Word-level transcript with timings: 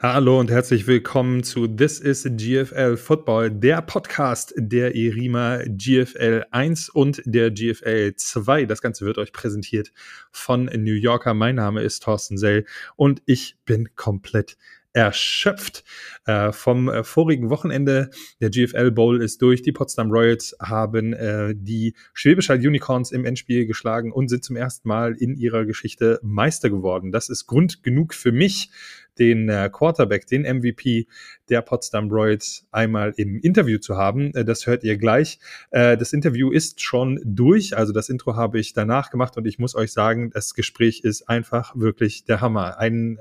Hallo 0.00 0.38
und 0.38 0.48
herzlich 0.48 0.86
willkommen 0.86 1.42
zu 1.42 1.66
This 1.66 1.98
is 1.98 2.22
GFL 2.22 2.96
Football, 2.96 3.50
der 3.50 3.82
Podcast 3.82 4.54
der 4.56 4.94
ERIMA 4.94 5.64
GFL 5.66 6.44
1 6.52 6.90
und 6.90 7.20
der 7.24 7.50
GFL 7.50 8.14
2. 8.14 8.66
Das 8.66 8.80
Ganze 8.80 9.06
wird 9.06 9.18
euch 9.18 9.32
präsentiert 9.32 9.92
von 10.30 10.66
New 10.66 10.94
Yorker. 10.94 11.34
Mein 11.34 11.56
Name 11.56 11.82
ist 11.82 12.04
Thorsten 12.04 12.38
Sell 12.38 12.64
und 12.94 13.22
ich 13.26 13.56
bin 13.64 13.88
komplett 13.96 14.56
erschöpft 14.92 15.84
äh, 16.26 16.52
vom 16.52 16.88
äh, 16.88 17.04
vorigen 17.04 17.50
Wochenende. 17.50 18.10
Der 18.40 18.50
GFL 18.50 18.90
Bowl 18.90 19.22
ist 19.22 19.42
durch. 19.42 19.62
Die 19.62 19.72
Potsdam 19.72 20.10
Royals 20.10 20.56
haben 20.60 21.12
äh, 21.12 21.54
die 21.56 21.94
Schwäbisch 22.14 22.48
Hall 22.48 22.58
Unicorns 22.58 23.12
im 23.12 23.24
Endspiel 23.24 23.66
geschlagen 23.66 24.12
und 24.12 24.28
sind 24.28 24.44
zum 24.44 24.56
ersten 24.56 24.88
Mal 24.88 25.14
in 25.14 25.36
ihrer 25.36 25.66
Geschichte 25.66 26.18
Meister 26.22 26.70
geworden. 26.70 27.12
Das 27.12 27.28
ist 27.28 27.46
Grund 27.46 27.82
genug 27.82 28.14
für 28.14 28.32
mich, 28.32 28.70
den 29.18 29.48
äh, 29.48 29.68
Quarterback, 29.72 30.26
den 30.26 30.42
MVP 30.42 31.06
der 31.48 31.62
Potsdam 31.62 32.10
Royals 32.10 32.66
einmal 32.70 33.12
im 33.16 33.40
Interview 33.40 33.78
zu 33.78 33.96
haben. 33.96 34.32
Äh, 34.34 34.44
das 34.44 34.66
hört 34.66 34.84
ihr 34.84 34.96
gleich. 34.96 35.38
Äh, 35.70 35.96
das 35.96 36.12
Interview 36.12 36.50
ist 36.50 36.80
schon 36.82 37.20
durch, 37.24 37.76
also 37.76 37.92
das 37.92 38.08
Intro 38.08 38.36
habe 38.36 38.58
ich 38.58 38.72
danach 38.72 39.10
gemacht 39.10 39.36
und 39.36 39.46
ich 39.46 39.58
muss 39.58 39.74
euch 39.74 39.92
sagen, 39.92 40.30
das 40.30 40.54
Gespräch 40.54 41.00
ist 41.04 41.28
einfach 41.28 41.74
wirklich 41.76 42.24
der 42.24 42.40
Hammer. 42.40 42.78
Ein 42.78 43.18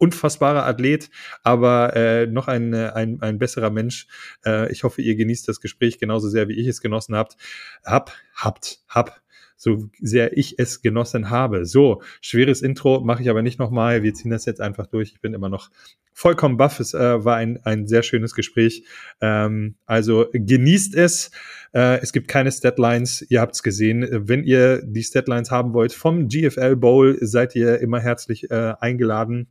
unfassbarer 0.00 0.64
Athlet, 0.66 1.10
aber 1.42 1.94
äh, 1.94 2.26
noch 2.26 2.48
ein, 2.48 2.74
ein, 2.74 3.20
ein 3.20 3.38
besserer 3.38 3.70
Mensch. 3.70 4.06
Äh, 4.44 4.72
ich 4.72 4.82
hoffe, 4.82 5.02
ihr 5.02 5.14
genießt 5.14 5.46
das 5.46 5.60
Gespräch 5.60 5.98
genauso 5.98 6.28
sehr, 6.28 6.48
wie 6.48 6.58
ich 6.58 6.66
es 6.66 6.80
genossen 6.80 7.14
habt. 7.14 7.36
Hab, 7.84 8.12
habt, 8.34 8.82
hab 8.88 9.20
so 9.60 9.90
sehr 10.00 10.38
ich 10.38 10.58
es 10.58 10.80
genossen 10.80 11.28
habe. 11.28 11.66
So, 11.66 12.00
schweres 12.22 12.62
Intro 12.62 13.00
mache 13.00 13.22
ich 13.22 13.28
aber 13.28 13.42
nicht 13.42 13.58
nochmal. 13.58 14.02
Wir 14.02 14.14
ziehen 14.14 14.30
das 14.30 14.46
jetzt 14.46 14.62
einfach 14.62 14.86
durch. 14.86 15.12
Ich 15.12 15.20
bin 15.20 15.34
immer 15.34 15.50
noch 15.50 15.70
vollkommen 16.14 16.56
baff. 16.56 16.80
Es 16.80 16.94
äh, 16.94 17.24
war 17.26 17.36
ein, 17.36 17.60
ein 17.64 17.86
sehr 17.86 18.02
schönes 18.02 18.34
Gespräch. 18.34 18.84
Ähm, 19.20 19.74
also 19.84 20.28
genießt 20.32 20.94
es. 20.94 21.30
Äh, 21.74 22.00
es 22.00 22.14
gibt 22.14 22.26
keine 22.28 22.50
Statlines. 22.50 23.22
Ihr 23.28 23.42
habt 23.42 23.54
es 23.54 23.62
gesehen. 23.62 24.08
Wenn 24.10 24.44
ihr 24.44 24.80
die 24.82 25.02
Statlines 25.02 25.50
haben 25.50 25.74
wollt 25.74 25.92
vom 25.92 26.28
GFL 26.28 26.76
Bowl, 26.76 27.18
seid 27.20 27.54
ihr 27.54 27.80
immer 27.80 28.00
herzlich 28.00 28.50
äh, 28.50 28.72
eingeladen 28.80 29.48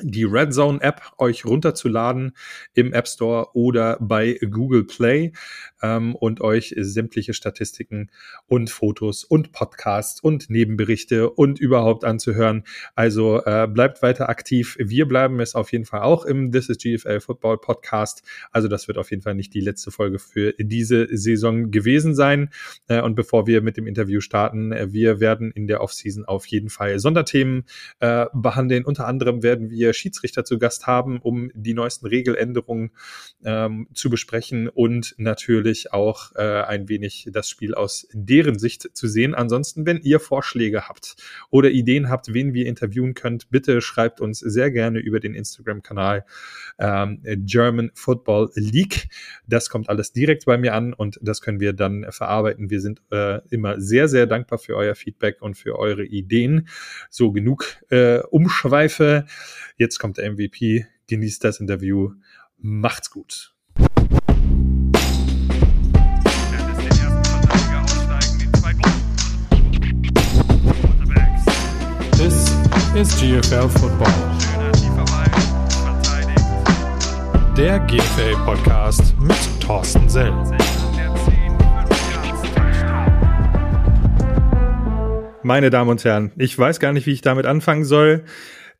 die 0.00 0.24
Red 0.24 0.54
Zone 0.54 0.80
App 0.80 1.02
euch 1.18 1.44
runterzuladen 1.44 2.32
im 2.74 2.92
App 2.92 3.06
Store 3.06 3.48
oder 3.54 3.98
bei 4.00 4.38
Google 4.50 4.84
Play 4.84 5.32
ähm, 5.82 6.14
und 6.14 6.40
euch 6.40 6.74
sämtliche 6.78 7.34
Statistiken 7.34 8.10
und 8.46 8.70
Fotos 8.70 9.24
und 9.24 9.52
Podcasts 9.52 10.20
und 10.20 10.48
Nebenberichte 10.48 11.30
und 11.30 11.60
überhaupt 11.60 12.04
anzuhören. 12.04 12.64
Also 12.94 13.44
äh, 13.44 13.68
bleibt 13.68 14.02
weiter 14.02 14.28
aktiv. 14.28 14.76
Wir 14.78 15.06
bleiben 15.06 15.40
es 15.40 15.54
auf 15.54 15.72
jeden 15.72 15.84
Fall 15.84 16.02
auch 16.02 16.24
im 16.24 16.52
This 16.52 16.70
is 16.70 16.78
GFL 16.78 17.20
Football 17.20 17.58
Podcast. 17.58 18.22
Also 18.50 18.68
das 18.68 18.88
wird 18.88 18.96
auf 18.98 19.10
jeden 19.10 19.22
Fall 19.22 19.34
nicht 19.34 19.52
die 19.52 19.60
letzte 19.60 19.90
Folge 19.90 20.18
für 20.18 20.54
diese 20.58 21.08
Saison 21.10 21.70
gewesen 21.70 22.14
sein. 22.14 22.48
Äh, 22.88 23.02
und 23.02 23.14
bevor 23.14 23.46
wir 23.46 23.60
mit 23.60 23.76
dem 23.76 23.86
Interview 23.86 24.20
starten, 24.20 24.72
äh, 24.72 24.92
wir 24.92 25.20
werden 25.20 25.50
in 25.50 25.66
der 25.66 25.82
Offseason 25.82 26.24
auf 26.24 26.46
jeden 26.46 26.70
Fall 26.70 26.98
Sonderthemen 26.98 27.64
äh, 28.00 28.26
behandeln. 28.32 28.84
Unter 28.84 29.06
anderem 29.06 29.42
werden 29.42 29.70
wir 29.70 29.82
wir 29.82 29.91
Schiedsrichter 29.92 30.44
zu 30.44 30.58
Gast 30.58 30.86
haben, 30.86 31.18
um 31.20 31.50
die 31.54 31.74
neuesten 31.74 32.06
Regeländerungen 32.06 32.90
ähm, 33.44 33.88
zu 33.94 34.10
besprechen 34.10 34.68
und 34.68 35.14
natürlich 35.18 35.92
auch 35.92 36.34
äh, 36.34 36.62
ein 36.62 36.88
wenig 36.88 37.28
das 37.32 37.48
Spiel 37.48 37.74
aus 37.74 38.06
deren 38.12 38.58
Sicht 38.58 38.90
zu 38.94 39.08
sehen. 39.08 39.34
Ansonsten, 39.34 39.86
wenn 39.86 40.00
ihr 40.00 40.20
Vorschläge 40.20 40.88
habt 40.88 41.16
oder 41.50 41.70
Ideen 41.70 42.08
habt, 42.08 42.32
wen 42.32 42.54
wir 42.54 42.66
interviewen 42.66 43.14
könnt, 43.14 43.50
bitte 43.50 43.80
schreibt 43.80 44.20
uns 44.20 44.38
sehr 44.40 44.70
gerne 44.70 44.98
über 44.98 45.20
den 45.20 45.34
Instagram-Kanal 45.34 46.24
ähm, 46.78 47.20
German 47.22 47.90
Football 47.94 48.50
League. 48.54 49.08
Das 49.46 49.68
kommt 49.68 49.88
alles 49.88 50.12
direkt 50.12 50.44
bei 50.46 50.58
mir 50.58 50.74
an 50.74 50.92
und 50.92 51.18
das 51.22 51.40
können 51.40 51.60
wir 51.60 51.72
dann 51.72 52.06
verarbeiten. 52.10 52.70
Wir 52.70 52.80
sind 52.80 53.02
äh, 53.10 53.40
immer 53.50 53.80
sehr, 53.80 54.08
sehr 54.08 54.26
dankbar 54.26 54.58
für 54.58 54.76
euer 54.76 54.94
Feedback 54.94 55.40
und 55.40 55.56
für 55.56 55.78
eure 55.78 56.04
Ideen. 56.04 56.68
So 57.10 57.32
genug 57.32 57.64
äh, 57.90 58.20
Umschweife. 58.30 59.26
Jetzt 59.82 59.98
kommt 59.98 60.16
der 60.16 60.30
MVP. 60.30 60.86
Genießt 61.08 61.42
das 61.42 61.58
Interview. 61.58 62.12
Macht's 62.56 63.10
gut. 63.10 63.52
This 72.16 72.54
is 72.94 73.20
GFL 73.20 73.68
Football. 73.68 74.06
Der 77.56 77.80
GFL 77.80 78.36
Podcast 78.44 79.18
mit 79.18 79.34
Thorsten 79.58 80.08
Sell. 80.08 80.32
Meine 85.42 85.70
Damen 85.70 85.90
und 85.90 86.04
Herren, 86.04 86.30
ich 86.36 86.56
weiß 86.56 86.78
gar 86.78 86.92
nicht, 86.92 87.08
wie 87.08 87.12
ich 87.12 87.22
damit 87.22 87.46
anfangen 87.46 87.84
soll. 87.84 88.24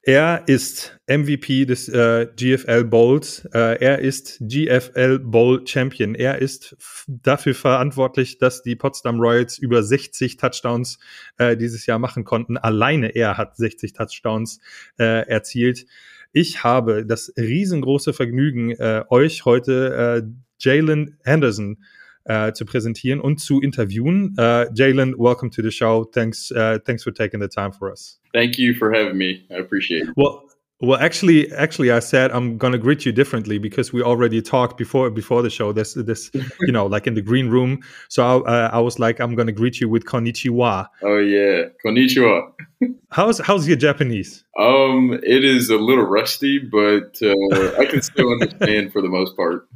Er 0.04 0.42
ist 0.48 0.98
MVP 1.06 1.64
des 1.64 1.88
äh, 1.88 2.26
GFL 2.34 2.82
Bowls. 2.82 3.44
Äh, 3.54 3.80
er 3.80 4.00
ist 4.00 4.38
GFL 4.40 5.20
Bowl 5.20 5.64
Champion. 5.64 6.16
Er 6.16 6.42
ist 6.42 6.76
dafür 7.06 7.54
verantwortlich, 7.54 8.38
dass 8.38 8.62
die 8.62 8.74
Potsdam 8.74 9.20
Royals 9.20 9.58
über 9.58 9.84
60 9.84 10.38
Touchdowns 10.38 10.98
äh, 11.38 11.56
dieses 11.56 11.86
Jahr 11.86 12.00
machen 12.00 12.24
konnten. 12.24 12.56
Alleine 12.56 13.14
er 13.14 13.38
hat 13.38 13.56
60 13.56 13.92
Touchdowns 13.92 14.58
äh, 14.98 15.28
erzielt. 15.28 15.86
Ich 16.32 16.64
habe 16.64 17.06
das 17.06 17.32
riesengroße 17.36 18.12
Vergnügen, 18.12 18.72
äh, 18.72 19.04
euch 19.08 19.44
heute 19.44 20.24
äh, 20.24 20.28
Jalen 20.58 21.16
Henderson 21.22 21.78
uh, 22.28 22.52
zu 22.52 22.64
präsentieren 22.64 23.20
und 23.20 23.38
zu 23.38 23.60
interviewen. 23.60 24.34
Uh, 24.38 24.66
Jaylon, 24.74 25.14
welcome 25.16 25.50
to 25.50 25.62
the 25.62 25.70
show. 25.70 26.04
Thanks, 26.04 26.50
uh, 26.52 26.78
thanks 26.84 27.02
for 27.02 27.12
taking 27.12 27.40
the 27.40 27.48
time 27.48 27.72
for 27.72 27.90
us. 27.90 28.20
Thank 28.32 28.58
you 28.58 28.74
for 28.74 28.92
having 28.92 29.16
me. 29.16 29.44
I 29.50 29.60
appreciate 29.60 30.08
it. 30.08 30.14
Well, 30.16 30.42
well, 30.82 30.98
actually, 30.98 31.52
actually, 31.52 31.92
I 31.92 32.00
said 32.00 32.32
I'm 32.32 32.58
gonna 32.58 32.76
greet 32.76 33.06
you 33.06 33.12
differently 33.12 33.58
because 33.58 33.92
we 33.92 34.02
already 34.02 34.42
talked 34.42 34.76
before 34.76 35.10
before 35.10 35.40
the 35.40 35.48
show. 35.48 35.72
This, 35.72 35.94
this, 35.94 36.28
you 36.60 36.72
know, 36.72 36.86
like 36.86 37.06
in 37.06 37.14
the 37.14 37.22
green 37.22 37.48
room. 37.50 37.82
So 38.08 38.44
I, 38.44 38.66
I 38.66 38.78
was 38.80 38.98
like, 38.98 39.20
I'm 39.20 39.36
gonna 39.36 39.52
greet 39.52 39.80
you 39.80 39.88
with 39.88 40.06
konnichiwa. 40.06 40.88
Oh 41.02 41.18
yeah, 41.18 41.66
konnichiwa. 41.84 42.52
how's 43.10 43.38
how's 43.38 43.68
your 43.68 43.76
Japanese? 43.76 44.44
Um, 44.58 45.20
it 45.22 45.44
is 45.44 45.70
a 45.70 45.76
little 45.76 46.04
rusty, 46.04 46.58
but 46.58 47.16
uh, 47.22 47.80
I 47.80 47.84
can 47.84 48.02
still 48.02 48.32
understand 48.32 48.92
for 48.92 49.02
the 49.02 49.08
most 49.08 49.36
part 49.36 49.68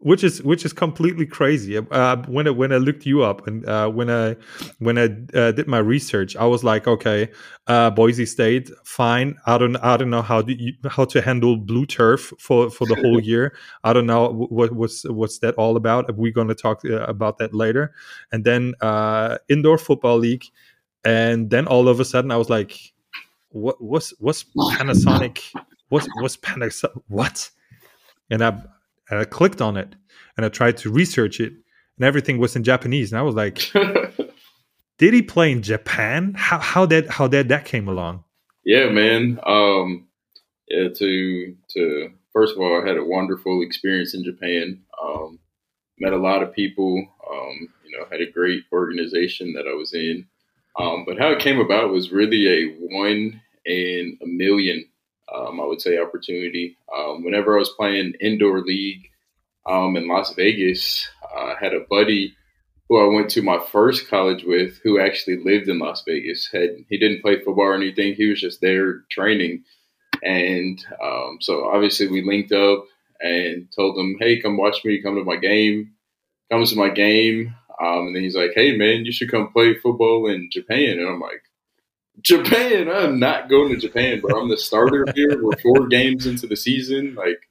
which 0.00 0.22
is 0.22 0.42
which 0.42 0.64
is 0.64 0.72
completely 0.72 1.26
crazy. 1.26 1.76
Uh, 1.76 2.16
when 2.28 2.46
I, 2.46 2.50
when 2.50 2.72
I 2.72 2.76
looked 2.76 3.04
you 3.04 3.22
up 3.24 3.46
and 3.46 3.66
uh, 3.68 3.88
when 3.88 4.08
I 4.08 4.36
when 4.78 4.96
I 4.96 5.04
uh, 5.36 5.52
did 5.52 5.66
my 5.66 5.78
research, 5.78 6.36
I 6.36 6.46
was 6.46 6.62
like, 6.62 6.86
okay, 6.86 7.28
uh, 7.66 7.90
Boise 7.90 8.26
State, 8.26 8.70
fine. 8.84 9.36
I 9.46 9.58
don't 9.58 9.76
I 9.76 9.96
don't 9.96 10.10
know 10.10 10.22
how 10.22 10.42
do 10.42 10.52
you, 10.52 10.74
how 10.88 11.04
to 11.06 11.20
handle 11.20 11.56
blue 11.56 11.84
turf 11.84 12.32
for 12.38 12.70
for 12.70 12.86
the 12.86 12.94
whole 12.94 13.20
year. 13.32 13.56
I 13.82 13.92
don't 13.92 14.06
know 14.06 14.28
what 14.28 14.72
what's 14.72 15.04
what's 15.08 15.40
that 15.40 15.54
all 15.56 15.76
about. 15.76 16.16
We're 16.16 16.32
going 16.32 16.48
to 16.48 16.54
talk 16.54 16.84
uh, 16.84 17.02
about 17.02 17.38
that 17.38 17.52
later. 17.52 17.92
And 18.30 18.44
then 18.44 18.74
uh, 18.80 19.38
indoor 19.48 19.78
football 19.78 20.18
league, 20.18 20.44
and 21.04 21.50
then 21.50 21.66
all 21.66 21.88
of 21.88 21.98
a 21.98 22.04
sudden 22.04 22.30
I 22.30 22.36
was 22.36 22.48
like, 22.48 22.78
what 23.48 23.82
what's 23.82 24.14
what's 24.20 24.44
Panasonic? 24.44 25.52
What's 25.88 26.06
what's 26.20 26.36
Panasonic? 26.36 27.02
What? 27.08 27.50
And 28.30 28.44
I 28.44 28.62
and 29.10 29.18
I 29.18 29.24
clicked 29.24 29.60
on 29.60 29.76
it 29.76 29.94
and 30.36 30.46
I 30.46 30.48
tried 30.48 30.76
to 30.78 30.90
research 30.90 31.40
it, 31.40 31.52
and 31.52 32.04
everything 32.04 32.38
was 32.38 32.56
in 32.56 32.64
Japanese. 32.64 33.12
And 33.12 33.18
I 33.18 33.22
was 33.22 33.34
like, 33.34 33.70
"Did 34.98 35.14
he 35.14 35.22
play 35.22 35.52
in 35.52 35.62
Japan? 35.62 36.34
How 36.36 36.58
how 36.58 36.86
that 36.86 37.08
how 37.08 37.28
that 37.28 37.48
that 37.48 37.64
came 37.64 37.88
along?" 37.88 38.24
Yeah, 38.64 38.88
man. 38.90 39.40
Um, 39.44 40.08
yeah. 40.68 40.88
To 40.88 41.56
to 41.74 42.10
first 42.32 42.54
of 42.54 42.60
all, 42.60 42.80
I 42.80 42.86
had 42.86 42.96
a 42.96 43.04
wonderful 43.04 43.62
experience 43.62 44.14
in 44.14 44.24
Japan. 44.24 44.82
Um, 45.02 45.38
met 45.98 46.12
a 46.12 46.18
lot 46.18 46.42
of 46.42 46.52
people. 46.52 47.06
Um, 47.30 47.68
you 47.84 47.98
know, 47.98 48.06
had 48.10 48.20
a 48.20 48.30
great 48.30 48.62
organization 48.72 49.54
that 49.54 49.66
I 49.66 49.74
was 49.74 49.94
in. 49.94 50.26
Um, 50.78 51.04
but 51.06 51.18
how 51.18 51.30
it 51.30 51.40
came 51.40 51.58
about 51.58 51.90
was 51.90 52.12
really 52.12 52.46
a 52.46 52.76
one 52.78 53.40
in 53.64 54.18
a 54.22 54.26
million 54.26 54.84
um, 55.34 55.60
I 55.60 55.66
would 55.66 55.80
say, 55.80 55.98
opportunity. 55.98 56.76
Um, 56.96 57.24
whenever 57.24 57.56
I 57.56 57.58
was 57.58 57.74
playing 57.76 58.14
indoor 58.20 58.60
league 58.60 59.08
um, 59.66 59.96
in 59.96 60.08
Las 60.08 60.34
Vegas, 60.34 61.08
I 61.36 61.54
had 61.60 61.74
a 61.74 61.86
buddy 61.88 62.34
who 62.88 62.98
I 62.98 63.14
went 63.14 63.30
to 63.30 63.42
my 63.42 63.58
first 63.58 64.08
college 64.08 64.44
with 64.44 64.78
who 64.82 64.98
actually 64.98 65.42
lived 65.44 65.68
in 65.68 65.78
Las 65.78 66.02
Vegas. 66.06 66.48
Had 66.52 66.70
he 66.88 66.98
didn't 66.98 67.22
play 67.22 67.36
football 67.36 67.64
or 67.64 67.74
anything, 67.74 68.14
he 68.14 68.26
was 68.26 68.40
just 68.40 68.60
there 68.60 69.04
training. 69.10 69.64
And 70.22 70.84
um, 71.02 71.38
so 71.40 71.68
obviously 71.68 72.08
we 72.08 72.22
linked 72.22 72.52
up 72.52 72.84
and 73.20 73.68
told 73.74 73.98
him, 73.98 74.16
"Hey, 74.18 74.40
come 74.40 74.56
watch 74.56 74.84
me. 74.84 75.02
Come 75.02 75.16
to 75.16 75.24
my 75.24 75.36
game." 75.36 75.92
Comes 76.50 76.70
to 76.72 76.78
my 76.78 76.88
game, 76.88 77.54
um, 77.78 78.06
and 78.06 78.16
then 78.16 78.22
he's 78.22 78.34
like, 78.34 78.52
"Hey, 78.54 78.74
man, 78.74 79.04
you 79.04 79.12
should 79.12 79.30
come 79.30 79.52
play 79.52 79.74
football 79.74 80.26
in 80.28 80.48
Japan." 80.50 80.98
And 80.98 81.06
I'm 81.06 81.20
like, 81.20 81.42
Japan. 82.22 82.90
I'm 82.90 83.18
not 83.18 83.48
going 83.48 83.70
to 83.70 83.76
Japan, 83.76 84.20
but 84.20 84.36
I'm 84.36 84.48
the 84.48 84.56
starter 84.56 85.04
here. 85.14 85.42
We're 85.42 85.56
four 85.58 85.86
games 85.86 86.26
into 86.26 86.46
the 86.46 86.56
season. 86.56 87.14
Like, 87.14 87.48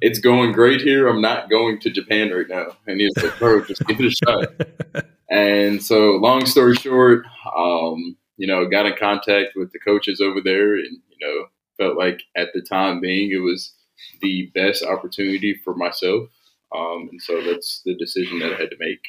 it's 0.00 0.18
going 0.18 0.52
great 0.52 0.80
here. 0.80 1.08
I'm 1.08 1.20
not 1.20 1.50
going 1.50 1.80
to 1.80 1.90
Japan 1.90 2.30
right 2.30 2.48
now. 2.48 2.76
And 2.86 3.00
he's 3.00 3.16
like, 3.16 3.38
bro, 3.38 3.64
just 3.64 3.86
give 3.86 4.00
it 4.00 4.06
a 4.06 4.10
shot. 4.10 5.04
and 5.30 5.82
so, 5.82 6.12
long 6.16 6.46
story 6.46 6.74
short, 6.74 7.24
um, 7.56 8.16
you 8.36 8.46
know, 8.46 8.68
got 8.68 8.86
in 8.86 8.94
contact 8.98 9.52
with 9.54 9.72
the 9.72 9.78
coaches 9.78 10.20
over 10.20 10.40
there 10.42 10.74
and, 10.74 10.98
you 11.08 11.26
know, 11.26 11.46
felt 11.78 11.96
like 11.96 12.22
at 12.36 12.48
the 12.54 12.62
time 12.62 13.00
being 13.00 13.30
it 13.30 13.38
was 13.38 13.74
the 14.20 14.50
best 14.54 14.84
opportunity 14.84 15.58
for 15.64 15.74
myself. 15.74 16.28
Um, 16.74 17.08
and 17.10 17.22
so 17.22 17.42
that's 17.42 17.82
the 17.84 17.94
decision 17.96 18.40
that 18.40 18.52
I 18.52 18.56
had 18.56 18.70
to 18.70 18.76
make. 18.78 19.00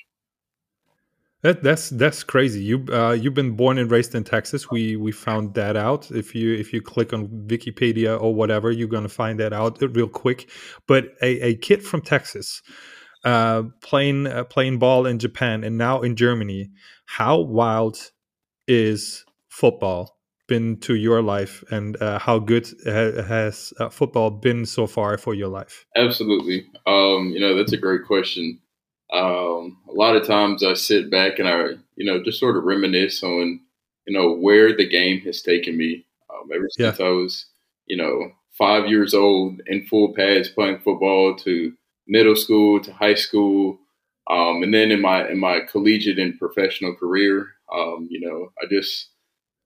That, 1.44 1.62
that's 1.62 1.89
that's 1.92 2.24
crazy. 2.24 2.63
You 2.63 2.86
uh, 2.92 3.12
you've 3.12 3.36
been 3.36 3.56
born 3.56 3.78
and 3.78 3.92
raised 3.92 4.16
in 4.16 4.24
Texas. 4.24 4.72
We 4.72 4.95
we 4.95 5.12
found 5.12 5.54
that 5.54 5.75
out. 5.75 6.10
If 6.10 6.34
you 6.34 6.54
if 6.56 6.74
you 6.74 6.81
click 6.81 7.13
on 7.13 7.28
Wikipedia 7.48 8.19
or 8.19 8.34
whatever, 8.34 8.72
you're 8.72 8.88
gonna 8.88 9.07
find 9.07 9.39
that 9.39 9.54
out 9.54 9.80
real 9.95 10.07
quick. 10.07 10.50
But 10.88 11.10
a, 11.22 11.50
a 11.50 11.56
kid 11.56 11.84
from 11.84 12.01
Texas 12.01 12.63
uh, 13.24 13.63
playing 13.81 14.25
uh, 14.28 14.45
playing 14.45 14.80
ball 14.80 15.06
in 15.06 15.19
Japan 15.19 15.63
and 15.63 15.78
now 15.78 16.01
in 16.01 16.16
Germany. 16.16 16.72
How 17.06 17.39
wild 17.39 17.98
is 18.68 19.24
football 19.50 20.18
been 20.48 20.80
to 20.80 20.95
your 20.95 21.22
life, 21.22 21.63
and 21.69 22.01
uh, 22.01 22.19
how 22.19 22.39
good 22.39 22.68
ha- 22.86 23.22
has 23.22 23.74
uh, 23.80 23.89
football 23.89 24.31
been 24.31 24.66
so 24.66 24.88
far 24.88 25.18
for 25.18 25.34
your 25.34 25.50
life? 25.50 25.86
Absolutely. 25.95 26.66
Um, 26.86 27.31
you 27.31 27.39
know 27.39 27.56
that's 27.56 27.74
a 27.74 27.78
great 27.78 28.06
question. 28.06 28.60
Um, 29.13 29.77
a 29.89 29.94
lot 29.94 30.15
of 30.15 30.27
times 30.27 30.63
I 30.63 30.74
sit 30.74 31.09
back 31.09 31.39
and 31.39 31.48
I, 31.48 31.63
you 31.95 32.06
know, 32.06 32.24
just 32.24 32.39
sort 32.39 32.57
of 32.57 32.65
reminisce 32.65 33.24
on, 33.24 33.62
you 34.06 34.18
know, 34.18 34.36
where 34.36 34.75
the 34.75 34.88
game 34.88 35.21
has 35.21 35.42
taken 35.42 35.77
me. 35.77 36.06
Um, 36.30 36.50
ever 36.54 36.68
since 36.69 37.00
yeah. 37.00 37.06
I 37.06 37.09
was, 37.09 37.45
you 37.86 37.98
know, 37.98 38.31
five 38.57 38.88
years 38.88 39.13
old 39.13 39.62
in 39.68 39.86
full 39.86 40.13
pads 40.13 40.50
playing 40.50 40.80
football 40.80 41.36
to 41.36 41.74
middle 42.07 42.36
school 42.36 42.81
to 42.81 42.94
high 42.94 43.15
school, 43.15 43.80
um, 44.30 44.63
and 44.63 44.74
then 44.74 44.92
in 44.92 45.01
my 45.01 45.27
in 45.30 45.39
my 45.39 45.62
collegiate 45.62 46.19
and 46.19 46.38
professional 46.38 46.95
career, 46.95 47.48
um, 47.74 48.07
you 48.10 48.19
know, 48.19 48.51
I 48.62 48.68
just 48.69 49.10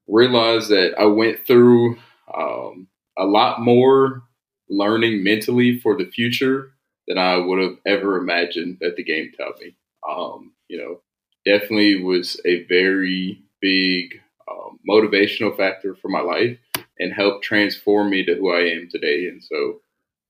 realized 0.08 0.70
that 0.70 0.94
I 1.00 1.06
went 1.06 1.46
through 1.48 1.98
um, 2.36 2.88
a 3.18 3.26
lot 3.26 3.62
more 3.62 4.24
learning 4.70 5.24
mentally 5.24 5.80
for 5.80 5.98
the 5.98 6.10
future 6.10 6.71
than 7.08 7.18
I 7.18 7.38
would 7.38 7.62
have 7.62 7.78
ever 7.86 8.18
imagined 8.18 8.78
that 8.82 8.96
the 8.96 9.04
game 9.04 9.32
taught 9.38 9.60
me. 9.60 9.76
Um, 10.08 10.54
you 10.68 10.78
know, 10.78 11.02
definitely 11.46 12.02
was 12.02 12.40
a 12.46 12.64
very 12.66 13.44
big 13.62 14.20
um, 14.50 14.80
motivational 14.90 15.56
factor 15.56 15.96
for 15.96 16.10
my 16.10 16.22
life 16.22 16.58
and 17.00 17.14
helped 17.14 17.44
transform 17.44 18.10
me 18.10 18.24
to 18.26 18.36
who 18.36 18.52
I 18.54 18.62
am 18.70 18.88
today. 18.90 19.28
And 19.28 19.44
so, 19.44 19.82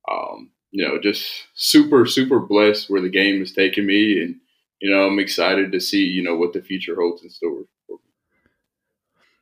um, 0.09 0.51
you 0.71 0.87
know, 0.87 0.99
just 0.99 1.27
super, 1.53 2.05
super 2.05 2.39
blessed 2.39 2.89
where 2.89 3.01
the 3.01 3.09
game 3.09 3.39
has 3.39 3.51
taken 3.51 3.85
me. 3.85 4.21
And, 4.21 4.35
you 4.79 4.89
know, 4.89 5.07
I'm 5.07 5.19
excited 5.19 5.71
to 5.71 5.79
see, 5.79 6.05
you 6.05 6.23
know, 6.23 6.35
what 6.35 6.53
the 6.53 6.61
future 6.61 6.95
holds 6.95 7.23
in 7.23 7.29
store. 7.29 7.63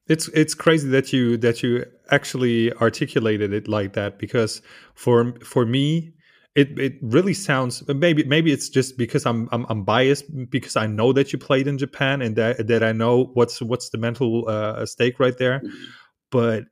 It's 0.07 0.27
it's 0.29 0.55
crazy 0.55 0.89
that 0.89 1.13
you 1.13 1.37
that 1.37 1.61
you 1.61 1.85
actually 2.09 2.73
articulated 2.73 3.53
it 3.53 3.67
like 3.67 3.93
that 3.93 4.17
because 4.17 4.63
for 4.95 5.35
for 5.43 5.67
me 5.67 6.13
it 6.59 6.79
it 6.79 6.93
really 7.01 7.33
sounds 7.33 7.83
maybe 7.87 8.23
maybe 8.23 8.51
it's 8.51 8.69
just 8.69 8.97
because 8.97 9.25
I'm, 9.25 9.47
I'm 9.51 9.65
I'm 9.69 9.83
biased 9.83 10.25
because 10.49 10.75
I 10.75 10.87
know 10.87 11.13
that 11.13 11.31
you 11.31 11.39
played 11.39 11.67
in 11.67 11.77
Japan 11.77 12.21
and 12.21 12.35
that 12.35 12.67
that 12.67 12.83
I 12.83 12.91
know 12.91 13.31
what's 13.33 13.61
what's 13.61 13.89
the 13.89 13.97
mental 13.97 14.47
uh, 14.47 14.85
stake 14.85 15.19
right 15.19 15.37
there, 15.37 15.59
mm-hmm. 15.59 15.83
but 16.31 16.65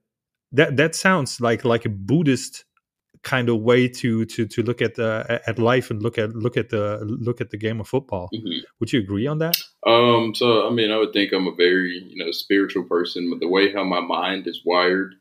that 0.52 0.78
that 0.78 0.96
sounds 0.96 1.40
like 1.40 1.64
like 1.64 1.86
a 1.86 1.90
Buddhist 1.90 2.66
kind 3.24 3.50
of 3.50 3.62
way 3.62 3.88
to 3.88 4.26
to 4.26 4.46
to 4.46 4.64
look 4.64 4.82
at 4.82 5.00
uh, 5.00 5.40
at 5.48 5.58
life 5.58 5.90
and 5.90 6.02
look 6.02 6.18
at 6.18 6.36
look 6.36 6.58
at 6.58 6.70
the 6.70 7.00
look 7.04 7.40
at 7.40 7.50
the 7.50 7.58
game 7.58 7.80
of 7.80 7.88
football. 7.88 8.30
Mm-hmm. 8.34 8.60
Would 8.80 8.92
you 8.92 9.00
agree 9.00 9.28
on 9.28 9.38
that? 9.40 9.58
Um, 9.86 10.36
so 10.36 10.68
I 10.68 10.72
mean, 10.72 10.92
I 10.92 10.98
would 10.98 11.14
think 11.14 11.32
I'm 11.32 11.48
a 11.48 11.56
very 11.56 12.04
you 12.10 12.24
know 12.24 12.32
spiritual 12.32 12.84
person, 12.84 13.30
but 13.30 13.40
the 13.40 13.48
way 13.48 13.72
how 13.72 13.84
my 13.84 14.02
mind 14.02 14.48
is 14.48 14.62
wired 14.66 15.16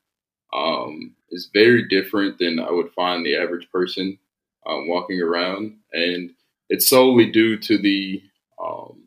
um, 0.52 1.14
is 1.30 1.50
very 1.52 1.86
different 1.88 2.38
than 2.38 2.58
I 2.58 2.70
would 2.70 2.90
find 2.92 3.24
the 3.24 3.36
average 3.36 3.68
person 3.70 4.18
um, 4.66 4.88
walking 4.88 5.20
around, 5.20 5.76
and 5.92 6.30
it's 6.68 6.88
solely 6.88 7.30
due 7.30 7.56
to 7.58 7.78
the 7.78 8.22
um, 8.62 9.04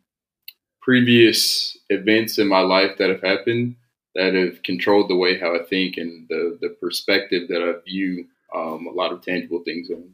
previous 0.82 1.78
events 1.90 2.38
in 2.38 2.48
my 2.48 2.62
life 2.62 2.98
that 2.98 3.10
have 3.10 3.22
happened 3.22 3.76
that 4.16 4.34
have 4.34 4.64
controlled 4.64 5.10
the 5.10 5.16
way 5.16 5.40
how 5.40 5.56
I 5.56 5.64
think 5.64 5.98
and 5.98 6.28
the 6.30 6.58
the 6.62 6.70
perspective 6.82 7.48
that 7.50 7.62
I 7.62 7.80
view 7.86 8.26
um, 8.56 8.88
a 8.88 8.92
lot 8.92 9.12
of 9.12 9.22
tangible 9.22 9.62
things 9.64 9.90
on. 9.92 10.14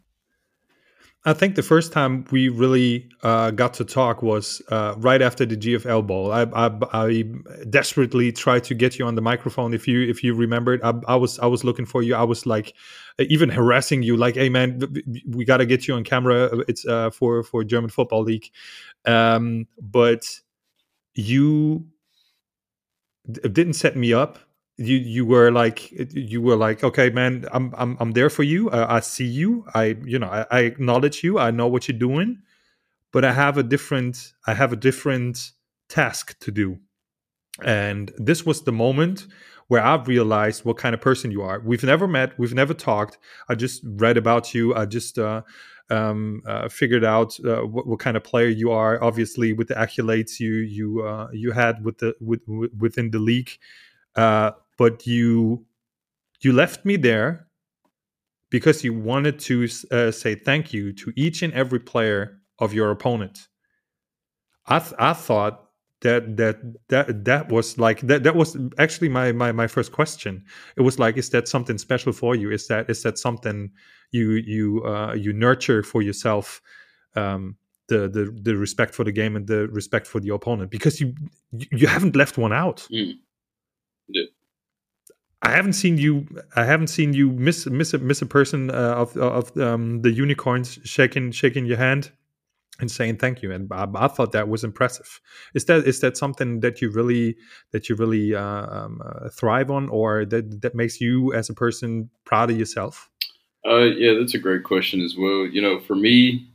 I 1.28 1.34
think 1.34 1.56
the 1.56 1.64
first 1.64 1.92
time 1.92 2.24
we 2.30 2.50
really 2.50 3.10
uh, 3.24 3.50
got 3.50 3.74
to 3.76 3.84
talk 3.84 4.22
was 4.22 4.62
uh, 4.70 4.94
right 4.98 5.24
after 5.24 5.44
the 5.44 5.58
GFL 5.58 6.06
Bowl. 6.06 6.32
I, 6.32 6.44
I, 6.44 6.72
I, 6.94 7.24
desperately 7.68 8.32
tried 8.32 8.64
to 8.66 8.76
get 8.76 9.00
you 9.00 9.08
on 9.08 9.16
the 9.16 9.24
microphone. 9.24 9.74
If 9.74 9.88
you 9.88 10.08
if 10.08 10.24
you 10.24 10.36
remembered, 10.36 10.82
I, 10.84 10.94
I, 11.08 11.16
was 11.16 11.40
I 11.40 11.48
was 11.48 11.64
looking 11.64 11.88
for 11.88 12.04
you. 12.04 12.14
I 12.14 12.22
was 12.22 12.46
like 12.46 12.76
even 13.18 13.50
harassing 13.50 14.04
you, 14.04 14.16
like, 14.16 14.36
"Hey 14.36 14.50
man, 14.50 14.80
we 15.28 15.46
got 15.46 15.58
to 15.58 15.66
get 15.66 15.88
you 15.88 15.96
on 15.96 16.04
camera. 16.04 16.64
It's 16.68 16.86
uh, 16.86 17.10
for 17.10 17.42
for 17.42 17.64
German 17.64 17.90
Football 17.90 18.22
League." 18.22 18.52
Um, 19.06 19.66
but 19.82 20.28
you 21.16 21.88
didn't 23.52 23.74
set 23.74 23.96
me 23.96 24.14
up 24.14 24.38
you 24.78 24.98
you 24.98 25.26
were 25.26 25.52
like 25.52 25.92
you 26.14 26.42
were 26.42 26.56
like 26.56 26.84
okay 26.84 27.10
man 27.10 27.46
i'm 27.54 27.74
i'm, 27.78 27.96
I'm 28.00 28.12
there 28.12 28.30
for 28.30 28.44
you. 28.44 28.70
Uh, 28.70 28.86
i 28.90 29.00
see 29.00 29.26
you. 29.26 29.66
I 29.74 29.96
you 30.04 30.20
know 30.20 30.28
I, 30.28 30.46
I, 30.52 30.60
acknowledge 30.62 31.24
you. 31.24 31.40
I 31.40 31.52
know 31.52 31.68
what 31.68 31.88
you're 31.88 31.98
doing 31.98 32.40
but 33.12 33.24
i 33.24 33.32
have 33.32 33.58
a 33.58 33.64
different 33.64 34.34
i 34.46 34.54
have 34.54 34.74
a 34.74 34.76
different 34.76 35.52
task 35.88 36.38
to 36.40 36.52
do. 36.52 36.78
And 37.64 38.12
this 38.18 38.46
was 38.46 38.64
the 38.64 38.74
moment 38.74 39.28
where 39.68 39.82
i 39.82 39.96
realized 39.96 40.66
what 40.66 40.78
kind 40.78 40.94
of 40.94 41.02
person 41.02 41.32
you 41.32 41.42
are. 41.42 41.60
We've 41.62 41.84
never 41.84 42.08
met. 42.08 42.38
We've 42.38 42.54
never 42.54 42.74
talked. 42.74 43.18
I 43.48 43.56
just 43.56 43.82
read 43.86 44.18
about 44.18 44.54
you. 44.54 44.76
I 44.76 44.86
just 44.86 45.18
uh, 45.18 45.42
um, 45.90 46.42
uh, 46.46 46.68
figured 46.68 47.06
out 47.06 47.40
uh, 47.46 47.62
what, 47.62 47.88
what, 47.88 48.00
kind 48.00 48.18
of 48.18 48.24
player 48.24 48.48
you 48.48 48.72
are. 48.72 49.02
Obviously 49.02 49.54
with 49.54 49.70
the 49.70 49.76
accolades 49.76 50.40
you 50.40 50.54
you 50.56 51.04
uh, 51.04 51.30
you 51.32 51.52
had 51.52 51.86
with 51.86 52.00
the 52.00 52.14
with, 52.20 52.42
within 52.78 53.12
the 53.12 53.20
league 53.20 53.52
uh, 54.16 54.52
but 54.78 55.06
you 55.08 55.66
you 56.42 56.54
left 56.54 56.86
me 56.86 56.96
there 56.98 57.48
because 58.50 58.84
you 58.84 58.94
wanted 58.94 59.40
to 59.40 59.68
uh, 59.92 60.12
say 60.12 60.36
thank 60.36 60.74
you 60.74 60.94
to 60.94 61.12
each 61.16 61.42
and 61.42 61.54
every 61.54 61.80
player 61.80 62.40
of 62.60 62.74
your 62.74 62.92
opponent. 62.92 63.48
I 64.68 64.80
th- 64.80 64.94
I 64.98 65.14
thought 65.14 65.66
that 66.02 66.38
that 66.38 66.58
that 66.90 67.26
that 67.26 67.52
was 67.52 67.78
like 67.78 68.02
that 68.02 68.24
that 68.24 68.36
was 68.36 68.58
actually 68.78 69.10
my 69.10 69.32
my 69.32 69.52
my 69.52 69.68
first 69.68 69.92
question. 69.92 70.44
It 70.78 70.82
was 70.82 71.00
like, 71.00 71.18
is 71.18 71.30
that 71.32 71.48
something 71.48 71.78
special 71.78 72.14
for 72.14 72.36
you? 72.36 72.52
Is 72.52 72.68
that 72.68 72.90
is 72.90 73.04
that 73.04 73.18
something 73.18 73.72
you 74.12 74.32
you 74.32 74.84
uh, 74.86 75.14
you 75.14 75.34
nurture 75.34 75.84
for 75.84 76.02
yourself? 76.02 76.62
Um, 77.16 77.58
the 77.88 78.08
the 78.08 78.36
the 78.42 78.56
respect 78.58 78.96
for 78.96 79.04
the 79.04 79.12
game 79.12 79.36
and 79.36 79.48
the 79.48 79.68
respect 79.68 80.08
for 80.08 80.20
the 80.20 80.34
opponent 80.34 80.72
because 80.72 81.00
you 81.00 81.14
you 81.52 81.88
haven't 81.88 82.16
left 82.16 82.38
one 82.38 82.54
out. 82.54 82.88
Mm. 82.92 83.20
I 85.46 85.52
haven't 85.52 85.74
seen 85.74 86.00
you. 86.00 86.26
I 86.56 86.66
haven't 86.66 86.88
seen 86.88 87.14
you 87.14 87.30
miss 87.30 87.68
miss 87.68 87.94
a, 87.94 88.00
miss 88.00 88.20
a 88.20 88.26
person 88.26 88.72
uh, 88.72 88.96
of 88.96 89.16
of 89.16 89.56
um, 89.58 90.02
the 90.02 90.12
unicorns 90.12 90.80
shaking 90.84 91.32
shaking 91.32 91.68
your 91.68 91.78
hand 91.78 92.12
and 92.80 92.90
saying 92.90 93.18
thank 93.18 93.44
you. 93.44 93.52
And 93.52 93.72
I, 93.72 93.88
I, 93.96 94.08
thought 94.08 94.32
that 94.32 94.50
was 94.50 94.64
impressive. 94.64 95.22
Is 95.54 95.66
that 95.66 95.86
is 95.86 96.00
that 96.00 96.18
something 96.18 96.62
that 96.62 96.82
you 96.82 96.90
really 96.90 97.36
that 97.72 97.90
you 97.90 97.96
really 97.96 98.34
uh, 98.34 98.42
um, 98.42 99.02
uh, 99.06 99.30
thrive 99.30 99.70
on, 99.70 99.88
or 99.90 100.26
that 100.26 100.62
that 100.62 100.74
makes 100.74 101.00
you 101.00 101.32
as 101.34 101.48
a 101.48 101.54
person 101.54 102.10
proud 102.26 102.50
of 102.50 102.58
yourself? 102.58 103.08
Uh, 103.68 103.84
yeah, 103.84 104.18
that's 104.18 104.34
a 104.34 104.40
great 104.40 104.64
question 104.64 105.00
as 105.02 105.16
well. 105.16 105.46
You 105.46 105.62
know, 105.62 105.80
for 105.80 105.96
me, 105.96 106.48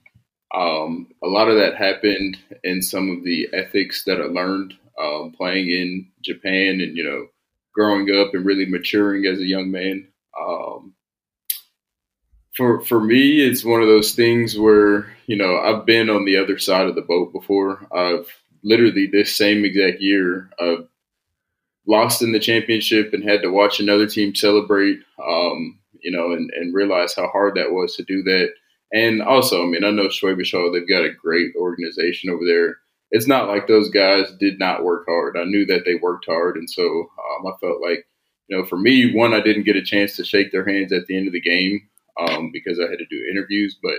um, 0.53 1.07
a 1.23 1.29
lot 1.29 1.49
of 1.49 1.57
that 1.57 1.77
happened 1.77 2.39
in 2.65 2.83
some 2.83 3.09
of 3.09 3.23
the 3.23 3.49
ethics 3.53 4.03
that 4.05 4.21
I 4.21 4.25
learned 4.25 4.75
um, 5.01 5.33
playing 5.37 5.69
in 5.69 6.09
Japan, 6.23 6.81
and 6.81 6.97
you 6.97 7.05
know 7.05 7.29
growing 7.75 8.11
up 8.11 8.35
and 8.35 8.45
really 8.45 8.67
maturing 8.67 9.27
as 9.27 9.39
a 9.39 9.47
young 9.47 9.71
man. 9.71 10.09
Um, 10.41 10.95
for 12.57 12.81
for 12.81 13.01
me, 13.01 13.41
it's 13.41 13.65
one 13.65 13.83
of 13.83 13.89
those 13.89 14.15
things 14.15 14.59
where 14.59 15.07
you 15.27 15.37
know 15.37 15.59
I've 15.59 15.87
been 15.87 16.11
on 16.11 16.25
the 16.25 16.37
other 16.37 16.59
side 16.59 16.87
of 16.87 16.95
the 16.95 17.03
boat 17.03 17.33
before. 17.33 17.87
I've 17.95 18.29
literally 18.63 19.07
this 19.07 19.37
same 19.37 19.65
exact 19.65 20.01
year 20.01 20.51
I've 20.61 20.87
lost 21.87 22.23
in 22.23 22.33
the 22.33 22.39
championship 22.39 23.13
and 23.13 23.29
had 23.29 23.43
to 23.43 23.51
watch 23.51 23.81
another 23.81 24.07
team 24.07 24.35
celebrate. 24.35 24.99
Um, 25.25 25.81
you 26.03 26.11
know, 26.11 26.33
and, 26.33 26.51
and 26.55 26.75
realize 26.75 27.15
how 27.15 27.29
hard 27.29 27.55
that 27.57 27.73
was 27.73 27.97
to 27.97 28.03
do 28.05 28.23
that. 28.23 28.51
And 28.93 29.23
also, 29.23 29.63
I 29.63 29.67
mean, 29.67 29.85
I 29.85 29.91
know 29.91 30.09
Schwäbisch 30.09 30.53
Hall, 30.53 30.73
they've 30.73 30.89
got 30.89 31.05
a 31.05 31.13
great 31.13 31.55
organization 31.57 32.31
over 32.31 32.45
there. 32.45 32.79
It's 33.11 33.27
not 33.27 33.49
like 33.49 33.67
those 33.67 33.91
guys 33.91 34.33
did 34.39 34.59
not 34.59 34.85
work 34.85 35.05
hard. 35.09 35.37
I 35.37 35.45
knew 35.45 35.67
that 35.67 35.85
they 35.85 35.97
worked 35.97 36.27
hard, 36.27 36.57
and 36.57 36.69
so 36.69 36.83
um, 36.85 37.47
I 37.47 37.57
felt 37.61 37.81
like 37.81 38.07
you 38.49 38.57
know, 38.57 38.65
for 38.65 38.77
me, 38.77 39.15
one, 39.15 39.33
I 39.33 39.41
didn't 39.41 39.63
get 39.63 39.77
a 39.77 39.83
chance 39.83 40.17
to 40.17 40.25
shake 40.25 40.51
their 40.51 40.69
hands 40.69 40.93
at 40.93 41.07
the 41.07 41.17
end 41.17 41.29
of 41.29 41.33
the 41.33 41.41
game 41.41 41.81
um, 42.19 42.51
because 42.53 42.81
I 42.81 42.91
had 42.91 42.99
to 42.99 43.07
do 43.09 43.29
interviews. 43.31 43.79
But 43.81 43.95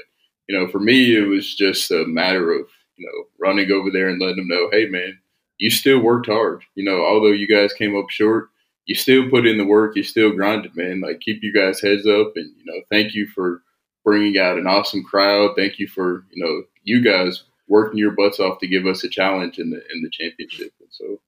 you 0.48 0.58
know, 0.58 0.70
for 0.70 0.80
me, 0.80 1.15
it 1.15 1.27
was 1.27 1.56
just 1.56 1.89
a 1.91 2.06
matter 2.06 2.51
of 2.51 2.68
you 2.98 3.06
know 3.06 3.25
running 3.39 3.72
over 3.72 3.89
there 3.89 4.10
and 4.10 4.20
letting 4.20 4.38
them 4.38 4.48
know, 4.48 4.70
hey, 4.72 4.88
man, 4.88 5.18
you 5.58 5.70
still 5.70 6.00
worked 6.00 6.27
hard. 6.27 6.63
You 6.75 6.84
know, 6.84 7.06
although 7.06 7.32
you 7.32 7.48
guys 7.48 7.74
came 7.74 7.98
up 7.98 8.10
short, 8.10 8.50
you 8.86 8.96
still 8.96 9.30
put 9.30 9.48
in 9.48 9.58
the 9.58 9.65
work. 9.65 9.96
You 9.96 10.03
still 10.03 10.32
grinded, 10.32 10.75
man. 10.75 11.01
Like 11.01 11.22
keep 11.22 11.41
you 11.41 11.53
guys 11.53 11.80
heads 11.80 12.06
up, 12.06 12.34
and 12.36 12.51
you 12.58 12.65
know, 12.65 12.82
thank 12.89 13.13
you 13.13 13.27
for 13.27 13.62
bringing 14.03 14.38
out 14.38 14.58
an 14.58 14.68
awesome 14.68 15.03
crowd. 15.03 15.51
Thank 15.56 15.80
you 15.80 15.88
for 15.88 16.25
you 16.32 16.44
know 16.44 16.63
you 16.84 17.01
guys 17.01 17.44
working 17.72 17.98
your 17.98 18.12
butts 18.12 18.40
off 18.40 18.60
to 18.60 18.68
give 18.68 18.86
us 18.86 19.04
a 19.04 19.10
challenge 19.10 19.58
in 19.58 19.70
the 19.72 19.78
in 19.78 20.01
the 20.04 20.10
championship. 20.12 20.74
And 20.80 20.90
so 20.92 21.22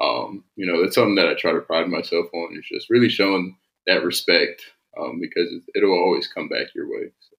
um, 0.00 0.44
you 0.56 0.66
know, 0.66 0.82
that's 0.82 0.96
something 0.96 1.14
that 1.16 1.28
I 1.28 1.34
try 1.34 1.52
to 1.52 1.60
pride 1.60 1.88
myself 1.88 2.26
on 2.34 2.56
is 2.58 2.66
just 2.66 2.90
really 2.90 3.08
showing 3.08 3.56
that 3.86 4.04
respect 4.04 4.62
um, 4.98 5.20
because 5.20 5.48
it, 5.74 5.84
will 5.84 5.98
always 5.98 6.26
come 6.26 6.48
back 6.48 6.68
your 6.74 6.88
way. 6.88 7.12
So. 7.20 7.36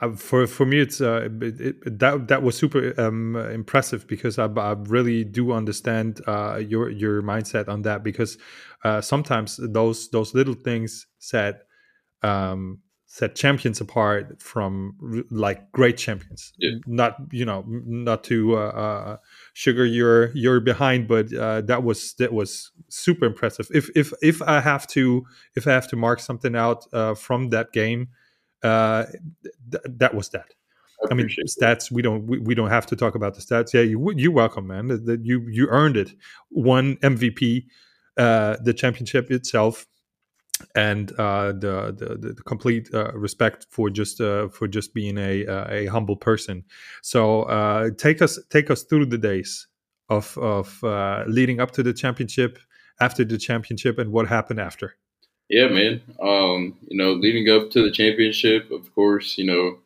Uh, 0.00 0.14
for 0.14 0.46
for 0.46 0.64
me, 0.64 0.78
it's 0.78 1.00
uh, 1.00 1.28
it, 1.40 1.60
it, 1.60 1.98
that 1.98 2.28
that 2.28 2.42
was 2.42 2.56
super 2.56 2.94
um, 3.00 3.34
impressive 3.34 4.06
because 4.06 4.38
I, 4.38 4.46
I 4.46 4.72
really 4.72 5.24
do 5.24 5.52
understand 5.52 6.20
uh, 6.26 6.56
your 6.56 6.88
your 6.90 7.22
mindset 7.22 7.68
on 7.68 7.82
that 7.82 8.04
because 8.04 8.38
uh, 8.84 9.00
sometimes 9.00 9.58
those 9.60 10.08
those 10.10 10.34
little 10.34 10.54
things 10.54 11.06
said 11.18 11.62
um, 12.22 12.80
set 13.06 13.36
champions 13.36 13.80
apart 13.80 14.42
from 14.42 15.24
like 15.30 15.70
great 15.72 15.96
champions. 15.96 16.52
Yeah. 16.58 16.78
Not 16.86 17.16
you 17.30 17.44
know 17.44 17.64
not 17.66 18.24
to 18.24 18.56
uh, 18.56 18.60
uh, 18.60 19.16
sugar 19.54 19.86
your 19.86 20.30
your 20.36 20.60
behind, 20.60 21.08
but 21.08 21.32
uh, 21.32 21.60
that 21.62 21.84
was 21.84 22.14
that 22.14 22.32
was 22.32 22.72
super 22.88 23.24
impressive. 23.24 23.68
If 23.72 23.88
if 23.94 24.12
if 24.22 24.42
I 24.42 24.60
have 24.60 24.86
to 24.88 25.24
if 25.54 25.66
I 25.66 25.72
have 25.72 25.88
to 25.88 25.96
mark 25.96 26.20
something 26.20 26.56
out 26.56 26.86
uh, 26.92 27.14
from 27.14 27.50
that 27.50 27.72
game, 27.72 28.08
uh, 28.62 29.04
th- 29.70 29.84
that 29.86 30.14
was 30.14 30.28
that. 30.30 30.54
I, 31.04 31.08
I 31.12 31.14
mean, 31.14 31.28
stats. 31.46 31.90
We 31.90 32.02
don't. 32.02 32.26
We, 32.26 32.38
we 32.38 32.54
don't 32.54 32.70
have 32.70 32.86
to 32.86 32.96
talk 32.96 33.14
about 33.14 33.34
the 33.34 33.40
stats. 33.40 33.72
Yeah, 33.72 33.82
you 33.82 34.12
you 34.16 34.32
welcome, 34.32 34.66
man. 34.66 34.88
That 34.88 35.20
you 35.24 35.46
you 35.48 35.68
earned 35.68 35.96
it. 35.96 36.12
One 36.48 36.96
MVP, 36.96 37.66
uh, 38.16 38.56
the 38.62 38.74
championship 38.74 39.30
itself 39.30 39.86
and 40.74 41.12
uh, 41.18 41.52
the, 41.52 41.94
the, 41.96 42.32
the 42.32 42.42
complete 42.42 42.88
uh, 42.94 43.12
respect 43.12 43.66
for 43.70 43.90
just 43.90 44.20
uh, 44.20 44.48
for 44.48 44.66
just 44.68 44.94
being 44.94 45.18
a 45.18 45.46
uh, 45.46 45.66
a 45.70 45.86
humble 45.86 46.16
person. 46.16 46.64
So 47.02 47.42
uh, 47.42 47.90
take 47.96 48.22
us 48.22 48.38
take 48.50 48.70
us 48.70 48.84
through 48.84 49.06
the 49.06 49.18
days 49.18 49.66
of 50.08 50.36
of 50.38 50.82
uh, 50.82 51.24
leading 51.26 51.60
up 51.60 51.72
to 51.72 51.82
the 51.82 51.92
championship, 51.92 52.58
after 53.00 53.24
the 53.24 53.38
championship, 53.38 53.98
and 53.98 54.12
what 54.12 54.28
happened 54.28 54.60
after. 54.60 54.96
Yeah, 55.48 55.68
man. 55.68 56.00
Um, 56.20 56.76
you 56.88 56.96
know, 56.96 57.12
leading 57.12 57.48
up 57.48 57.70
to 57.70 57.82
the 57.82 57.92
championship, 57.92 58.70
of 58.70 58.92
course, 58.94 59.38
you 59.38 59.44
know, 59.44 59.78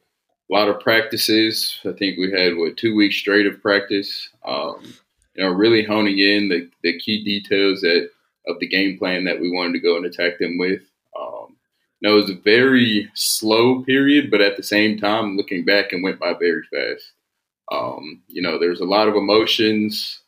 a 0.50 0.52
lot 0.52 0.68
of 0.68 0.80
practices. 0.80 1.78
I 1.84 1.92
think 1.92 2.18
we 2.18 2.30
had 2.32 2.56
what 2.56 2.76
two 2.76 2.94
weeks 2.94 3.16
straight 3.16 3.46
of 3.46 3.60
practice. 3.60 4.28
Um, 4.44 4.94
you 5.34 5.44
know, 5.44 5.50
really 5.50 5.84
honing 5.84 6.18
in 6.18 6.48
the 6.48 6.70
the 6.82 6.98
key 6.98 7.24
details 7.24 7.80
that 7.82 8.10
of 8.46 8.58
the 8.60 8.68
game 8.68 8.98
plan 8.98 9.24
that 9.24 9.40
we 9.40 9.50
wanted 9.50 9.72
to 9.74 9.80
go 9.80 9.96
and 9.96 10.06
attack 10.06 10.38
them 10.38 10.58
with. 10.58 10.82
Um, 11.18 11.56
it 12.02 12.08
was 12.08 12.30
a 12.30 12.34
very 12.34 13.10
slow 13.14 13.82
period, 13.82 14.30
but 14.30 14.40
at 14.40 14.56
the 14.56 14.62
same 14.62 14.98
time, 14.98 15.36
looking 15.36 15.64
back, 15.64 15.92
and 15.92 16.02
went 16.02 16.18
by 16.18 16.34
very 16.34 16.62
fast. 16.72 17.12
Um, 17.70 18.22
you 18.26 18.42
know, 18.42 18.58
there's 18.58 18.80
a 18.80 18.86
lot 18.86 19.08
of 19.08 19.14
emotions 19.14 20.20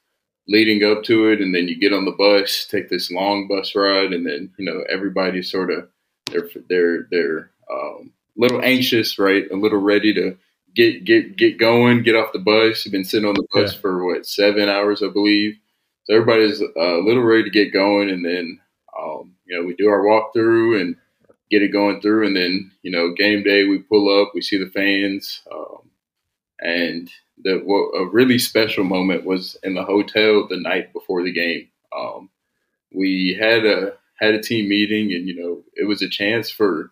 leading 0.48 0.84
up 0.84 1.02
to 1.04 1.28
it, 1.28 1.40
and 1.40 1.54
then 1.54 1.68
you 1.68 1.78
get 1.78 1.92
on 1.92 2.04
the 2.04 2.12
bus, 2.12 2.66
take 2.66 2.88
this 2.88 3.10
long 3.10 3.48
bus 3.48 3.74
ride, 3.74 4.12
and 4.12 4.26
then 4.26 4.50
you 4.58 4.64
know 4.64 4.84
everybody's 4.88 5.50
sort 5.50 5.70
of 5.70 5.88
they're 6.30 6.48
they're 6.68 7.08
they're 7.10 7.50
um, 7.72 8.12
a 8.36 8.40
little 8.40 8.60
anxious, 8.62 9.18
right? 9.18 9.50
A 9.50 9.56
little 9.56 9.80
ready 9.80 10.12
to 10.14 10.36
get 10.74 11.04
get 11.04 11.36
get 11.36 11.58
going, 11.58 12.02
get 12.02 12.16
off 12.16 12.32
the 12.32 12.38
bus. 12.38 12.84
You've 12.84 12.92
been 12.92 13.04
sitting 13.04 13.28
on 13.28 13.34
the 13.34 13.46
bus 13.52 13.74
yeah. 13.74 13.80
for 13.80 14.04
what 14.04 14.26
seven 14.26 14.68
hours, 14.68 15.02
I 15.02 15.08
believe. 15.08 15.56
So 16.04 16.14
everybody's 16.14 16.60
uh, 16.60 16.66
a 16.76 17.04
little 17.04 17.22
ready 17.22 17.44
to 17.44 17.50
get 17.50 17.72
going, 17.72 18.10
and 18.10 18.24
then 18.24 18.58
um, 18.98 19.34
you 19.46 19.56
know 19.56 19.64
we 19.64 19.74
do 19.74 19.88
our 19.88 20.02
walkthrough 20.02 20.80
and 20.80 20.96
get 21.50 21.62
it 21.62 21.72
going 21.72 22.00
through, 22.00 22.26
and 22.26 22.36
then 22.36 22.72
you 22.82 22.90
know 22.90 23.14
game 23.14 23.42
day 23.42 23.64
we 23.64 23.78
pull 23.78 24.20
up, 24.20 24.32
we 24.34 24.42
see 24.42 24.58
the 24.58 24.70
fans, 24.70 25.42
um, 25.52 25.90
and 26.60 27.10
the 27.44 27.60
a 27.98 28.10
really 28.10 28.38
special 28.38 28.84
moment 28.84 29.24
was 29.24 29.56
in 29.62 29.74
the 29.74 29.84
hotel 29.84 30.46
the 30.48 30.56
night 30.58 30.92
before 30.92 31.22
the 31.22 31.32
game. 31.32 31.68
Um, 31.96 32.30
we 32.92 33.36
had 33.38 33.64
a 33.64 33.92
had 34.20 34.34
a 34.34 34.42
team 34.42 34.68
meeting, 34.68 35.12
and 35.12 35.28
you 35.28 35.40
know 35.40 35.62
it 35.74 35.86
was 35.86 36.02
a 36.02 36.08
chance 36.08 36.50
for 36.50 36.90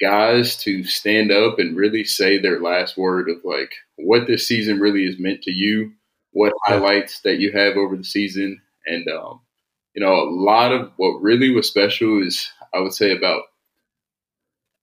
guys 0.00 0.56
to 0.56 0.84
stand 0.84 1.32
up 1.32 1.58
and 1.58 1.76
really 1.76 2.04
say 2.04 2.38
their 2.38 2.60
last 2.60 2.96
word 2.96 3.28
of 3.28 3.36
like 3.44 3.74
what 3.96 4.26
this 4.26 4.46
season 4.46 4.78
really 4.78 5.04
is 5.04 5.18
meant 5.18 5.42
to 5.42 5.50
you 5.50 5.92
what 6.38 6.52
highlights 6.66 7.18
that 7.22 7.40
you 7.40 7.50
have 7.50 7.76
over 7.76 7.96
the 7.96 8.04
season. 8.04 8.62
And, 8.86 9.08
um, 9.08 9.40
you 9.92 10.00
know, 10.00 10.14
a 10.14 10.30
lot 10.30 10.70
of 10.70 10.92
what 10.96 11.20
really 11.20 11.50
was 11.50 11.66
special 11.66 12.22
is, 12.22 12.48
I 12.72 12.78
would 12.78 12.94
say, 12.94 13.10
about 13.10 13.42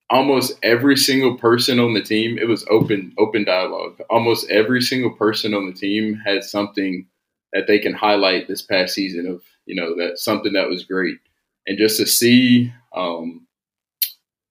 almost 0.09 0.59
every 0.63 0.97
single 0.97 1.37
person 1.37 1.79
on 1.79 1.93
the 1.93 2.01
team. 2.01 2.37
It 2.37 2.49
was 2.49 2.65
open, 2.69 3.13
open 3.17 3.45
dialogue. 3.45 4.01
Almost 4.09 4.51
every 4.51 4.81
single 4.81 5.11
person 5.11 5.53
on 5.53 5.65
the 5.65 5.73
team 5.73 6.15
had 6.25 6.43
something 6.43 7.07
that 7.53 7.67
they 7.67 7.79
can 7.79 7.93
highlight 7.93 8.49
this 8.49 8.61
past 8.61 8.93
season 8.93 9.25
of, 9.25 9.41
you 9.65 9.75
know, 9.75 9.95
that 9.95 10.19
something 10.19 10.51
that 10.53 10.67
was 10.67 10.83
great. 10.83 11.19
And 11.67 11.77
just 11.77 11.95
to 12.01 12.05
see, 12.05 12.73
um, 12.93 13.47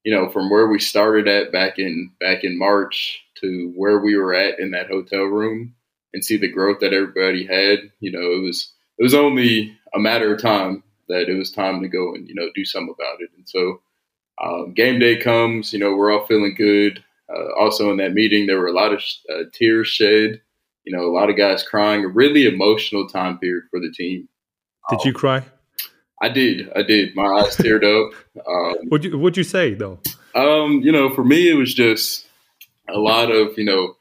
you 0.05 0.15
know, 0.15 0.31
from 0.31 0.49
where 0.49 0.69
we 0.69 0.79
started 0.79 1.29
at 1.29 1.53
back 1.53 1.79
in 1.79 2.13
back 2.19 2.45
in 2.45 2.59
March 2.59 3.23
to 3.43 3.75
where 3.77 3.99
we 3.99 4.17
were 4.17 4.33
at 4.35 4.59
in 4.59 4.71
that 4.71 4.89
hotel 4.89 5.25
room, 5.25 5.75
and 6.14 6.25
see 6.25 6.38
the 6.38 6.50
growth 6.50 6.78
that 6.80 6.94
everybody 6.94 7.44
had, 7.44 7.90
you 8.00 8.11
know, 8.11 8.33
it 8.33 8.42
was 8.42 8.73
it 8.99 9.02
was 9.02 9.14
only 9.14 9.76
a 9.94 9.99
matter 9.99 10.33
of 10.33 10.40
time 10.40 10.83
that 11.09 11.28
it 11.28 11.35
was 11.35 11.50
time 11.50 11.83
to 11.83 11.88
go 11.88 12.14
and 12.14 12.26
you 12.28 12.35
know 12.35 12.49
do 12.54 12.64
something 12.64 12.94
about 12.97 13.21
it. 13.21 13.30
And 13.37 13.47
so 13.47 13.80
um, 14.42 14.73
game 14.75 14.99
day 14.99 15.16
comes, 15.16 15.73
you 15.73 15.78
know, 15.78 15.94
we're 15.94 16.12
all 16.12 16.26
feeling 16.26 16.54
good. 16.56 17.04
Uh, 17.28 17.52
also 17.59 17.90
in 17.90 17.97
that 17.99 18.14
meeting, 18.14 18.47
there 18.47 18.59
were 18.59 18.68
a 18.68 18.73
lot 18.73 18.92
of 18.92 19.02
uh, 19.33 19.44
tears 19.52 19.88
shed. 19.88 20.40
You 20.85 20.94
know, 20.94 21.04
a 21.04 21.14
lot 21.14 21.30
of 21.30 21.37
guys 21.37 21.62
crying. 21.62 22.04
A 22.04 22.09
really 22.09 22.47
emotional 22.47 23.09
time 23.09 23.38
period 23.38 23.64
for 23.71 23.80
the 23.80 23.90
team. 23.90 24.28
Did 24.90 24.97
um, 24.97 25.06
you 25.06 25.12
cry? 25.14 25.42
I 26.21 26.28
did. 26.28 26.71
I 26.76 26.83
did. 26.83 27.16
My 27.16 27.25
eyes 27.25 27.56
teared 27.56 27.85
up. 27.85 28.14
Um, 28.47 28.75
what'd 28.88 29.04
you 29.04 29.16
What'd 29.16 29.37
you 29.37 29.44
say 29.44 29.75
though? 29.75 30.00
Um, 30.35 30.80
you 30.83 30.90
know, 30.90 31.14
for 31.14 31.25
me, 31.25 31.49
it 31.49 31.54
was 31.54 31.73
just 31.73 32.26
a 32.88 32.99
lot 32.99 33.30
of 33.30 33.56
you 33.56 33.64
know 33.64 33.94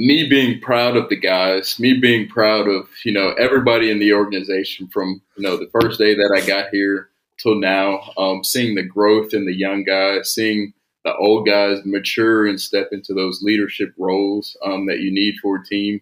me 0.00 0.26
being 0.26 0.58
proud 0.60 0.96
of 0.96 1.10
the 1.10 1.16
guys, 1.16 1.78
me 1.78 1.92
being 1.92 2.26
proud 2.26 2.66
of 2.66 2.88
you 3.04 3.12
know 3.12 3.34
everybody 3.38 3.90
in 3.90 3.98
the 3.98 4.14
organization 4.14 4.88
from 4.88 5.20
you 5.36 5.42
know 5.42 5.58
the 5.58 5.68
first 5.78 5.98
day 5.98 6.14
that 6.14 6.34
I 6.34 6.46
got 6.46 6.70
here 6.70 7.10
till 7.36 7.56
now, 7.56 8.10
um, 8.16 8.42
seeing 8.42 8.74
the 8.74 8.82
growth 8.82 9.34
in 9.34 9.44
the 9.44 9.54
young 9.54 9.84
guys, 9.84 10.32
seeing 10.32 10.72
the 11.04 11.14
old 11.14 11.46
guys 11.46 11.84
mature 11.84 12.46
and 12.46 12.58
step 12.58 12.88
into 12.92 13.12
those 13.12 13.42
leadership 13.42 13.92
roles 13.98 14.56
um, 14.64 14.86
that 14.86 15.00
you 15.00 15.12
need 15.12 15.34
for 15.42 15.56
a 15.56 15.64
team. 15.64 16.00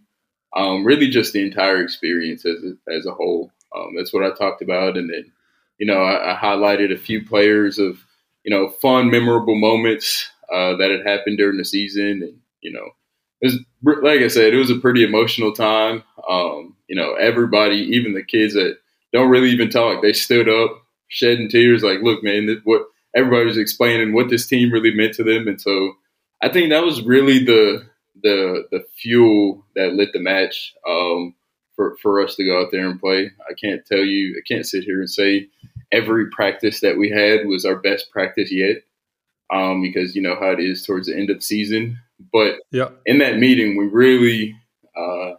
Um, 0.57 0.85
really, 0.85 1.09
just 1.09 1.33
the 1.33 1.45
entire 1.45 1.83
experience 1.83 2.47
as 2.47 2.63
a, 2.63 2.93
as 2.93 3.05
a 3.05 3.13
whole. 3.13 3.51
Um, 3.77 3.95
that's 3.97 4.13
what 4.13 4.25
I 4.25 4.31
talked 4.31 4.63
about, 4.63 4.97
and 4.97 5.11
then 5.11 5.33
you 5.79 5.87
know 5.87 6.01
I, 6.01 6.35
I, 6.35 6.39
highlighted 6.39 6.93
a 6.93 6.99
few 6.99 7.27
players 7.27 7.81
of 7.81 7.99
you 8.45 8.55
know 8.55 8.69
fun, 8.69 9.11
memorable 9.11 9.59
moments 9.59 10.31
uh, 10.53 10.77
that 10.77 10.93
had 10.93 11.05
happened 11.05 11.39
during 11.39 11.59
the 11.59 11.65
season, 11.65 12.23
and 12.23 12.39
you 12.61 12.73
know 12.73 12.91
it 13.41 13.47
was 13.47 13.59
like 14.03 14.21
I 14.21 14.29
said, 14.29 14.53
it 14.53 14.59
was 14.59 14.71
a 14.71 14.79
pretty 14.79 15.05
emotional 15.05 15.53
time. 15.53 16.03
Um, 16.29 16.77
you 16.89 16.97
know, 16.97 17.15
everybody, 17.15 17.77
even 17.77 18.15
the 18.15 18.23
kids 18.25 18.55
that 18.55 18.79
don't 19.13 19.31
really 19.31 19.51
even 19.51 19.71
talk, 19.71 20.03
they 20.03 20.13
stood 20.13 20.49
up, 20.49 20.83
shedding 21.09 21.49
tears. 21.49 21.83
Like, 21.83 22.01
look, 22.03 22.23
man, 22.23 22.47
this, 22.47 22.59
what 22.65 22.83
everybody 23.15 23.47
was 23.47 23.59
explaining 23.59 24.13
what 24.13 24.29
this 24.29 24.47
team 24.47 24.73
really 24.73 24.95
meant 24.95 25.15
to 25.15 25.25
them, 25.25 25.47
and 25.49 25.61
so 25.61 25.95
I 26.43 26.49
think 26.49 26.71
that 26.71 26.85
was 26.85 27.03
really 27.03 27.45
the 27.45 27.87
the 28.23 28.65
the 28.71 28.85
fuel 28.97 29.65
that 29.77 29.95
lit 29.95 30.13
the 30.13 30.21
match 30.21 30.75
um, 30.89 31.35
for 31.77 31.97
for 32.03 32.21
us 32.21 32.35
to 32.37 32.45
go 32.45 32.61
out 32.61 32.71
there 32.73 32.89
and 32.89 33.01
play. 33.01 33.31
I 33.49 33.55
can't 33.55 33.85
tell 33.87 34.05
you, 34.05 34.37
I 34.37 34.43
can't 34.53 34.67
sit 34.67 34.85
here 34.85 35.01
and 35.01 35.11
say 35.11 35.49
every 35.93 36.29
practice 36.31 36.81
that 36.81 36.99
we 36.99 37.11
had 37.11 37.47
was 37.47 37.65
our 37.65 37.77
best 37.77 38.11
practice 38.11 38.53
yet, 38.53 38.79
um, 39.53 39.83
because 39.83 40.15
you 40.15 40.23
know 40.23 40.35
how 40.35 40.51
it 40.51 40.61
is 40.61 40.85
towards 40.85 41.07
the 41.07 41.17
end 41.17 41.31
of 41.31 41.37
the 41.39 41.43
season. 41.43 41.99
But 42.33 42.57
yeah. 42.73 42.89
in 43.07 43.19
that 43.19 43.39
meeting, 43.39 43.77
we 43.77 43.87
really 43.87 44.57
uh, 44.97 45.35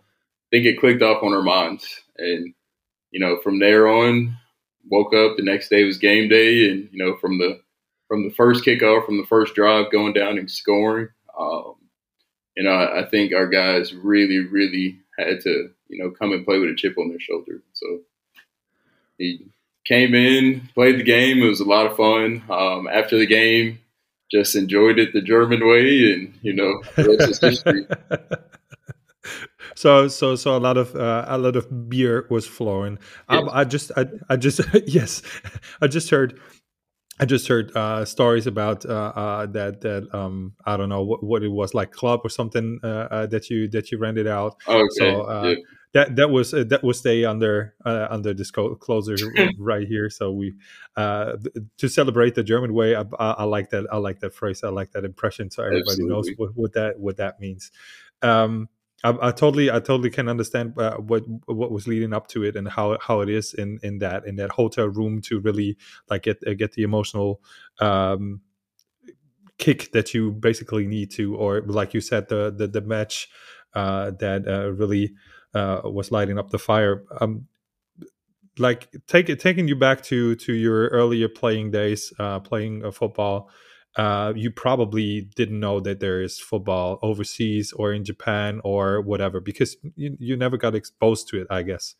think 0.51 0.65
it 0.65 0.79
clicked 0.79 1.01
off 1.01 1.24
on 1.24 1.33
our 1.33 1.41
minds. 1.41 1.86
And, 2.17 2.53
you 3.12 3.19
know, 3.19 3.39
from 3.43 3.59
there 3.59 3.88
on, 3.88 4.36
woke 4.89 5.13
up, 5.13 5.38
the 5.38 5.43
next 5.43 5.69
day 5.69 5.83
was 5.83 5.98
game 5.98 6.29
day. 6.29 6.69
And, 6.69 6.89
you 6.91 7.03
know, 7.03 7.17
from 7.17 7.38
the, 7.38 7.59
from 8.07 8.24
the 8.24 8.33
first 8.33 8.63
kickoff, 8.63 9.05
from 9.05 9.17
the 9.17 9.27
first 9.27 9.55
drive 9.55 9.91
going 9.91 10.13
down 10.13 10.38
and 10.38 10.50
scoring, 10.50 11.09
um, 11.39 11.75
you 12.55 12.63
know, 12.63 12.71
I, 12.71 13.01
I 13.01 13.09
think 13.09 13.33
our 13.33 13.48
guys 13.48 13.93
really, 13.93 14.39
really 14.39 15.00
had 15.17 15.41
to, 15.41 15.69
you 15.88 16.03
know, 16.03 16.12
come 16.12 16.31
and 16.31 16.45
play 16.45 16.59
with 16.59 16.71
a 16.71 16.75
chip 16.75 16.98
on 16.98 17.09
their 17.09 17.19
shoulder. 17.19 17.62
So 17.74 18.00
he 19.17 19.45
came 19.86 20.13
in, 20.15 20.69
played 20.74 21.00
the 21.00 21.03
game. 21.03 21.41
It 21.41 21.48
was 21.48 21.59
a 21.59 21.65
lot 21.65 21.86
of 21.86 21.98
fun. 21.98 22.43
Um, 22.50 22.88
after 22.88 23.17
the 23.17 23.25
game, 23.25 23.79
just 24.31 24.55
enjoyed 24.55 25.00
it 25.00 25.13
the 25.13 25.21
German 25.21 25.67
way, 25.67 26.13
and 26.13 26.33
you 26.41 26.53
know, 26.53 26.81
the 26.95 27.17
rest 27.17 27.29
is 27.31 27.39
history. 27.39 27.86
so 29.75 30.07
so 30.07 30.36
so 30.36 30.55
a 30.55 30.59
lot 30.59 30.77
of 30.77 30.95
uh, 30.95 31.25
a 31.27 31.38
lot 31.38 31.55
of 31.55 31.89
beer 31.89 32.25
was 32.29 32.45
flowing. 32.48 32.98
Um, 33.27 33.45
Yes. 33.45 33.53
I 33.53 33.63
just 33.63 33.91
I, 33.98 34.05
I 34.29 34.36
just 34.38 34.62
yes, 34.88 35.21
I 35.81 35.88
just 35.88 36.09
heard. 36.09 36.39
I 37.19 37.25
just 37.25 37.47
heard 37.47 37.75
uh, 37.75 38.05
stories 38.05 38.47
about 38.47 38.85
uh, 38.85 39.11
uh, 39.15 39.45
that 39.47 39.81
that 39.81 40.07
um, 40.13 40.53
I 40.65 40.77
don't 40.77 40.88
know 40.88 41.03
what, 41.03 41.21
what 41.21 41.43
it 41.43 41.49
was 41.49 41.73
like 41.73 41.91
club 41.91 42.21
or 42.23 42.29
something 42.29 42.79
uh, 42.81 42.88
uh, 42.88 43.25
that 43.27 43.49
you 43.49 43.67
that 43.69 43.91
you 43.91 43.97
rented 43.97 44.25
out. 44.25 44.55
Okay. 44.65 44.88
So 44.91 45.21
uh, 45.23 45.43
yeah. 45.43 45.55
that 45.93 46.15
that 46.15 46.29
was 46.29 46.53
uh, 46.53 46.63
that 46.69 46.81
will 46.81 46.93
stay 46.93 47.25
under 47.25 47.75
uh, 47.85 48.07
under 48.09 48.33
disclosure 48.33 49.17
right 49.59 49.85
here. 49.85 50.09
So 50.09 50.31
we 50.31 50.53
uh, 50.95 51.35
th- 51.35 51.65
to 51.79 51.89
celebrate 51.89 52.35
the 52.35 52.43
German 52.43 52.73
way. 52.73 52.95
I, 52.95 53.03
I, 53.19 53.31
I 53.31 53.43
like 53.43 53.71
that. 53.71 53.88
I 53.91 53.97
like 53.97 54.21
that 54.21 54.33
phrase. 54.33 54.63
I 54.63 54.69
like 54.69 54.91
that 54.91 55.03
impression. 55.03 55.51
So 55.51 55.63
everybody 55.63 56.05
knows 56.05 56.29
what, 56.38 56.55
what 56.55 56.73
that 56.73 56.99
what 56.99 57.17
that 57.17 57.41
means. 57.41 57.71
Um, 58.21 58.69
I, 59.03 59.18
I 59.22 59.32
totally 59.32 59.72
I 59.72 59.79
totally 59.79 60.10
can 60.10 60.27
understand 60.27 60.77
uh, 60.77 60.98
what 60.98 61.24
what 61.48 61.72
was 61.72 61.88
leading 61.88 62.13
up 62.13 62.27
to 62.29 62.44
it 62.44 62.56
and 62.56 62.68
how 62.68 62.98
how 63.01 63.22
it 63.22 63.29
is 63.29 63.53
in 63.53 63.79
in 63.84 64.00
that 64.00 64.25
in 64.25 64.36
that 64.38 64.51
hotel 64.51 64.88
room 64.88 65.22
to 65.22 65.39
really 65.39 65.77
like 66.10 66.24
get 66.24 66.39
uh, 66.46 66.53
get 66.53 66.74
the 66.74 66.84
emotional 66.84 67.41
um, 67.79 68.41
kick 69.58 69.91
that 69.91 70.13
you 70.13 70.32
basically 70.32 70.88
need 70.88 71.12
to, 71.12 71.36
or 71.36 71.62
like 71.62 71.94
you 71.94 72.01
said, 72.01 72.29
the 72.29 72.53
the, 72.56 72.68
the 72.68 72.82
match 72.82 73.29
uh, 73.74 74.12
that 74.20 74.48
uh, 74.48 74.72
really 74.72 75.13
uh, 75.53 75.82
was 75.84 76.12
lighting 76.12 76.39
up 76.39 76.50
the 76.50 76.60
fire. 76.60 77.03
Um, 77.20 77.48
like 78.58 78.89
take 79.08 79.27
taking 79.39 79.68
you 79.68 79.75
back 79.75 80.01
to 80.03 80.36
to 80.36 80.53
your 80.53 80.88
earlier 80.89 81.29
playing 81.29 81.72
days, 81.72 82.12
uh, 82.20 82.39
playing 82.39 82.89
football. 82.91 83.50
Uh, 83.96 84.34
you 84.36 84.51
probably 84.51 85.22
didn't 85.36 85.60
know 85.60 85.79
that 85.79 86.00
there 86.00 86.22
is 86.22 86.39
football 86.39 87.00
overseas 87.01 87.74
or 87.74 87.91
in 87.91 88.05
Japan 88.05 88.62
or 88.63 89.01
whatever 89.01 89.39
because 89.39 89.77
you, 89.96 90.15
you 90.19 90.38
never 90.38 90.58
got 90.58 90.75
exposed 90.75 91.27
to 91.29 91.41
it. 91.41 91.48
I 91.50 91.63
guess 91.63 91.96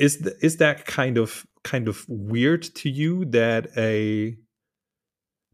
is 0.00 0.16
th- 0.16 0.36
is 0.40 0.56
that 0.56 0.86
kind 0.86 1.18
of 1.18 1.46
kind 1.62 1.86
of 1.86 2.04
weird 2.08 2.62
to 2.62 2.88
you 2.90 3.24
that 3.26 3.68
a 3.76 4.36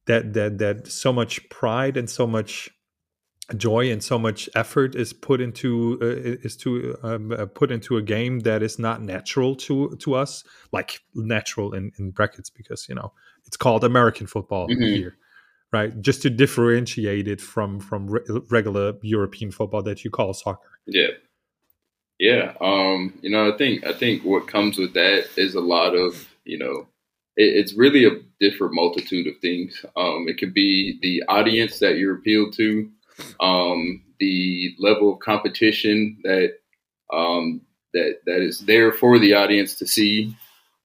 that 0.07 0.33
that 0.35 0.59
that 0.59 0.87
so 0.87 1.13
much 1.13 1.49
pride 1.51 1.97
and 1.97 2.09
so 2.09 2.27
much 2.27 2.71
joy 3.57 3.91
and 3.93 4.03
so 4.03 4.19
much 4.19 4.49
effort 4.55 4.95
is 4.97 5.13
put 5.13 5.41
into 5.41 5.99
uh, 6.03 6.43
is 6.45 6.57
to 6.57 6.97
um, 7.03 7.31
uh, 7.33 7.47
put 7.47 7.71
into 7.71 7.97
a 7.97 8.03
game 8.03 8.41
that 8.41 8.63
is 8.63 8.79
not 8.79 9.03
natural 9.03 9.55
to 9.55 9.97
to 10.01 10.15
us 10.15 10.43
like 10.73 11.01
natural 11.15 11.73
in, 11.73 11.93
in 11.99 12.11
brackets 12.11 12.51
because 12.51 12.89
you 12.89 12.95
know 12.95 13.13
it's 13.47 13.57
called 13.57 13.85
american 13.85 14.27
football 14.27 14.69
Mhm. 14.69 14.97
here 14.97 15.17
right 15.73 16.01
just 16.01 16.23
to 16.23 16.31
differentiate 16.31 17.29
it 17.29 17.41
from 17.41 17.79
from 17.79 18.09
re- 18.09 18.25
regular 18.51 18.95
european 19.03 19.53
football 19.53 19.83
that 19.83 20.05
you 20.05 20.11
call 20.11 20.35
soccer 20.35 20.81
Yeah. 20.87 21.11
Yeah. 22.19 22.55
Um, 22.61 23.13
you 23.21 23.31
know, 23.31 23.53
I 23.53 23.57
think 23.59 23.85
I 23.87 23.93
think 23.93 24.25
what 24.25 24.49
comes 24.49 24.79
with 24.79 24.95
that 24.95 25.27
is 25.37 25.55
a 25.55 25.61
lot 25.61 25.95
of, 25.95 26.35
you 26.45 26.59
know, 26.59 26.89
it's 27.37 27.75
really 27.75 28.07
a 28.07 28.13
different 28.41 28.73
multitude 28.75 29.27
of 29.27 29.35
things. 29.43 29.85
Um, 29.97 30.27
it 30.27 30.39
could 30.39 30.55
be 30.55 30.99
the 31.03 31.23
audience 31.29 31.79
that 31.81 31.99
you're 31.99 32.15
appealed 32.15 32.55
to, 32.55 32.91
um, 33.41 34.03
the 34.19 34.75
level 34.79 35.15
of 35.15 35.21
competition 35.21 36.19
that 36.25 36.55
um, 37.13 37.61
that 37.93 38.21
that 38.27 38.43
is 38.43 38.61
there 38.61 38.93
for 38.93 39.19
the 39.19 39.35
audience 39.35 39.75
to 39.77 39.87
see. 39.87 40.37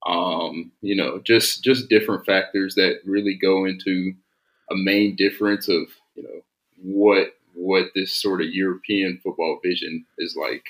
Um, 0.08 0.72
you 0.82 0.96
know, 0.96 1.20
just 1.24 1.64
just 1.64 1.90
different 1.90 2.26
factors 2.26 2.76
that 2.76 3.02
really 3.06 3.36
go 3.36 3.66
into 3.66 4.14
a 4.72 4.76
main 4.76 5.16
difference 5.16 5.68
of 5.68 5.84
you 6.16 6.24
know 6.24 6.42
what 6.82 7.36
what 7.54 7.88
this 7.94 8.14
sort 8.14 8.42
of 8.42 8.48
European 8.50 9.20
football 9.24 9.60
vision 9.64 10.06
is 10.18 10.36
like. 10.36 10.66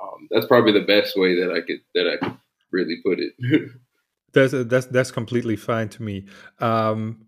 Um, 0.00 0.28
that's 0.30 0.46
probably 0.46 0.72
the 0.72 0.86
best 0.86 1.16
way 1.16 1.34
that 1.40 1.52
I 1.52 1.60
could 1.60 1.80
that 1.94 2.08
I 2.08 2.16
could 2.16 2.38
really 2.70 2.96
put 3.04 3.18
it. 3.18 3.32
That's 4.34 4.52
that's 4.52 4.84
that's 4.86 5.10
completely 5.10 5.56
fine 5.56 5.88
to 5.88 6.02
me. 6.02 6.26
Um, 6.60 7.27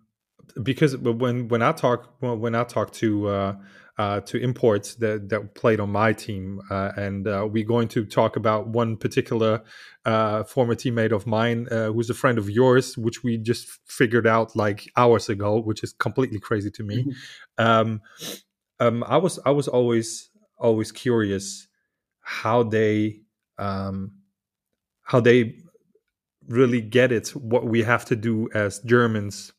because 0.63 0.97
when 0.97 1.49
when 1.49 1.63
I 1.63 1.73
talk 1.73 2.15
when 2.21 2.55
I 2.55 2.65
talk 2.65 2.93
to 2.95 3.29
uh, 3.29 3.57
uh, 3.99 4.21
to 4.21 4.39
imports 4.39 4.95
that 4.97 5.29
that 5.29 5.55
played 5.55 5.79
on 5.79 5.91
my 5.91 6.13
team, 6.13 6.61
uh, 6.71 6.93
and 6.97 7.29
uh, 7.29 7.47
we're 7.51 7.67
going 7.67 7.89
to 7.89 8.05
talk 8.05 8.37
about 8.37 8.69
one 8.69 8.97
particular 8.97 9.63
uh, 10.05 10.43
former 10.45 10.75
teammate 10.75 11.13
of 11.13 11.27
mine 11.27 11.69
uh, 11.71 11.93
who's 11.93 12.09
a 12.09 12.15
friend 12.15 12.39
of 12.39 12.49
yours, 12.49 12.97
which 12.97 13.23
we 13.23 13.37
just 13.37 13.69
figured 13.87 14.27
out 14.27 14.57
like 14.57 14.91
hours 14.97 15.29
ago, 15.29 15.61
which 15.61 15.83
is 15.83 15.93
completely 15.93 16.39
crazy 16.39 16.71
to 16.71 16.83
me. 16.83 17.05
um, 17.59 18.01
um, 18.79 19.05
I 19.07 19.19
was 19.19 19.39
I 19.45 19.51
was 19.51 19.69
always 19.69 20.31
always 20.59 20.93
curious 20.93 21.69
how 22.21 22.63
they 22.63 23.21
um, 23.59 24.13
how 25.03 25.21
they 25.21 25.57
really 26.49 26.81
get 26.81 27.13
it 27.13 27.29
what 27.37 27.67
we 27.67 27.83
have 27.83 28.05
to 28.07 28.17
do 28.17 28.49
as 28.55 28.79
Germans 28.81 29.53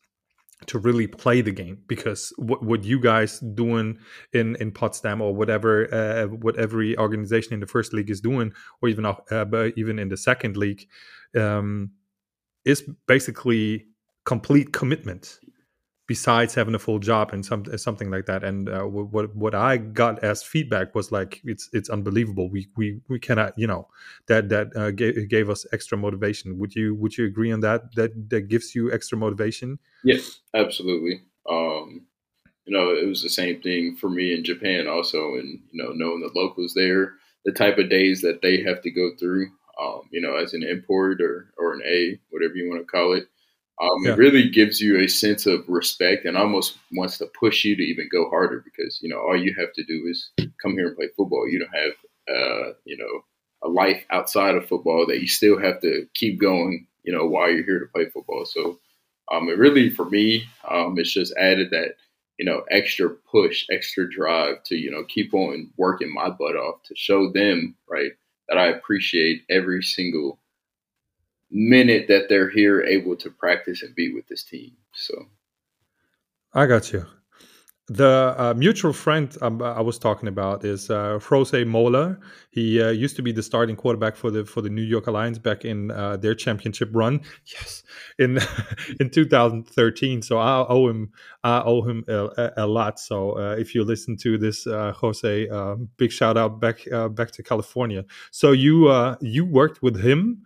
to 0.66 0.78
really 0.78 1.06
play 1.06 1.40
the 1.40 1.50
game 1.50 1.78
because 1.86 2.32
what, 2.36 2.62
what 2.62 2.84
you 2.84 3.00
guys 3.00 3.40
doing 3.40 3.98
in 4.32 4.56
in 4.56 4.70
Potsdam 4.72 5.20
or 5.20 5.34
whatever 5.34 5.92
uh, 5.92 6.26
what 6.26 6.56
every 6.58 6.96
organization 6.98 7.54
in 7.54 7.60
the 7.60 7.66
first 7.66 7.92
league 7.92 8.10
is 8.10 8.20
doing 8.20 8.52
or 8.80 8.88
even 8.88 9.04
uh, 9.04 9.70
even 9.76 9.98
in 9.98 10.08
the 10.08 10.16
second 10.16 10.56
league 10.56 10.86
um, 11.36 11.90
is 12.64 12.82
basically 13.06 13.86
complete 14.24 14.72
commitment 14.72 15.40
besides 16.06 16.54
having 16.54 16.74
a 16.74 16.78
full 16.78 16.98
job 16.98 17.32
and 17.32 17.46
some 17.46 17.64
something 17.78 18.10
like 18.10 18.26
that 18.26 18.42
and 18.42 18.68
uh, 18.68 18.82
what 18.82 19.34
what 19.36 19.54
I 19.54 19.76
got 19.76 20.22
as 20.24 20.42
feedback 20.42 20.94
was 20.94 21.12
like 21.12 21.40
it's 21.44 21.68
it's 21.72 21.88
unbelievable 21.88 22.50
we 22.50 22.66
we 22.76 23.00
we 23.08 23.18
cannot 23.18 23.56
you 23.56 23.66
know 23.66 23.88
that 24.26 24.48
that 24.48 24.76
uh, 24.76 24.90
gave, 24.90 25.28
gave 25.28 25.48
us 25.48 25.64
extra 25.72 25.96
motivation 25.96 26.58
would 26.58 26.74
you 26.74 26.94
would 26.96 27.16
you 27.16 27.24
agree 27.26 27.52
on 27.52 27.60
that 27.60 27.94
that 27.94 28.30
that 28.30 28.48
gives 28.48 28.74
you 28.74 28.92
extra 28.92 29.16
motivation 29.16 29.78
yes, 30.04 30.40
absolutely. 30.54 31.22
Um, 31.48 32.06
you 32.64 32.76
know, 32.76 32.90
it 32.90 33.06
was 33.06 33.22
the 33.22 33.28
same 33.28 33.60
thing 33.60 33.96
for 33.96 34.08
me 34.08 34.34
in 34.34 34.44
Japan 34.44 34.86
also, 34.86 35.34
and 35.34 35.60
you 35.70 35.82
know, 35.82 35.92
knowing 35.94 36.20
the 36.20 36.38
locals 36.38 36.74
there, 36.74 37.14
the 37.44 37.52
type 37.52 37.78
of 37.78 37.90
days 37.90 38.20
that 38.22 38.40
they 38.42 38.62
have 38.62 38.82
to 38.82 38.90
go 38.90 39.10
through. 39.18 39.48
Um, 39.80 40.02
you 40.10 40.20
know, 40.20 40.36
as 40.36 40.52
an 40.52 40.62
import 40.62 41.20
or 41.20 41.52
or 41.58 41.74
an 41.74 41.82
A, 41.86 42.20
whatever 42.30 42.54
you 42.54 42.68
want 42.68 42.82
to 42.82 42.86
call 42.86 43.14
it. 43.14 43.26
Um, 43.82 44.04
Yeah. 44.04 44.12
It 44.12 44.18
really 44.18 44.48
gives 44.48 44.80
you 44.80 44.98
a 45.00 45.08
sense 45.08 45.46
of 45.46 45.68
respect 45.68 46.24
and 46.24 46.36
almost 46.36 46.78
wants 46.92 47.18
to 47.18 47.26
push 47.38 47.64
you 47.64 47.76
to 47.76 47.82
even 47.82 48.08
go 48.10 48.30
harder 48.30 48.60
because 48.64 49.00
you 49.02 49.08
know 49.08 49.18
all 49.20 49.36
you 49.36 49.54
have 49.58 49.72
to 49.74 49.84
do 49.84 50.06
is 50.08 50.30
come 50.62 50.72
here 50.74 50.88
and 50.88 50.96
play 50.96 51.08
football. 51.16 51.48
You 51.48 51.58
don't 51.60 51.74
have 51.82 51.92
uh, 52.36 52.72
you 52.84 52.96
know 52.96 53.24
a 53.64 53.68
life 53.68 54.04
outside 54.10 54.54
of 54.56 54.66
football 54.68 55.06
that 55.06 55.20
you 55.20 55.28
still 55.28 55.58
have 55.60 55.80
to 55.82 56.06
keep 56.14 56.40
going. 56.40 56.86
You 57.04 57.12
know 57.12 57.26
while 57.26 57.50
you're 57.50 57.64
here 57.64 57.80
to 57.80 57.86
play 57.86 58.06
football. 58.08 58.44
So 58.46 58.78
um, 59.32 59.48
it 59.48 59.58
really 59.58 59.90
for 59.90 60.08
me, 60.08 60.44
um, 60.68 60.98
it's 60.98 61.12
just 61.12 61.34
added 61.36 61.70
that 61.70 61.96
you 62.38 62.44
know 62.44 62.62
extra 62.70 63.10
push, 63.10 63.66
extra 63.70 64.08
drive 64.08 64.62
to 64.64 64.76
you 64.76 64.90
know 64.90 65.04
keep 65.04 65.34
on 65.34 65.70
working 65.76 66.12
my 66.12 66.30
butt 66.30 66.56
off 66.56 66.82
to 66.84 66.94
show 66.96 67.30
them 67.32 67.74
right 67.88 68.12
that 68.48 68.58
I 68.58 68.66
appreciate 68.68 69.44
every 69.50 69.82
single 69.82 70.38
minute 71.52 72.06
that 72.08 72.28
they're 72.28 72.50
here 72.50 72.82
able 72.82 73.16
to 73.16 73.30
practice 73.30 73.82
and 73.82 73.94
be 73.94 74.12
with 74.12 74.26
this 74.28 74.42
team. 74.42 74.72
So 74.92 75.14
I 76.54 76.66
got 76.66 76.92
you. 76.92 77.06
The 77.88 78.34
uh, 78.38 78.54
mutual 78.56 78.92
friend 78.92 79.36
um, 79.42 79.60
I 79.60 79.80
was 79.80 79.98
talking 79.98 80.28
about 80.28 80.64
is 80.64 80.88
uh, 80.88 81.18
Jose 81.18 81.64
Mola. 81.64 82.16
He 82.50 82.80
uh, 82.80 82.90
used 82.90 83.16
to 83.16 83.22
be 83.22 83.32
the 83.32 83.42
starting 83.42 83.74
quarterback 83.74 84.14
for 84.14 84.30
the 84.30 84.44
for 84.44 84.62
the 84.62 84.70
New 84.70 84.82
Yorker 84.82 85.10
Lions 85.10 85.38
back 85.38 85.64
in 85.64 85.90
uh, 85.90 86.16
their 86.16 86.34
championship 86.34 86.90
run. 86.92 87.20
Yes, 87.46 87.82
in 88.20 88.38
in 89.00 89.10
2013. 89.10 90.22
So 90.22 90.38
I 90.38 90.64
owe 90.68 90.88
him 90.88 91.10
I 91.42 91.60
owe 91.62 91.82
him 91.82 92.04
a, 92.08 92.52
a 92.56 92.66
lot. 92.66 93.00
So 93.00 93.32
uh, 93.32 93.56
if 93.58 93.74
you 93.74 93.82
listen 93.84 94.16
to 94.18 94.38
this, 94.38 94.64
uh, 94.66 94.92
Jose, 94.92 95.48
uh, 95.48 95.74
big 95.96 96.12
shout 96.12 96.38
out 96.38 96.60
back 96.60 96.90
uh, 96.92 97.08
back 97.08 97.32
to 97.32 97.42
California. 97.42 98.04
So 98.30 98.52
you 98.52 98.88
uh, 98.88 99.16
you 99.20 99.44
worked 99.44 99.82
with 99.82 100.00
him 100.00 100.44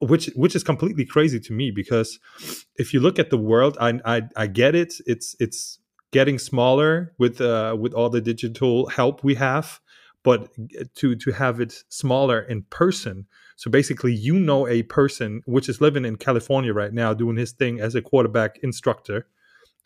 which 0.00 0.26
which 0.36 0.54
is 0.54 0.62
completely 0.62 1.04
crazy 1.04 1.40
to 1.40 1.52
me 1.52 1.70
because 1.70 2.18
if 2.76 2.94
you 2.94 3.00
look 3.00 3.18
at 3.18 3.30
the 3.30 3.38
world 3.38 3.76
I, 3.80 4.00
I 4.04 4.22
i 4.36 4.46
get 4.46 4.74
it 4.74 4.94
it's 5.06 5.34
it's 5.40 5.80
getting 6.12 6.38
smaller 6.38 7.14
with 7.18 7.40
uh 7.40 7.76
with 7.78 7.92
all 7.94 8.08
the 8.08 8.20
digital 8.20 8.86
help 8.88 9.24
we 9.24 9.34
have 9.34 9.80
but 10.22 10.50
to 10.94 11.16
to 11.16 11.32
have 11.32 11.60
it 11.60 11.84
smaller 11.88 12.40
in 12.40 12.62
person 12.70 13.26
so 13.56 13.70
basically 13.70 14.14
you 14.14 14.38
know 14.38 14.68
a 14.68 14.82
person 14.84 15.42
which 15.46 15.68
is 15.68 15.80
living 15.80 16.04
in 16.04 16.16
california 16.16 16.72
right 16.72 16.92
now 16.92 17.12
doing 17.12 17.36
his 17.36 17.52
thing 17.52 17.80
as 17.80 17.94
a 17.94 18.02
quarterback 18.02 18.58
instructor 18.62 19.26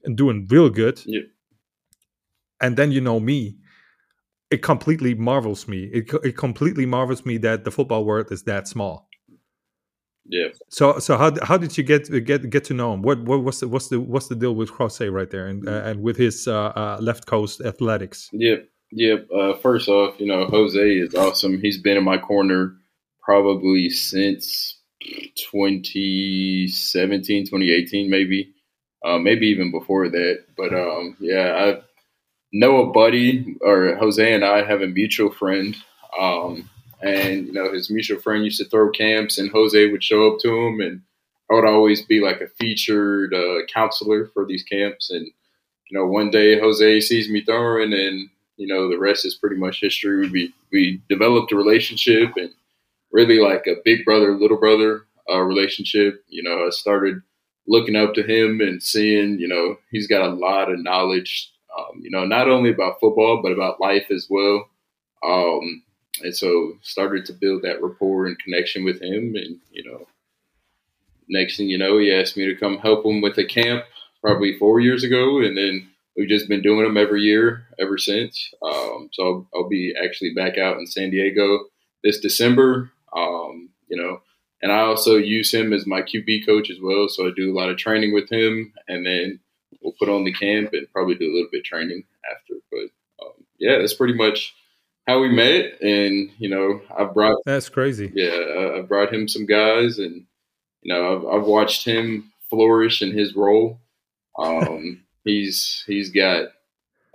and 0.05 0.17
doing 0.17 0.47
real 0.51 0.69
good 0.69 1.01
Yeah. 1.07 1.23
and 2.61 2.77
then 2.77 2.93
you 2.93 3.01
know 3.01 3.21
me, 3.21 3.57
it 4.51 4.63
completely 4.63 5.15
marvels 5.15 5.67
me. 5.67 5.91
It 5.93 6.11
it 6.23 6.37
completely 6.37 6.87
marvels 6.87 7.25
me 7.25 7.39
that 7.39 7.65
the 7.65 7.71
football 7.71 8.05
world 8.05 8.31
is 8.31 8.43
that 8.45 8.69
small. 8.69 9.09
Yeah. 10.25 10.49
So 10.69 10.99
so 10.99 11.17
how 11.17 11.33
how 11.43 11.59
did 11.59 11.77
you 11.77 11.85
get 11.85 12.09
get 12.25 12.49
get 12.49 12.65
to 12.65 12.75
know 12.75 12.95
him? 12.95 13.03
What 13.03 13.23
what 13.25 13.43
what's 13.43 13.61
the 13.61 13.69
what's 13.69 13.89
the 13.89 14.01
what's 14.01 14.29
the 14.29 14.37
deal 14.37 14.55
with 14.55 14.71
Jose 14.71 15.07
right 15.09 15.31
there 15.31 15.47
and 15.47 15.69
uh, 15.69 15.83
and 15.85 16.03
with 16.03 16.17
his 16.17 16.47
uh, 16.47 16.73
uh, 16.77 16.99
left 17.01 17.27
coast 17.27 17.61
athletics? 17.61 18.29
Yep. 18.33 18.69
Yep. 18.93 19.29
Uh, 19.35 19.55
first 19.59 19.89
off, 19.89 20.21
you 20.21 20.27
know, 20.27 20.47
Jose 20.47 20.79
is 20.79 21.15
awesome. 21.15 21.61
He's 21.61 21.79
been 21.79 21.97
in 21.97 22.05
my 22.05 22.19
corner 22.19 22.77
probably 23.23 23.89
since 23.89 24.79
2017, 25.37 27.47
2018, 27.47 28.11
maybe, 28.11 28.53
uh, 29.05 29.19
maybe 29.19 29.47
even 29.47 29.71
before 29.71 30.09
that. 30.09 30.45
But 30.57 30.75
um, 30.75 31.17
yeah, 31.21 31.55
I 31.57 31.83
know 32.53 32.83
a 32.83 32.93
buddy, 32.93 33.57
or 33.63 33.97
Jose 33.97 34.33
and 34.33 34.45
I 34.45 34.65
have 34.65 34.83
a 34.83 34.87
mutual 34.87 35.33
friend. 35.33 35.75
Um, 36.21 36.69
and 37.03 37.47
you 37.47 37.53
know, 37.53 37.73
his 37.73 37.91
mutual 37.91 38.21
friend 38.21 38.45
used 38.45 38.59
to 38.59 38.69
throw 38.69 38.91
camps, 38.91 39.39
and 39.39 39.51
Jose 39.51 39.91
would 39.91 40.05
show 40.05 40.33
up 40.33 40.39
to 40.41 40.49
him, 40.49 40.81
and 40.81 41.03
I 41.51 41.55
would 41.55 41.65
always 41.65 42.03
be 42.03 42.21
like 42.21 42.41
a 42.41 42.49
featured 42.61 43.35
uh, 43.35 43.67
counselor 43.73 44.27
for 44.33 44.47
these 44.47 44.63
camps. 44.63 45.11
And 45.11 45.27
you 45.27 45.99
know, 45.99 46.07
one 46.07 46.31
day 46.31 46.59
Jose 46.59 47.01
sees 47.01 47.29
me 47.29 47.43
throwing, 47.45 47.93
and 47.93 48.29
you 48.57 48.67
know, 48.67 48.89
the 48.89 48.99
rest 48.99 49.25
is 49.25 49.35
pretty 49.35 49.57
much 49.57 49.81
history. 49.81 50.29
We 50.29 50.55
we 50.73 51.03
developed 51.09 51.53
a 51.53 51.57
relationship, 51.57 52.33
and 52.37 52.51
really 53.11 53.39
like 53.39 53.67
a 53.67 53.83
big 53.85 54.05
brother 54.05 54.37
little 54.37 54.59
brother 54.59 55.05
uh, 55.31 55.41
relationship. 55.41 56.25
You 56.29 56.43
know, 56.43 56.67
I 56.67 56.71
started 56.71 57.23
looking 57.67 57.97
up 57.97 58.15
to 58.15 58.23
him 58.23 58.61
and 58.61 58.83
seeing, 58.83 59.39
you 59.39 59.47
know, 59.47 59.77
he's 59.91 60.09
got 60.09 60.27
a 60.29 60.35
lot 60.35 60.71
of 60.71 60.83
knowledge. 60.83 61.51
Um, 61.79 62.01
you 62.03 62.11
know, 62.11 62.25
not 62.25 62.49
only 62.49 62.71
about 62.71 63.01
football 63.01 63.41
but 63.43 63.53
about 63.53 63.81
life 63.81 64.11
as 64.11 64.27
well. 64.29 64.69
Um, 65.25 65.83
and 66.21 66.37
so 66.37 66.75
started 66.83 67.25
to 67.27 67.33
build 67.33 67.63
that 67.63 67.83
rapport 67.83 68.27
and 68.27 68.39
connection 68.39 68.85
with 68.85 69.01
him. 69.01 69.35
And 69.35 69.59
you 69.71 69.85
know, 69.85 70.07
next 71.29 71.57
thing 71.57 71.69
you 71.69 71.79
know, 71.79 71.99
he 71.99 72.13
asked 72.13 72.37
me 72.37 72.47
to 72.47 72.55
come 72.55 72.79
help 72.79 73.05
him 73.05 73.21
with 73.21 73.39
a 73.39 73.45
camp 73.45 73.85
probably 74.21 74.59
four 74.59 74.81
years 74.81 75.05
ago, 75.05 75.41
and 75.41 75.57
then 75.57 75.89
we've 76.17 76.29
just 76.29 76.49
been 76.49 76.63
doing 76.63 76.85
them 76.85 76.97
every 76.97 77.23
year 77.23 77.67
ever 77.79 77.99
since. 77.99 78.53
Um, 78.63 79.09
so 79.13 79.23
I'll, 79.25 79.49
I'll, 79.55 79.69
be 79.69 79.95
actually 80.03 80.35
back 80.35 80.59
out 80.59 80.79
in 80.79 80.87
San 80.87 81.11
Diego 81.11 81.67
this 82.05 82.21
December. 82.21 82.91
Um, 83.17 83.71
you 83.89 83.97
know, 83.97 84.21
and 84.63 84.71
I 84.71 84.81
also 84.81 85.17
use 85.17 85.53
him 85.53 85.73
as 85.73 85.87
my 85.87 86.03
QB 86.03 86.47
coach 86.47 86.71
as 86.71 86.79
well. 86.81 87.09
So 87.09 87.27
I 87.27 87.31
do 87.35 87.53
a 87.53 87.59
lot 87.59 87.69
of 87.69 87.77
training 87.77 88.15
with 88.15 88.31
him, 88.31 88.73
and 88.89 89.05
then 89.05 89.41
we'll 89.81 89.95
put 89.99 90.09
on 90.09 90.25
the 90.25 90.33
camp 90.33 90.71
and 90.73 90.91
probably 90.93 91.15
do 91.15 91.31
a 91.31 91.35
little 91.35 91.51
bit 91.51 91.65
training 91.65 92.05
after. 92.31 92.55
But 92.71 93.25
um, 93.25 93.33
yeah, 93.59 93.79
that's 93.79 93.95
pretty 93.95 94.15
much 94.15 94.55
how 95.07 95.21
we 95.21 95.29
met, 95.29 95.81
and 95.81 96.31
you 96.39 96.49
know, 96.49 96.81
I 96.97 97.05
brought 97.05 97.39
that's 97.45 97.69
crazy. 97.69 98.13
Yeah, 98.15 98.77
I 98.77 98.83
brought 98.83 99.13
him 99.13 99.29
some 99.29 99.47
guys, 99.47 99.99
and 99.99 100.25
you 100.83 100.95
know, 100.95 101.17
I've, 101.17 101.41
I've 101.41 101.47
watched 101.47 101.85
him 101.85 102.33
flourish 102.51 103.03
in 103.03 103.17
his 103.17 103.35
role. 103.35 103.81
Um, 104.39 105.05
he's 105.25 105.85
he's 105.87 106.11
got 106.11 106.47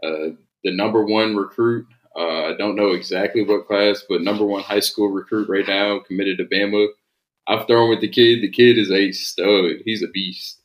uh, 0.04 0.30
the 0.64 0.76
number 0.76 1.06
one 1.06 1.36
recruit. 1.36 1.88
Uh, 2.16 2.48
I 2.48 2.56
don't 2.58 2.76
know 2.76 2.92
exactly 2.92 3.44
what 3.44 3.68
class, 3.68 4.04
but 4.10 4.22
number 4.22 4.46
one 4.46 4.64
high 4.64 4.80
school 4.80 5.10
recruit 5.10 5.50
right 5.50 5.68
now, 5.68 6.00
committed 6.00 6.40
to 6.40 6.46
Bama. 6.46 6.88
I've 7.48 7.68
thrown 7.68 7.90
with 7.90 8.02
the 8.02 8.10
kid. 8.10 8.42
The 8.42 8.50
kid 8.50 8.78
is 8.78 8.92
a 8.92 9.12
stud. 9.12 9.78
He's 9.86 10.04
a 10.04 10.08
beast. 10.08 10.62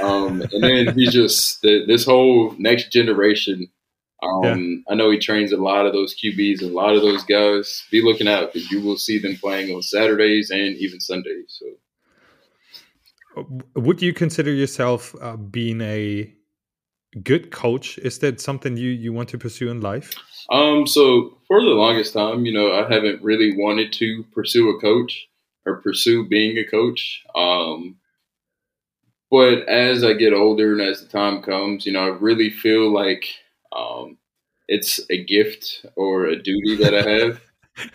Um, 0.00 0.42
and 0.52 0.64
then 0.64 0.98
he's 0.98 1.12
just 1.12 1.62
the, 1.62 1.84
this 1.86 2.04
whole 2.04 2.54
next 2.58 2.90
generation 2.90 3.68
um, 4.24 4.84
yeah. 4.86 4.92
I 4.92 4.94
know 4.94 5.10
he 5.10 5.18
trains 5.18 5.52
a 5.52 5.56
lot 5.56 5.86
of 5.86 5.92
those 5.92 6.14
QBs 6.14 6.62
and 6.62 6.70
a 6.70 6.74
lot 6.74 6.94
of 6.94 7.02
those 7.02 7.24
guys. 7.24 7.84
Be 7.90 8.02
looking 8.02 8.28
out 8.28 8.52
because 8.52 8.70
you 8.70 8.80
will 8.80 8.96
see 8.96 9.18
them 9.18 9.36
playing 9.36 9.74
on 9.74 9.82
Saturdays 9.82 10.50
and 10.50 10.76
even 10.76 11.00
Sundays. 11.00 11.60
So, 13.36 13.46
would 13.74 14.00
you 14.00 14.12
consider 14.12 14.52
yourself 14.52 15.14
uh, 15.20 15.36
being 15.36 15.80
a 15.80 16.32
good 17.22 17.50
coach? 17.50 17.98
Is 17.98 18.18
that 18.20 18.40
something 18.40 18.76
you 18.76 18.90
you 18.90 19.12
want 19.12 19.28
to 19.30 19.38
pursue 19.38 19.70
in 19.70 19.80
life? 19.80 20.14
Um, 20.50 20.86
so 20.86 21.38
for 21.46 21.60
the 21.60 21.68
longest 21.68 22.12
time, 22.12 22.44
you 22.44 22.52
know, 22.52 22.72
I 22.72 22.92
haven't 22.92 23.22
really 23.22 23.56
wanted 23.56 23.92
to 23.94 24.24
pursue 24.32 24.68
a 24.70 24.80
coach 24.80 25.26
or 25.64 25.80
pursue 25.80 26.28
being 26.28 26.58
a 26.58 26.64
coach. 26.64 27.22
Um, 27.34 27.96
but 29.30 29.68
as 29.68 30.04
I 30.04 30.12
get 30.12 30.32
older 30.32 30.72
and 30.72 30.82
as 30.82 31.00
the 31.00 31.08
time 31.08 31.42
comes, 31.42 31.86
you 31.86 31.92
know, 31.92 32.00
I 32.00 32.08
really 32.08 32.50
feel 32.50 32.92
like 32.92 33.24
um, 33.76 34.18
it's 34.68 35.00
a 35.10 35.22
gift 35.24 35.86
or 35.96 36.26
a 36.26 36.40
duty 36.40 36.76
that 36.76 36.94
I 36.94 37.10
have. 37.10 37.40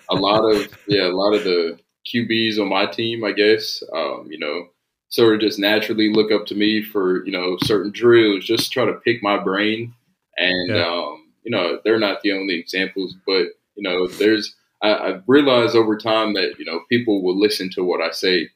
a 0.10 0.16
lot 0.16 0.44
of 0.44 0.68
yeah, 0.88 1.08
a 1.08 1.16
lot 1.16 1.34
of 1.34 1.44
the 1.44 1.80
QBs 2.14 2.60
on 2.60 2.70
my 2.70 2.86
team, 2.86 3.24
I 3.24 3.32
guess, 3.32 3.84
um, 3.94 4.28
you 4.30 4.40
know, 4.40 4.68
sort 5.10 5.36
of 5.36 5.42
just 5.42 5.60
naturally 5.60 6.12
look 6.12 6.32
up 6.32 6.46
to 6.48 6.56
me 6.56 6.82
for 6.84 7.26
you 7.26 7.32
know 7.32 7.58
certain 7.64 7.92
drills, 7.92 8.46
just 8.46 8.72
try 8.72 8.86
to 8.86 8.94
pick 8.94 9.22
my 9.22 9.38
brain, 9.38 9.94
and 10.38 10.70
yeah. 10.70 10.86
um, 10.88 11.32
you 11.44 11.52
know 11.52 11.80
they're 11.84 12.00
not 12.00 12.22
the 12.22 12.32
only 12.32 12.56
examples, 12.56 13.16
but 13.26 13.48
you 13.76 13.84
know 13.84 14.08
there's 14.08 14.56
I, 14.82 14.96
I've 14.96 15.24
realized 15.28 15.76
over 15.76 15.98
time 15.98 16.34
that 16.34 16.56
you 16.60 16.66
know 16.66 16.82
people 16.90 17.24
will 17.24 17.38
listen 17.38 17.70
to 17.72 17.84
what 17.84 18.02
I 18.02 18.12
say 18.12 18.50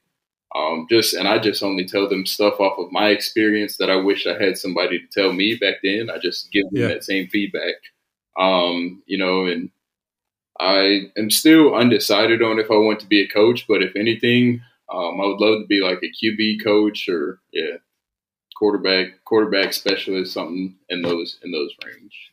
um, 0.56 0.86
just 0.90 1.14
and 1.14 1.28
I 1.28 1.40
just 1.40 1.64
only 1.64 1.86
tell 1.86 2.08
them 2.08 2.26
stuff 2.26 2.60
off 2.60 2.78
of 2.78 2.92
my 2.92 3.10
experience 3.10 3.78
that 3.78 3.90
I 3.90 3.96
wish 3.96 4.28
I 4.28 4.42
had 4.42 4.58
somebody 4.58 5.00
to 5.00 5.08
tell 5.12 5.34
me 5.34 5.56
back 5.56 5.76
then. 5.84 6.10
I 6.10 6.20
just 6.20 6.52
give 6.52 6.66
them 6.70 6.82
yeah. 6.82 6.88
that 6.90 7.04
same 7.04 7.28
feedback, 7.28 7.76
um, 8.38 9.02
you 9.08 9.18
know. 9.18 9.46
And 9.46 9.72
I 10.60 11.12
am 11.18 11.32
still 11.32 11.74
undecided 11.74 12.44
on 12.44 12.60
if 12.60 12.70
I 12.70 12.76
want 12.76 13.00
to 13.00 13.08
be 13.08 13.22
a 13.22 13.28
coach, 13.28 13.66
but 13.68 13.82
if 13.82 13.96
anything, 13.96 14.62
um, 14.94 15.20
I 15.20 15.26
would 15.26 15.40
love 15.40 15.62
to 15.62 15.68
be 15.68 15.82
like 15.82 16.00
a 16.04 16.26
QB 16.26 16.64
coach 16.64 17.10
or 17.10 17.40
yeah, 17.52 17.78
quarterback 18.56 19.24
quarterback 19.26 19.74
specialist, 19.74 20.34
something 20.34 20.76
in 20.90 21.02
those 21.02 21.40
in 21.44 21.52
those 21.52 21.72
range 21.84 22.32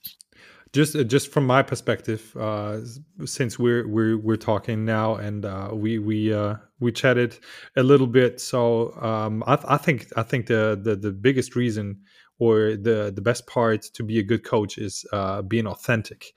just 0.72 0.94
uh, 0.94 1.02
just 1.02 1.32
from 1.32 1.46
my 1.46 1.62
perspective, 1.62 2.36
uh, 2.38 2.78
since 3.24 3.58
we're 3.58 3.88
we're 3.88 4.16
we're 4.16 4.36
talking 4.36 4.84
now, 4.84 5.16
and 5.16 5.44
uh, 5.44 5.70
we 5.72 5.98
we 5.98 6.32
uh, 6.32 6.56
we 6.78 6.92
chatted 6.92 7.38
a 7.76 7.82
little 7.82 8.06
bit. 8.06 8.40
So 8.40 8.92
um, 9.00 9.42
I, 9.46 9.58
I 9.66 9.76
think 9.76 10.06
I 10.16 10.22
think 10.22 10.46
the, 10.46 10.78
the 10.80 10.96
the 10.96 11.12
biggest 11.12 11.56
reason 11.56 12.00
or 12.38 12.76
the 12.76 13.12
the 13.14 13.22
best 13.22 13.46
part 13.46 13.82
to 13.94 14.02
be 14.02 14.18
a 14.18 14.22
good 14.22 14.44
coach 14.44 14.78
is 14.78 15.04
uh, 15.12 15.42
being 15.42 15.66
authentic. 15.66 16.32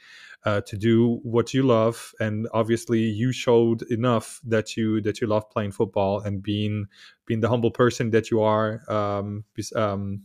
Uh, 0.46 0.60
to 0.60 0.76
do 0.76 1.22
what 1.24 1.54
you 1.54 1.64
love 1.64 2.14
and 2.20 2.50
obviously 2.54 3.00
you 3.00 3.32
showed 3.32 3.82
enough 3.84 4.42
that 4.44 4.76
you 4.76 5.00
that 5.00 5.22
you 5.22 5.28
love 5.28 5.50
playing 5.50 5.72
football 5.72 6.20
and 6.20 6.44
being 6.44 6.86
being 7.26 7.40
the 7.40 7.48
humble 7.48 7.72
person 7.72 8.10
that 8.10 8.30
you 8.30 8.42
are 8.42 8.82
um, 8.92 9.46
um, 9.74 10.22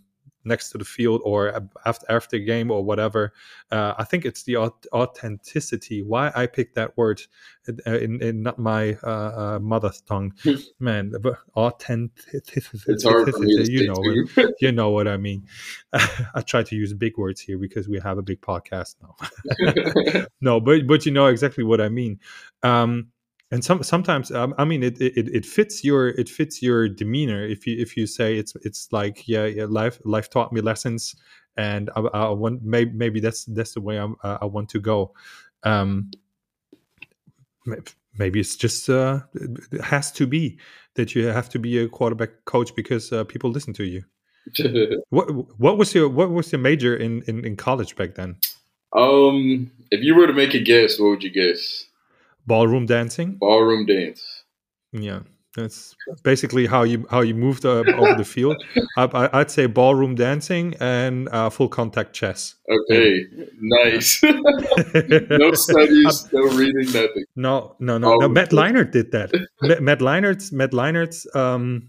next 0.48 0.70
to 0.70 0.78
the 0.78 0.84
field 0.84 1.20
or 1.24 1.62
after 1.84 2.06
after 2.08 2.38
the 2.38 2.44
game 2.44 2.70
or 2.70 2.82
whatever. 2.82 3.32
Uh, 3.70 3.94
I 3.98 4.04
think 4.04 4.24
it's 4.24 4.42
the 4.42 4.56
authenticity. 4.56 6.02
Why 6.02 6.32
I 6.34 6.46
picked 6.46 6.74
that 6.74 6.96
word 6.96 7.22
uh, 7.68 7.98
in, 7.98 8.20
in 8.22 8.42
not 8.42 8.58
my 8.58 8.94
uh, 9.04 9.08
uh 9.08 9.58
mother 9.60 9.92
tongue, 10.06 10.34
man. 10.80 11.12
Authenticity. 11.56 12.92
It's 12.92 13.04
hard 13.04 13.30
for 13.30 13.38
me 13.38 13.58
you 13.68 13.86
know, 13.86 14.48
you 14.60 14.72
know 14.72 14.90
what 14.90 15.06
I 15.08 15.16
mean. 15.16 15.46
I 15.92 16.40
try 16.40 16.62
to 16.62 16.76
use 16.76 16.92
big 16.94 17.16
words 17.18 17.40
here 17.40 17.58
because 17.58 17.88
we 17.88 18.00
have 18.00 18.18
a 18.18 18.22
big 18.22 18.40
podcast 18.40 18.96
now. 19.02 19.14
no, 20.40 20.60
but 20.60 20.86
but 20.86 21.06
you 21.06 21.12
know 21.12 21.26
exactly 21.26 21.64
what 21.64 21.80
I 21.80 21.88
mean. 21.88 22.20
Um, 22.62 23.08
and 23.50 23.64
some 23.64 23.82
sometimes 23.82 24.30
um, 24.30 24.54
i 24.58 24.64
mean 24.64 24.82
it, 24.82 25.00
it 25.00 25.28
it 25.28 25.46
fits 25.46 25.82
your 25.82 26.08
it 26.08 26.28
fits 26.28 26.62
your 26.62 26.88
demeanor. 26.88 27.46
If 27.46 27.66
you 27.66 27.76
if 27.78 27.96
you 27.96 28.06
say 28.06 28.36
it's 28.36 28.54
it's 28.62 28.88
like 28.92 29.26
yeah, 29.26 29.46
yeah 29.46 29.66
life 29.68 30.00
life 30.04 30.28
taught 30.30 30.52
me 30.52 30.60
lessons 30.60 31.16
and 31.56 31.90
i, 31.96 32.00
I 32.00 32.30
want 32.30 32.62
maybe, 32.62 32.92
maybe 32.92 33.20
that's 33.20 33.44
that's 33.46 33.74
the 33.74 33.80
way 33.80 33.98
i 33.98 34.06
i 34.42 34.44
want 34.44 34.68
to 34.70 34.80
go. 34.80 35.14
Um 35.64 36.10
maybe 38.18 38.40
it's 38.40 38.56
just 38.56 38.88
uh 38.88 39.20
it 39.34 39.82
has 39.82 40.12
to 40.12 40.26
be 40.26 40.58
that 40.94 41.14
you 41.14 41.26
have 41.26 41.48
to 41.50 41.58
be 41.58 41.78
a 41.78 41.88
quarterback 41.88 42.30
coach 42.44 42.74
because 42.74 43.12
uh, 43.12 43.24
people 43.24 43.50
listen 43.50 43.72
to 43.74 43.84
you. 43.84 44.02
What 45.10 45.26
what 45.58 45.78
was 45.78 45.94
your 45.94 46.08
what 46.08 46.30
was 46.30 46.52
your 46.52 46.60
major 46.60 46.96
in, 46.96 47.22
in 47.26 47.44
in 47.44 47.56
college 47.56 47.96
back 47.96 48.14
then? 48.14 48.36
Um 48.92 49.70
if 49.90 50.02
you 50.02 50.14
were 50.14 50.26
to 50.26 50.32
make 50.32 50.54
a 50.54 50.58
guess 50.58 50.98
what 50.98 51.10
would 51.10 51.22
you 51.22 51.30
guess 51.30 51.87
ballroom 52.48 52.86
dancing? 52.86 53.36
Ballroom 53.38 53.86
dance. 53.86 54.22
Yeah 54.92 55.20
that's 55.58 55.96
basically 56.22 56.66
how 56.66 56.82
you 56.82 57.06
how 57.10 57.20
you 57.20 57.34
moved 57.34 57.64
uh, 57.64 57.82
over 57.96 58.14
the 58.14 58.24
field. 58.24 58.56
I, 58.96 59.38
would 59.38 59.50
say 59.50 59.66
ballroom 59.66 60.14
dancing 60.14 60.74
and 60.80 61.28
uh, 61.30 61.50
full 61.50 61.68
contact 61.68 62.12
chess. 62.12 62.54
Okay 62.70 63.24
nice. 63.60 64.22
No 65.30 65.52
studies 65.52 66.28
no 66.32 66.42
reading 66.56 66.86
nothing. 66.86 67.24
No 67.36 67.76
no 67.78 67.98
no, 67.98 68.16
no. 68.16 68.28
Matt 68.28 68.50
leinart 68.50 68.92
did 68.92 69.12
that. 69.12 69.30
Matt 69.80 70.00
leinart 70.00 70.52
matt 70.52 70.72
leinart 70.72 71.36
um, 71.36 71.88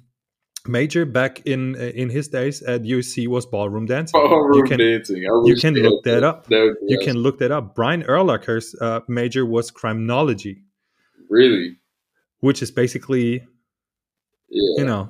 Major 0.69 1.05
back 1.05 1.41
in 1.45 1.75
in 1.75 2.09
his 2.09 2.27
days 2.27 2.61
at 2.61 2.83
UC 2.83 3.27
was 3.27 3.45
ballroom 3.45 3.85
dancing. 3.85 4.19
Ballroom 4.19 4.57
you 4.57 4.63
can, 4.63 4.77
dancing. 4.79 5.23
You 5.23 5.55
can 5.59 5.73
look 5.73 6.05
had 6.05 6.13
that 6.15 6.23
up. 6.23 6.45
That 6.47 6.75
You 6.87 6.97
awesome. 6.97 7.05
can 7.07 7.17
look 7.17 7.39
that 7.39 7.51
up. 7.51 7.73
Brian 7.75 8.03
Urlacher's 8.03 8.75
uh, 8.79 8.99
major 9.07 9.45
was 9.45 9.71
criminology, 9.71 10.61
really, 11.29 11.77
which 12.41 12.61
is 12.61 12.71
basically 12.71 13.47
yeah. 14.49 14.73
you 14.77 14.85
know 14.85 15.09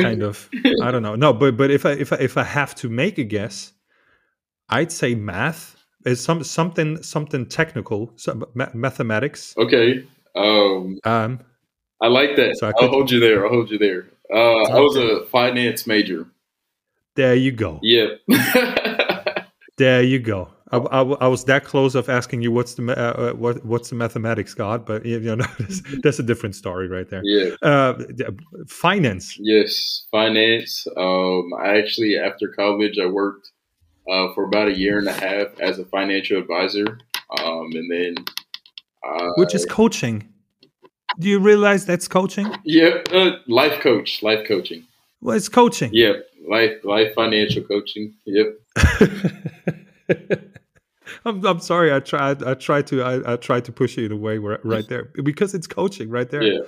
kind 0.00 0.22
of 0.22 0.48
I 0.82 0.90
don't 0.90 1.02
know. 1.02 1.14
No, 1.14 1.32
but 1.32 1.56
but 1.56 1.70
if 1.70 1.84
I 1.84 1.92
if 1.92 2.12
I 2.12 2.16
if 2.16 2.36
I 2.36 2.42
have 2.44 2.74
to 2.76 2.88
make 2.88 3.18
a 3.18 3.24
guess, 3.24 3.72
I'd 4.68 4.92
say 4.92 5.14
math 5.14 5.76
is 6.04 6.22
some 6.22 6.42
something 6.44 7.02
something 7.02 7.46
technical, 7.46 8.12
some 8.16 8.44
ma- 8.54 8.70
mathematics. 8.74 9.54
Okay. 9.58 10.04
Um, 10.34 10.98
Um, 11.04 11.40
I 12.00 12.08
like 12.08 12.36
that. 12.36 12.56
So 12.58 12.68
I 12.68 12.72
I'll 12.80 12.88
hold 12.88 13.10
you 13.10 13.20
there. 13.20 13.44
I'll 13.44 13.52
hold 13.52 13.70
you 13.70 13.78
there. 13.78 14.06
Uh, 14.32 14.62
I 14.64 14.80
was 14.80 14.96
a 14.96 15.24
finance 15.26 15.86
major. 15.86 16.26
there 17.14 17.34
you 17.34 17.52
go. 17.52 17.78
Yep. 17.82 18.20
There 19.76 20.02
you 20.02 20.18
go. 20.18 20.48
I, 20.72 20.78
I, 20.78 21.02
I 21.02 21.28
was 21.28 21.44
that 21.44 21.64
close 21.64 21.94
of 21.94 22.08
asking 22.08 22.40
you 22.42 22.50
what's 22.50 22.74
the 22.74 22.90
uh, 22.90 23.30
uh, 23.30 23.32
what 23.34 23.64
what's 23.64 23.90
the 23.90 23.94
mathematics, 23.94 24.54
God, 24.54 24.84
but 24.86 25.04
you 25.04 25.20
know 25.20 25.36
that's, 25.58 25.82
that's 26.02 26.18
a 26.18 26.22
different 26.22 26.54
story 26.56 26.88
right 26.88 27.08
there. 27.08 27.20
yeah. 27.24 27.54
Uh, 27.62 27.98
finance. 28.66 29.36
Yes. 29.38 30.06
Finance. 30.10 30.86
Um, 30.96 31.50
I 31.60 31.76
actually, 31.78 32.18
after 32.18 32.48
college, 32.48 32.98
I 32.98 33.06
worked 33.06 33.50
uh, 34.10 34.32
for 34.34 34.44
about 34.44 34.68
a 34.68 34.76
year 34.76 34.98
and 34.98 35.08
a 35.08 35.12
half 35.12 35.60
as 35.60 35.78
a 35.78 35.84
financial 35.84 36.38
advisor. 36.38 36.98
Um, 37.38 37.70
and 37.72 37.90
then, 37.90 38.24
uh, 39.06 39.32
which 39.36 39.54
is 39.54 39.66
coaching. 39.66 40.32
Do 41.18 41.28
you 41.28 41.38
realize 41.38 41.86
that's 41.86 42.08
coaching? 42.08 42.52
yeah, 42.64 43.02
uh, 43.12 43.36
life 43.46 43.80
coach, 43.80 44.22
life 44.22 44.46
coaching. 44.46 44.86
Well, 45.20 45.36
it's 45.36 45.48
coaching. 45.48 45.90
Yep. 45.92 46.26
Life, 46.48 46.84
life 46.84 47.14
financial 47.14 47.62
coaching. 47.62 48.14
Yep. 48.24 48.46
I'm, 51.24 51.44
I'm 51.44 51.60
sorry. 51.60 51.92
I 51.92 52.00
tried. 52.00 52.42
I 52.42 52.54
tried 52.54 52.86
to. 52.88 53.02
I, 53.02 53.32
I 53.32 53.36
tried 53.36 53.64
to 53.64 53.72
push 53.72 53.96
you 53.96 54.06
in 54.06 54.12
a 54.12 54.16
way 54.16 54.38
where, 54.38 54.60
right 54.62 54.86
there 54.88 55.04
because 55.22 55.54
it's 55.54 55.66
coaching 55.66 56.10
right 56.10 56.30
there. 56.30 56.42
Yeah. 56.42 56.60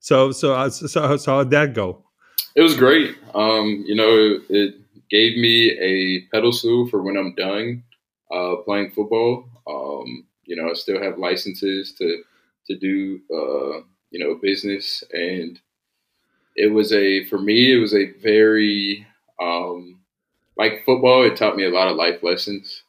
So 0.00 0.32
so 0.32 0.54
uh, 0.54 0.70
so 0.70 1.16
so 1.16 1.36
how'd 1.36 1.50
that 1.50 1.74
go? 1.74 2.04
It 2.54 2.62
was 2.62 2.76
great. 2.76 3.16
Um, 3.34 3.84
you 3.86 3.94
know, 3.94 4.38
it 4.48 4.74
gave 5.10 5.36
me 5.36 5.70
a 5.78 6.22
pedestal 6.32 6.88
for 6.88 7.02
when 7.02 7.16
I'm 7.16 7.34
done 7.34 7.84
uh, 8.30 8.56
playing 8.64 8.90
football. 8.90 9.48
Um, 9.66 10.26
you 10.44 10.56
know, 10.56 10.70
I 10.70 10.74
still 10.74 11.02
have 11.02 11.18
licenses 11.18 11.92
to 11.98 12.22
to 12.68 12.76
do 12.76 13.20
uh, 13.30 13.82
you 14.10 14.18
know 14.18 14.38
business, 14.40 15.02
and 15.12 15.58
it 16.54 16.72
was 16.72 16.92
a 16.92 17.24
for 17.26 17.38
me 17.38 17.72
it 17.72 17.78
was 17.78 17.94
a 17.94 18.12
very 18.22 19.06
um, 19.40 20.00
like 20.56 20.84
football. 20.84 21.24
It 21.24 21.36
taught 21.36 21.56
me 21.56 21.64
a 21.64 21.70
lot 21.70 21.88
of 21.88 21.96
life 21.96 22.22
lessons, 22.22 22.82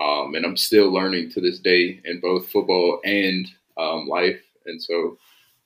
um, 0.00 0.34
and 0.34 0.44
I'm 0.44 0.56
still 0.56 0.92
learning 0.92 1.30
to 1.32 1.40
this 1.40 1.58
day 1.58 2.00
in 2.04 2.20
both 2.20 2.48
football 2.48 3.00
and 3.04 3.46
um, 3.76 4.06
life. 4.08 4.40
And 4.66 4.82
so, 4.82 5.18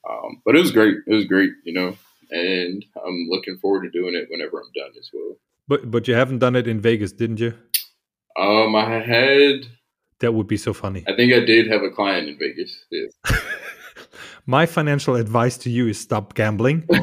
um, 0.09 0.41
but 0.45 0.55
it 0.55 0.59
was 0.59 0.71
great. 0.71 0.97
It 1.07 1.13
was 1.13 1.25
great, 1.25 1.51
you 1.63 1.73
know 1.73 1.95
and 2.31 2.85
I'm 3.05 3.27
looking 3.29 3.57
forward 3.57 3.83
to 3.83 3.89
doing 3.89 4.15
it 4.15 4.27
whenever 4.29 4.59
I'm 4.59 4.71
done 4.75 4.91
as 4.97 5.09
well. 5.13 5.35
But 5.67 5.89
but 5.89 6.07
you 6.07 6.15
haven't 6.15 6.39
done 6.39 6.55
it 6.55 6.67
in 6.67 6.79
Vegas, 6.79 7.11
didn't 7.11 7.39
you? 7.39 7.53
Um, 8.37 8.75
I 8.75 8.99
had, 8.99 9.67
That 10.19 10.33
would 10.33 10.47
be 10.47 10.57
so 10.57 10.73
funny. 10.73 11.03
I 11.07 11.15
think 11.15 11.33
I 11.33 11.39
did 11.39 11.67
have 11.67 11.81
a 11.81 11.89
client 11.89 12.27
in 12.27 12.37
Vegas. 12.37 12.85
Yes. 12.91 13.13
My 14.45 14.65
financial 14.65 15.15
advice 15.15 15.57
to 15.59 15.69
you 15.69 15.87
is 15.87 15.99
stop 15.99 16.33
gambling. 16.33 16.87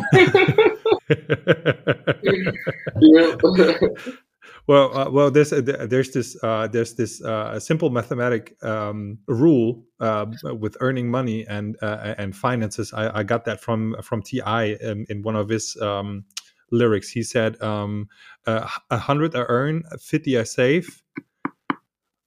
well, 4.67 4.97
uh, 4.97 5.11
well, 5.11 5.31
there's 5.31 5.53
a, 5.53 5.63
there's 5.63 6.11
this 6.11 6.37
uh, 6.43 6.67
there's 6.67 6.95
this 6.95 7.23
uh, 7.23 7.61
simple 7.61 7.91
mathematic 7.91 8.57
um, 8.65 9.19
rule 9.29 9.85
uh, 10.01 10.27
with 10.59 10.77
earning 10.81 11.11
money 11.11 11.47
and 11.47 11.77
uh, 11.83 12.15
and 12.19 12.37
finances. 12.37 12.93
I, 12.93 13.21
I 13.21 13.23
got 13.23 13.45
that 13.45 13.61
from 13.61 13.95
from 14.03 14.23
Ti 14.23 14.77
in, 14.81 15.07
in 15.09 15.23
one 15.23 15.37
of 15.37 15.49
his 15.49 15.77
um, 15.81 16.25
lyrics. 16.73 17.11
He 17.11 17.23
said, 17.23 17.63
um, 17.63 18.09
uh, 18.47 18.69
"A 18.91 18.99
hundred 18.99 19.37
I 19.37 19.45
earn, 19.49 19.85
fifty 20.01 20.37
I 20.37 20.43
save," 20.43 21.01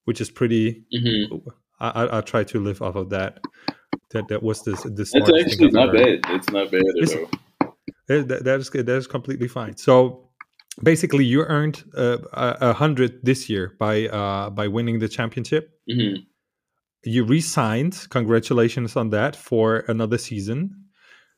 which 0.10 0.22
is 0.22 0.32
pretty. 0.32 0.84
hmm 0.92 1.38
I, 1.80 1.90
I, 2.02 2.18
I 2.18 2.22
try 2.22 2.44
to 2.44 2.60
live 2.60 2.82
off 2.82 2.96
of 2.96 3.12
that. 3.12 3.40
That 4.10 4.28
that 4.30 4.42
was 4.42 4.64
this 4.64 4.82
this. 4.98 5.12
That's 5.14 5.30
actually 5.30 5.70
not 5.70 5.94
bad. 5.94 6.20
It's 6.36 6.50
not 6.50 6.72
bad 6.72 6.82
Is 6.96 7.14
at 7.14 7.20
all. 7.20 7.30
Eh, 8.10 8.24
That, 8.30 8.44
that 8.44 8.60
is 8.60 8.70
that 8.72 8.90
is 8.90 9.06
completely 9.06 9.48
fine. 9.48 9.78
So 9.78 10.32
basically, 10.82 11.26
you 11.26 11.44
earned 11.44 11.84
uh, 11.96 12.18
a 12.34 12.70
a 12.72 12.74
hundred 12.74 13.12
this 13.22 13.50
year 13.52 13.76
by 13.78 14.08
uh, 14.08 14.50
by 14.50 14.68
winning 14.68 14.98
the 14.98 15.08
championship. 15.08 15.64
hmm 15.88 16.16
You 17.16 17.22
re-signed. 17.24 17.96
Congratulations 18.10 18.96
on 19.02 19.12
that 19.12 19.36
for 19.36 19.86
another 19.94 20.18
season. 20.18 20.60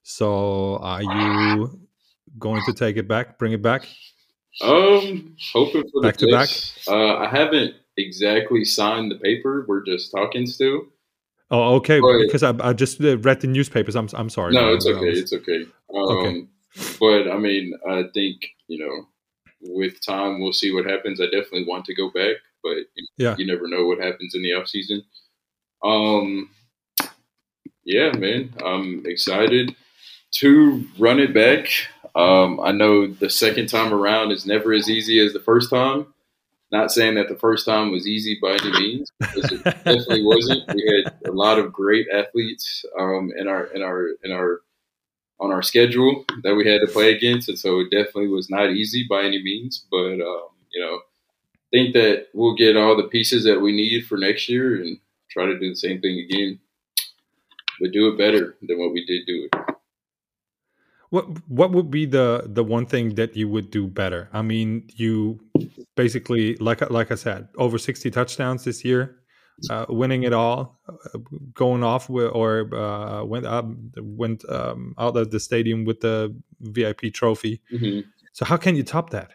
So 0.04 0.78
are 0.92 1.04
you 1.04 1.80
going 2.40 2.62
to 2.68 2.74
take 2.74 2.96
it 3.02 3.08
back? 3.14 3.38
Bring 3.38 3.54
it 3.54 3.62
back? 3.62 3.82
Um, 4.62 5.36
hoping 5.54 5.84
for 5.92 6.02
the 6.02 6.08
Back 6.08 6.18
to 6.18 6.28
back? 6.28 6.50
Uh, 6.88 7.16
I 7.26 7.28
haven't 7.28 7.81
exactly 7.98 8.64
signed 8.66 9.12
the 9.12 9.16
paper. 9.18 9.66
We're 9.68 9.84
just 9.86 10.12
talking 10.12 10.46
still. 10.48 10.84
Oh, 11.50 11.76
okay. 11.76 12.00
Right. 12.00 12.24
Because 12.26 12.44
I, 12.44 12.54
I 12.62 12.74
just 12.74 13.02
uh, 13.02 13.18
read 13.20 13.42
the 13.42 13.48
newspapers. 13.48 13.96
I'm 13.96 14.08
I'm 14.14 14.30
sorry. 14.30 14.54
No, 14.54 14.74
it's 14.74 14.86
okay. 14.88 15.10
was- 15.10 15.20
It's 15.20 15.34
okay. 15.34 15.66
Um, 15.94 16.02
Okay. 16.18 16.46
But 17.02 17.30
I 17.30 17.38
mean, 17.38 17.74
I 17.90 18.04
think 18.14 18.38
you 18.68 18.80
know, 18.86 19.08
with 19.74 20.00
time, 20.06 20.40
we'll 20.40 20.54
see 20.54 20.74
what 20.74 20.86
happens. 20.86 21.20
I 21.20 21.26
definitely 21.26 21.66
want 21.66 21.84
to 21.86 21.94
go 21.96 22.10
back, 22.10 22.38
but 22.64 22.78
you, 22.96 23.08
Yeah. 23.18 23.36
you 23.38 23.46
never 23.46 23.68
know 23.68 23.86
what 23.86 24.00
happens 24.00 24.34
in 24.36 24.42
the 24.42 24.54
off 24.54 24.68
season. 24.70 25.04
Um, 25.84 26.50
yeah, 27.84 28.12
man, 28.18 28.54
I'm 28.64 29.06
excited 29.06 29.76
to 30.36 30.86
run 30.98 31.20
it 31.20 31.34
back. 31.34 31.68
Um, 32.16 32.60
I 32.62 32.72
know 32.72 33.08
the 33.08 33.30
second 33.30 33.68
time 33.68 33.94
around 33.94 34.32
is 34.32 34.46
never 34.46 34.72
as 34.74 34.90
easy 34.90 35.20
as 35.20 35.34
the 35.34 35.40
first 35.40 35.70
time. 35.70 36.06
Not 36.72 36.92
saying 36.92 37.16
that 37.16 37.28
the 37.28 37.36
first 37.36 37.66
time 37.66 37.92
was 37.92 38.08
easy 38.08 38.40
by 38.42 38.52
any 38.52 38.72
means, 38.72 39.12
because 39.20 39.52
it 39.52 39.64
definitely 39.64 40.24
wasn't. 40.24 40.74
We 40.74 41.04
had 41.06 41.14
a 41.28 41.32
lot 41.32 41.60
of 41.60 41.74
great 41.74 42.08
athletes 42.14 42.86
um, 42.98 43.32
in 43.38 43.48
our 43.48 43.66
in 43.66 43.82
our 43.82 44.10
in 44.24 44.32
our 44.32 44.62
on 45.42 45.52
our 45.52 45.62
schedule 45.62 46.24
that 46.44 46.56
we 46.56 46.66
had 46.66 46.80
to 46.80 46.88
play 46.88 47.14
against, 47.14 47.50
and 47.50 47.60
so 47.60 47.82
it 47.82 47.92
definitely 47.92 48.30
was 48.30 48.50
not 48.50 48.72
easy 48.72 49.06
by 49.10 49.24
any 49.24 49.44
means. 49.44 49.86
But 49.92 50.22
um, 50.22 50.48
you 50.72 50.80
know, 50.80 51.00
think 51.72 51.94
that 51.94 52.28
we'll 52.34 52.56
get 52.56 52.78
all 52.78 52.96
the 52.96 53.08
pieces 53.10 53.44
that 53.44 53.60
we 53.60 53.72
need 53.72 54.06
for 54.06 54.18
next 54.18 54.48
year 54.48 54.76
and 54.82 54.98
try 55.30 55.46
to 55.46 55.60
do 55.60 55.70
the 55.70 55.76
same 55.76 56.00
thing 56.00 56.20
again, 56.20 56.60
but 57.80 57.92
do 57.92 58.08
it 58.10 58.18
better 58.18 58.56
than 58.62 58.80
what 58.80 58.94
we 58.94 59.06
did 59.06 59.26
do 59.26 59.50
it. 59.52 59.76
What 61.10 61.26
what 61.50 61.72
would 61.72 61.92
be 61.92 62.06
the 62.06 62.44
the 62.46 62.64
one 62.64 62.86
thing 62.86 63.16
that 63.16 63.36
you 63.36 63.50
would 63.50 63.72
do 63.72 63.88
better? 63.88 64.30
I 64.32 64.42
mean, 64.42 64.90
you 64.96 65.42
basically 66.04 66.56
like 66.68 66.82
like 66.90 67.10
I 67.12 67.16
said, 67.16 67.42
over 67.64 67.78
sixty 67.78 68.10
touchdowns 68.18 68.62
this 68.64 68.80
year, 68.90 69.02
uh, 69.70 69.86
winning 69.90 70.24
it 70.24 70.34
all, 70.34 70.80
uh, 70.90 71.20
going 71.54 71.84
off 71.84 72.10
with, 72.10 72.32
or 72.34 72.74
uh, 72.74 73.24
went 73.24 73.46
up 73.46 73.66
went 73.98 74.40
um, 74.50 74.96
out 74.98 75.16
of 75.18 75.32
the 75.32 75.40
stadium 75.40 75.86
with 75.86 76.00
the 76.02 76.16
VIP 76.60 77.02
trophy. 77.14 77.62
hmm 77.70 78.02
So 78.34 78.46
how 78.46 78.58
can 78.58 78.76
you 78.76 78.84
top 78.84 79.10
that? 79.12 79.30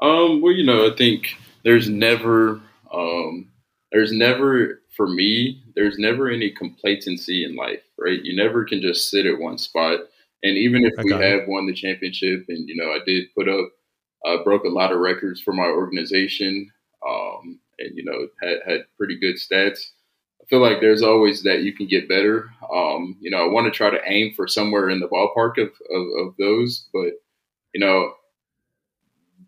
Um, 0.00 0.42
well, 0.42 0.52
you 0.52 0.64
know, 0.64 0.90
I 0.90 0.96
think 0.96 1.36
there's 1.64 1.88
never, 1.88 2.60
um, 2.92 3.48
there's 3.92 4.12
never, 4.12 4.80
for 4.96 5.08
me, 5.08 5.62
there's 5.76 5.96
never 5.98 6.28
any 6.28 6.50
complacency 6.50 7.44
in 7.44 7.56
life, 7.56 7.82
right? 7.98 8.20
You 8.22 8.34
never 8.34 8.64
can 8.64 8.80
just 8.82 9.10
sit 9.10 9.26
at 9.26 9.38
one 9.38 9.58
spot. 9.58 10.00
And 10.42 10.58
even 10.58 10.84
if 10.84 10.92
we 11.04 11.14
it. 11.14 11.22
have 11.22 11.46
won 11.46 11.66
the 11.66 11.72
championship, 11.72 12.44
and 12.48 12.68
you 12.68 12.76
know, 12.76 12.90
I 12.90 12.98
did 13.06 13.32
put 13.36 13.48
up, 13.48 13.70
uh, 14.24 14.42
broke 14.44 14.64
a 14.64 14.68
lot 14.68 14.92
of 14.92 14.98
records 14.98 15.40
for 15.40 15.52
my 15.52 15.66
organization, 15.66 16.70
um, 17.06 17.58
and 17.78 17.96
you 17.96 18.04
know, 18.04 18.28
had 18.42 18.58
had 18.66 18.80
pretty 18.96 19.18
good 19.18 19.36
stats. 19.36 19.90
I 20.40 20.44
feel 20.46 20.60
like 20.60 20.80
there's 20.80 21.02
always 21.02 21.42
that 21.44 21.62
you 21.62 21.72
can 21.72 21.86
get 21.86 22.08
better. 22.08 22.50
Um, 22.72 23.16
you 23.20 23.30
know, 23.30 23.44
I 23.44 23.48
want 23.48 23.66
to 23.66 23.76
try 23.76 23.90
to 23.90 24.00
aim 24.04 24.34
for 24.34 24.48
somewhere 24.48 24.90
in 24.90 25.00
the 25.00 25.08
ballpark 25.08 25.56
of, 25.58 25.70
of, 25.90 26.06
of 26.26 26.34
those, 26.38 26.88
but 26.92 27.12
you 27.72 27.80
know, 27.80 28.12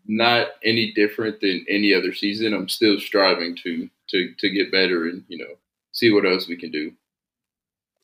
not 0.07 0.47
any 0.63 0.93
different 0.93 1.41
than 1.41 1.65
any 1.69 1.93
other 1.93 2.13
season. 2.13 2.53
I'm 2.53 2.69
still 2.69 2.99
striving 2.99 3.55
to 3.63 3.89
to 4.09 4.33
to 4.39 4.49
get 4.49 4.71
better 4.71 5.07
and 5.07 5.23
you 5.27 5.37
know 5.37 5.55
see 5.91 6.11
what 6.11 6.25
else 6.25 6.47
we 6.47 6.57
can 6.57 6.71
do. 6.71 6.91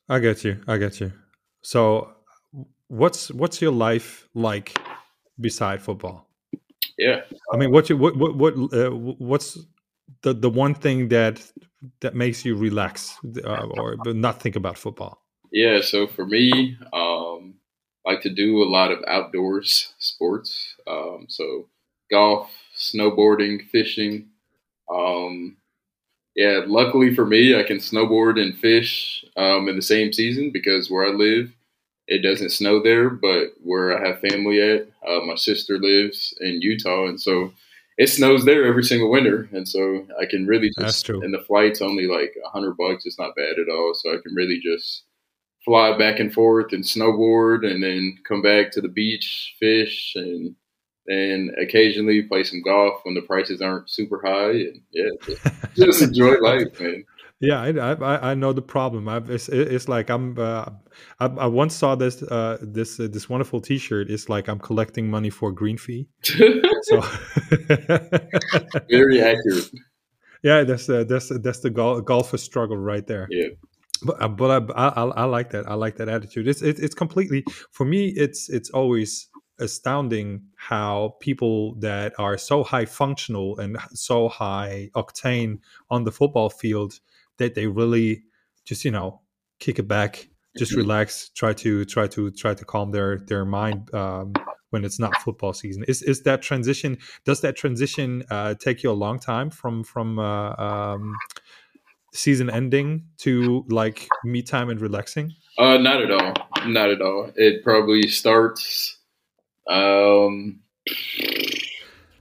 I 0.10 0.19
get 0.19 0.43
you. 0.43 0.62
I 0.67 0.77
get 0.77 0.99
you. 0.99 1.12
So, 1.62 2.12
what's 2.88 3.31
what's 3.31 3.62
your 3.62 3.71
life 3.71 4.27
like 4.34 4.77
beside 5.39 5.81
football? 5.81 6.27
Yeah. 7.01 7.21
I 7.51 7.57
mean, 7.57 7.71
what 7.71 7.89
you 7.89 7.97
what 7.97 8.15
what 8.15 8.35
what 8.35 8.53
uh, 8.53 8.91
what's 8.91 9.57
the 10.21 10.35
the 10.35 10.51
one 10.51 10.75
thing 10.75 11.07
that 11.07 11.41
that 12.01 12.13
makes 12.13 12.45
you 12.45 12.55
relax 12.55 13.17
uh, 13.43 13.65
or 13.71 13.95
not 14.05 14.39
think 14.39 14.55
about 14.55 14.77
football? 14.77 15.19
Yeah, 15.51 15.81
so 15.81 16.05
for 16.05 16.27
me, 16.27 16.77
um, 16.93 17.55
like 18.05 18.21
to 18.21 18.29
do 18.29 18.61
a 18.61 18.69
lot 18.69 18.91
of 18.91 18.99
outdoors 19.07 19.93
sports. 19.97 20.75
Um, 20.87 21.25
so 21.27 21.69
golf, 22.11 22.51
snowboarding, 22.77 23.67
fishing. 23.71 24.27
Um, 24.93 25.57
yeah, 26.35 26.61
luckily 26.67 27.15
for 27.15 27.25
me, 27.25 27.59
I 27.59 27.63
can 27.63 27.77
snowboard 27.77 28.39
and 28.39 28.55
fish 28.55 29.25
um, 29.37 29.67
in 29.67 29.75
the 29.75 29.81
same 29.81 30.13
season 30.13 30.51
because 30.53 30.91
where 30.91 31.07
I 31.07 31.09
live, 31.09 31.51
it 32.07 32.21
doesn't 32.21 32.51
snow 32.51 32.81
there. 32.81 33.09
But 33.09 33.49
where 33.61 33.97
I 33.97 34.07
have 34.07 34.19
family 34.19 34.61
at, 34.61 34.87
uh, 35.07 35.21
my 35.25 35.35
sister 35.35 35.79
lives 35.79 36.33
in 36.41 36.61
Utah, 36.61 37.07
and 37.07 37.19
so 37.19 37.51
it 37.97 38.07
snows 38.07 38.45
there 38.45 38.65
every 38.65 38.83
single 38.83 39.11
winter. 39.11 39.49
And 39.51 39.67
so 39.67 40.07
I 40.19 40.25
can 40.25 40.47
really 40.47 40.69
just 40.69 40.79
That's 40.79 41.01
true. 41.01 41.21
and 41.21 41.33
the 41.33 41.43
flight's 41.43 41.81
only 41.81 42.07
like 42.07 42.33
a 42.45 42.49
hundred 42.49 42.75
bucks. 42.77 43.05
It's 43.05 43.19
not 43.19 43.35
bad 43.35 43.59
at 43.59 43.69
all. 43.69 43.93
So 43.95 44.11
I 44.11 44.17
can 44.21 44.33
really 44.33 44.59
just 44.63 45.03
fly 45.63 45.95
back 45.97 46.19
and 46.19 46.33
forth 46.33 46.73
and 46.73 46.83
snowboard, 46.83 47.65
and 47.65 47.83
then 47.83 48.17
come 48.27 48.41
back 48.41 48.71
to 48.71 48.81
the 48.81 48.87
beach, 48.87 49.55
fish, 49.59 50.13
and 50.15 50.55
then 51.05 51.53
occasionally 51.61 52.23
play 52.23 52.43
some 52.43 52.61
golf 52.61 53.01
when 53.03 53.15
the 53.15 53.21
prices 53.21 53.61
aren't 53.61 53.89
super 53.89 54.21
high. 54.23 54.51
And 54.51 54.81
yeah, 54.91 55.09
just, 55.25 55.41
just 55.75 56.01
enjoy 56.01 56.37
life, 56.39 56.79
man. 56.79 57.03
Yeah, 57.41 57.60
I, 57.60 57.93
I 57.93 58.32
I 58.32 58.34
know 58.36 58.54
the 58.54 58.62
problem. 58.62 59.10
I've, 59.10 59.30
it's 59.30 59.49
it's 59.49 59.89
like 59.89 60.10
I'm. 60.10 60.38
Uh, 60.38 60.65
I, 61.19 61.25
I 61.25 61.47
once 61.47 61.75
saw 61.75 61.95
this 61.95 62.21
uh, 62.23 62.58
this 62.62 62.99
uh, 62.99 63.08
this 63.12 63.27
wonderful 63.27 63.60
T-shirt. 63.60 64.12
It's 64.12 64.30
like 64.30 64.47
I'm 64.47 64.60
collecting 64.60 65.10
money 65.10 65.32
for 65.32 65.51
green 65.51 65.77
fee. 65.77 66.08
So 66.23 67.01
Very 68.89 69.21
accurate. 69.21 69.71
yeah, 70.43 70.63
that's 70.63 70.86
the 70.86 71.06
that's 71.08 71.30
that's 71.41 71.60
the 71.60 71.71
gol- 71.71 72.01
golfer 72.01 72.38
struggle 72.38 72.77
right 72.77 73.06
there. 73.08 73.27
Yeah. 73.32 73.47
But 74.04 74.21
uh, 74.21 74.27
but 74.27 74.71
I, 74.75 74.88
I 74.89 75.04
I 75.04 75.23
like 75.25 75.49
that. 75.51 75.67
I 75.67 75.73
like 75.73 75.95
that 75.97 76.10
attitude. 76.10 76.47
It's 76.47 76.62
it, 76.62 76.80
it's 76.80 76.95
completely 76.95 77.43
for 77.71 77.86
me. 77.86 78.10
It's 78.10 78.49
it's 78.49 78.69
always 78.69 79.30
astounding 79.60 80.41
how 80.56 81.15
people 81.19 81.75
that 81.75 82.13
are 82.17 82.38
so 82.38 82.63
high 82.63 82.86
functional 82.86 83.58
and 83.60 83.77
so 83.93 84.27
high 84.27 84.89
octane 84.95 85.60
on 85.89 86.04
the 86.04 86.12
football 86.12 86.49
field 86.49 86.99
that 87.38 87.56
they 87.56 87.67
really 87.67 88.24
just 88.65 88.86
you 88.86 88.91
know 88.91 89.22
kick 89.60 89.80
it 89.80 89.88
back, 89.88 90.28
just 90.58 90.74
Mhm. 90.74 90.78
relax, 90.78 91.30
try 91.30 91.54
to 91.54 91.86
try 91.86 92.08
to 92.08 92.32
try 92.32 92.54
to 92.54 92.65
calm 92.65 92.91
their 92.91 93.20
their 93.28 93.46
mind 93.46 93.94
um, 93.94 94.34
when 94.72 94.84
it's 94.86 95.00
not 95.00 95.15
football 95.22 95.54
season. 95.54 95.84
Is 95.88 96.02
is 96.02 96.24
that 96.24 96.41
transition? 96.41 96.98
Does 97.26 97.41
that 97.41 97.56
transition 97.56 98.24
uh, 98.30 98.56
take 98.56 98.84
you 98.84 98.91
a 98.91 99.00
long 99.06 99.20
time 99.20 99.50
from 99.50 99.84
from 99.84 100.20
uh, 100.20 100.56
um, 100.58 101.13
season 102.13 102.50
ending 102.50 103.06
to 103.20 103.65
like 103.70 104.08
me 104.24 104.41
time 104.41 104.70
and 104.70 104.80
relaxing? 104.82 105.32
Uh, 105.58 105.78
not 105.78 106.02
at 106.02 106.12
all. 106.12 106.34
Not 106.67 106.89
at 106.89 107.02
all. 107.02 107.32
It 107.36 107.63
probably 107.63 108.08
starts 108.08 108.98
um 109.67 110.60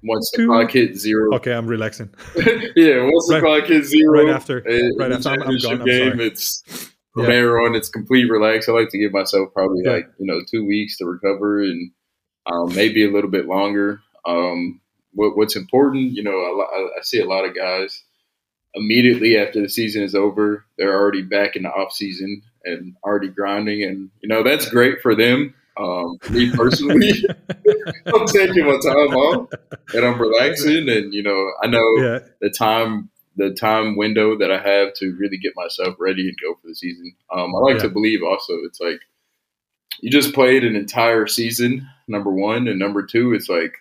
once 0.02 0.30
the 0.32 0.38
Two. 0.38 0.46
clock 0.48 0.70
hits 0.70 1.00
zero. 1.00 1.34
Okay, 1.36 1.52
I'm 1.52 1.66
relaxing. 1.66 2.10
yeah, 2.36 3.02
once 3.04 3.26
the 3.28 3.34
Right- 3.34 3.42
clock 3.42 3.64
hits 3.68 3.88
zero, 3.88 4.24
right 4.24 4.34
after- 4.34 4.62
right 4.98 5.12
after 5.12 5.28
I'm- 5.30 5.42
I'm 5.42 5.58
gone, 5.58 5.80
I'm 5.80 5.84
game, 5.86 6.12
sorry. 6.12 6.26
it's 6.26 6.62
Yeah. 6.68 6.74
from 7.14 7.24
there 7.26 7.60
on. 7.60 7.74
It's 7.74 7.88
complete 7.88 8.30
relax. 8.30 8.68
I 8.68 8.72
like 8.72 8.88
to 8.90 8.98
give 8.98 9.12
myself 9.12 9.52
probably 9.54 9.82
Yeah. 9.84 9.92
like 9.92 10.06
you 10.18 10.26
know 10.26 10.40
two 10.50 10.64
weeks 10.64 10.96
to 10.98 11.06
recover 11.06 11.60
and 11.62 11.90
um, 12.46 12.74
maybe 12.74 13.04
a 13.04 13.10
little 13.10 13.30
bit 13.30 13.46
longer. 13.46 14.00
Um, 14.26 14.80
what, 15.12 15.36
what's 15.36 15.56
important, 15.56 16.12
you 16.12 16.22
know, 16.22 16.30
I, 16.38 16.98
I 16.98 17.02
see 17.02 17.20
a 17.20 17.26
lot 17.26 17.44
of 17.44 17.54
guys 17.54 18.02
immediately 18.74 19.36
after 19.36 19.60
the 19.60 19.68
season 19.68 20.02
is 20.02 20.14
over, 20.14 20.64
they're 20.78 20.96
already 20.96 21.22
back 21.22 21.56
in 21.56 21.62
the 21.64 21.68
off 21.68 21.92
season 21.92 22.42
and 22.64 22.94
already 23.04 23.28
grinding, 23.28 23.82
and 23.82 24.10
you 24.20 24.28
know 24.28 24.42
that's 24.42 24.68
great 24.68 25.00
for 25.02 25.14
them. 25.14 25.54
Um, 25.80 26.18
me 26.30 26.50
personally, 26.54 27.12
I'm 28.14 28.26
taking 28.26 28.66
my 28.66 28.78
time 28.82 29.14
off 29.16 29.50
and 29.94 30.04
I'm 30.04 30.20
relaxing, 30.20 30.88
and 30.88 31.12
you 31.14 31.22
know, 31.22 31.50
I 31.62 31.66
know 31.68 31.86
yeah, 31.98 32.18
the 32.40 32.50
time 32.50 33.08
the 33.36 33.54
time 33.54 33.96
window 33.96 34.36
that 34.36 34.50
I 34.50 34.58
have 34.60 34.92
to 34.94 35.16
really 35.18 35.38
get 35.38 35.52
myself 35.56 35.96
ready 35.98 36.28
and 36.28 36.36
go 36.42 36.54
for 36.60 36.66
the 36.68 36.74
season. 36.74 37.14
Um, 37.32 37.54
I 37.54 37.58
like 37.58 37.76
Yeah. 37.76 37.82
to 37.82 37.88
believe 37.88 38.22
also 38.22 38.54
it's 38.64 38.80
like 38.80 39.00
you 40.00 40.10
just 40.10 40.34
played 40.34 40.64
an 40.64 40.76
entire 40.76 41.26
season, 41.26 41.88
number 42.08 42.30
one, 42.30 42.68
and 42.68 42.78
number 42.78 43.02
two, 43.04 43.32
it's 43.32 43.48
like 43.48 43.74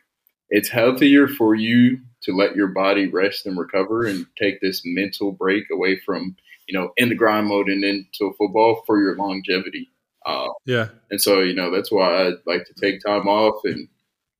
it's 0.49 0.69
healthier 0.69 1.27
for 1.27 1.55
you 1.55 1.99
to 2.23 2.33
let 2.33 2.55
your 2.55 2.67
body 2.67 3.07
rest 3.07 3.45
and 3.45 3.57
recover 3.57 4.05
and 4.05 4.25
take 4.38 4.59
this 4.62 4.81
mental 4.85 5.31
break 5.31 5.65
away 5.71 5.99
from 6.05 6.35
you 6.67 6.77
know 6.77 6.91
in 6.97 7.09
the 7.09 7.15
grind 7.15 7.47
mode 7.47 7.69
and 7.69 7.83
into 7.83 8.33
football 8.38 8.83
for 8.85 9.01
your 9.01 9.15
longevity. 9.17 9.89
Uh, 10.30 10.50
yeah, 10.65 10.89
and 11.12 11.22
so, 11.22 11.42
you 11.42 11.54
know, 11.54 11.72
that's 11.72 11.92
why 11.92 12.28
I 12.28 12.32
like 12.46 12.65
to 12.65 12.74
take 12.74 13.02
time 13.02 13.28
off 13.28 13.62
and 13.63 13.88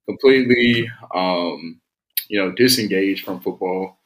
completely, 0.08 0.89
um, 1.13 1.80
you 2.30 2.39
know, 2.39 2.52
disengage 2.52 3.23
from 3.23 3.39
football 3.39 3.99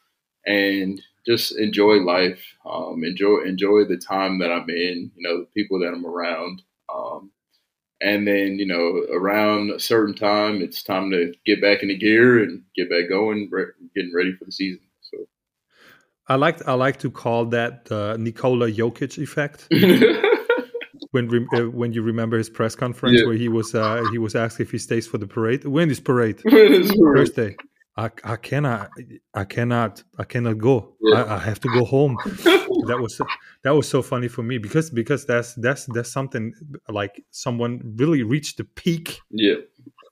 and 0.45 1.01
just 1.25 1.57
enjoy 1.57 1.95
life. 1.95 2.41
Um, 2.65 3.03
enjoy 3.03 3.43
enjoy 3.45 3.85
the 3.85 3.97
time 3.97 4.39
that 4.39 4.51
I'm 4.51 4.69
in. 4.69 5.11
You 5.15 5.29
know, 5.29 5.39
the 5.39 5.47
people 5.53 5.79
that 5.79 5.93
I'm 5.93 6.05
around. 6.05 6.61
Um, 6.93 7.31
and 8.01 8.27
then, 8.27 8.59
you 8.59 8.65
know, 8.65 9.05
around 9.13 9.71
a 9.71 9.79
certain 9.79 10.13
time, 10.13 10.61
it's 10.61 10.83
time 10.83 11.09
to 11.11 11.33
get 11.45 11.61
back 11.61 11.81
into 11.81 11.95
gear 11.95 12.43
and 12.43 12.61
get 12.75 12.89
back 12.89 13.07
going, 13.07 13.47
re- 13.49 13.67
getting 13.95 14.13
ready 14.13 14.33
for 14.35 14.43
the 14.43 14.51
season. 14.51 14.81
So. 15.01 15.25
I 16.27 16.35
like 16.35 16.67
I 16.67 16.73
like 16.73 16.99
to 16.99 17.11
call 17.11 17.45
that 17.47 17.85
the 17.85 18.17
Nikola 18.17 18.71
Jokic 18.71 19.17
effect. 19.17 19.67
when 21.13 21.27
re- 21.27 21.47
uh, 21.53 21.69
when 21.69 21.93
you 21.93 22.01
remember 22.01 22.37
his 22.37 22.49
press 22.49 22.75
conference 22.75 23.19
Yeah. 23.19 23.27
where 23.27 23.37
he 23.37 23.47
was 23.47 23.73
uh, 23.75 24.03
he 24.11 24.17
was 24.17 24.35
asked 24.35 24.59
if 24.59 24.71
he 24.71 24.79
stays 24.79 25.05
for 25.07 25.19
the 25.19 25.27
parade. 25.27 25.63
When 25.63 25.89
is 25.89 25.99
parade? 25.99 26.41
Thursday. 27.15 27.55
I, 27.95 28.09
I 28.23 28.37
cannot 28.37 28.89
I 29.35 29.43
cannot 29.43 30.03
I 30.17 30.23
cannot 30.23 30.57
go. 30.57 30.95
Yeah. 30.99 31.23
I, 31.23 31.35
I 31.35 31.39
have 31.39 31.59
to 31.59 31.67
go 31.69 31.85
home. 31.85 32.17
that 32.25 32.97
was 32.99 33.21
that 33.63 33.75
was 33.75 33.87
so 33.87 34.01
funny 34.01 34.27
for 34.27 34.41
me 34.41 34.57
because 34.57 34.89
because 34.89 35.25
that's 35.25 35.53
that's 35.55 35.85
that's 35.93 36.11
something 36.11 36.53
like 36.89 37.23
someone 37.29 37.81
really 37.97 38.23
reached 38.23 38.57
the 38.57 38.63
peak 38.63 39.19
yeah. 39.29 39.57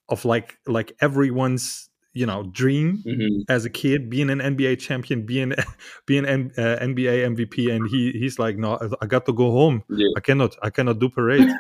of 0.10 0.24
like 0.26 0.60
like 0.68 0.94
everyone's 1.02 1.90
you 2.14 2.26
know 2.26 2.44
dream 2.52 3.04
hmm 3.06 3.42
as 3.50 3.66
a 3.66 3.70
kid 3.70 4.10
being 4.10 4.30
an 4.30 4.40
NBA 4.40 4.80
champion 4.80 5.26
being 5.26 5.54
being 6.06 6.26
an 6.26 6.52
uh, 6.58 6.78
NBA 6.82 7.36
MVP 7.36 7.74
and 7.74 7.88
he 7.90 8.12
he's 8.12 8.38
like 8.38 8.58
no 8.58 8.78
I 9.02 9.06
got 9.08 9.26
to 9.26 9.34
go 9.34 9.52
home 9.52 9.84
Yeah. 9.90 10.10
I 10.16 10.20
cannot 10.20 10.56
I 10.62 10.70
cannot 10.70 11.00
do 11.00 11.10
parade 11.10 11.48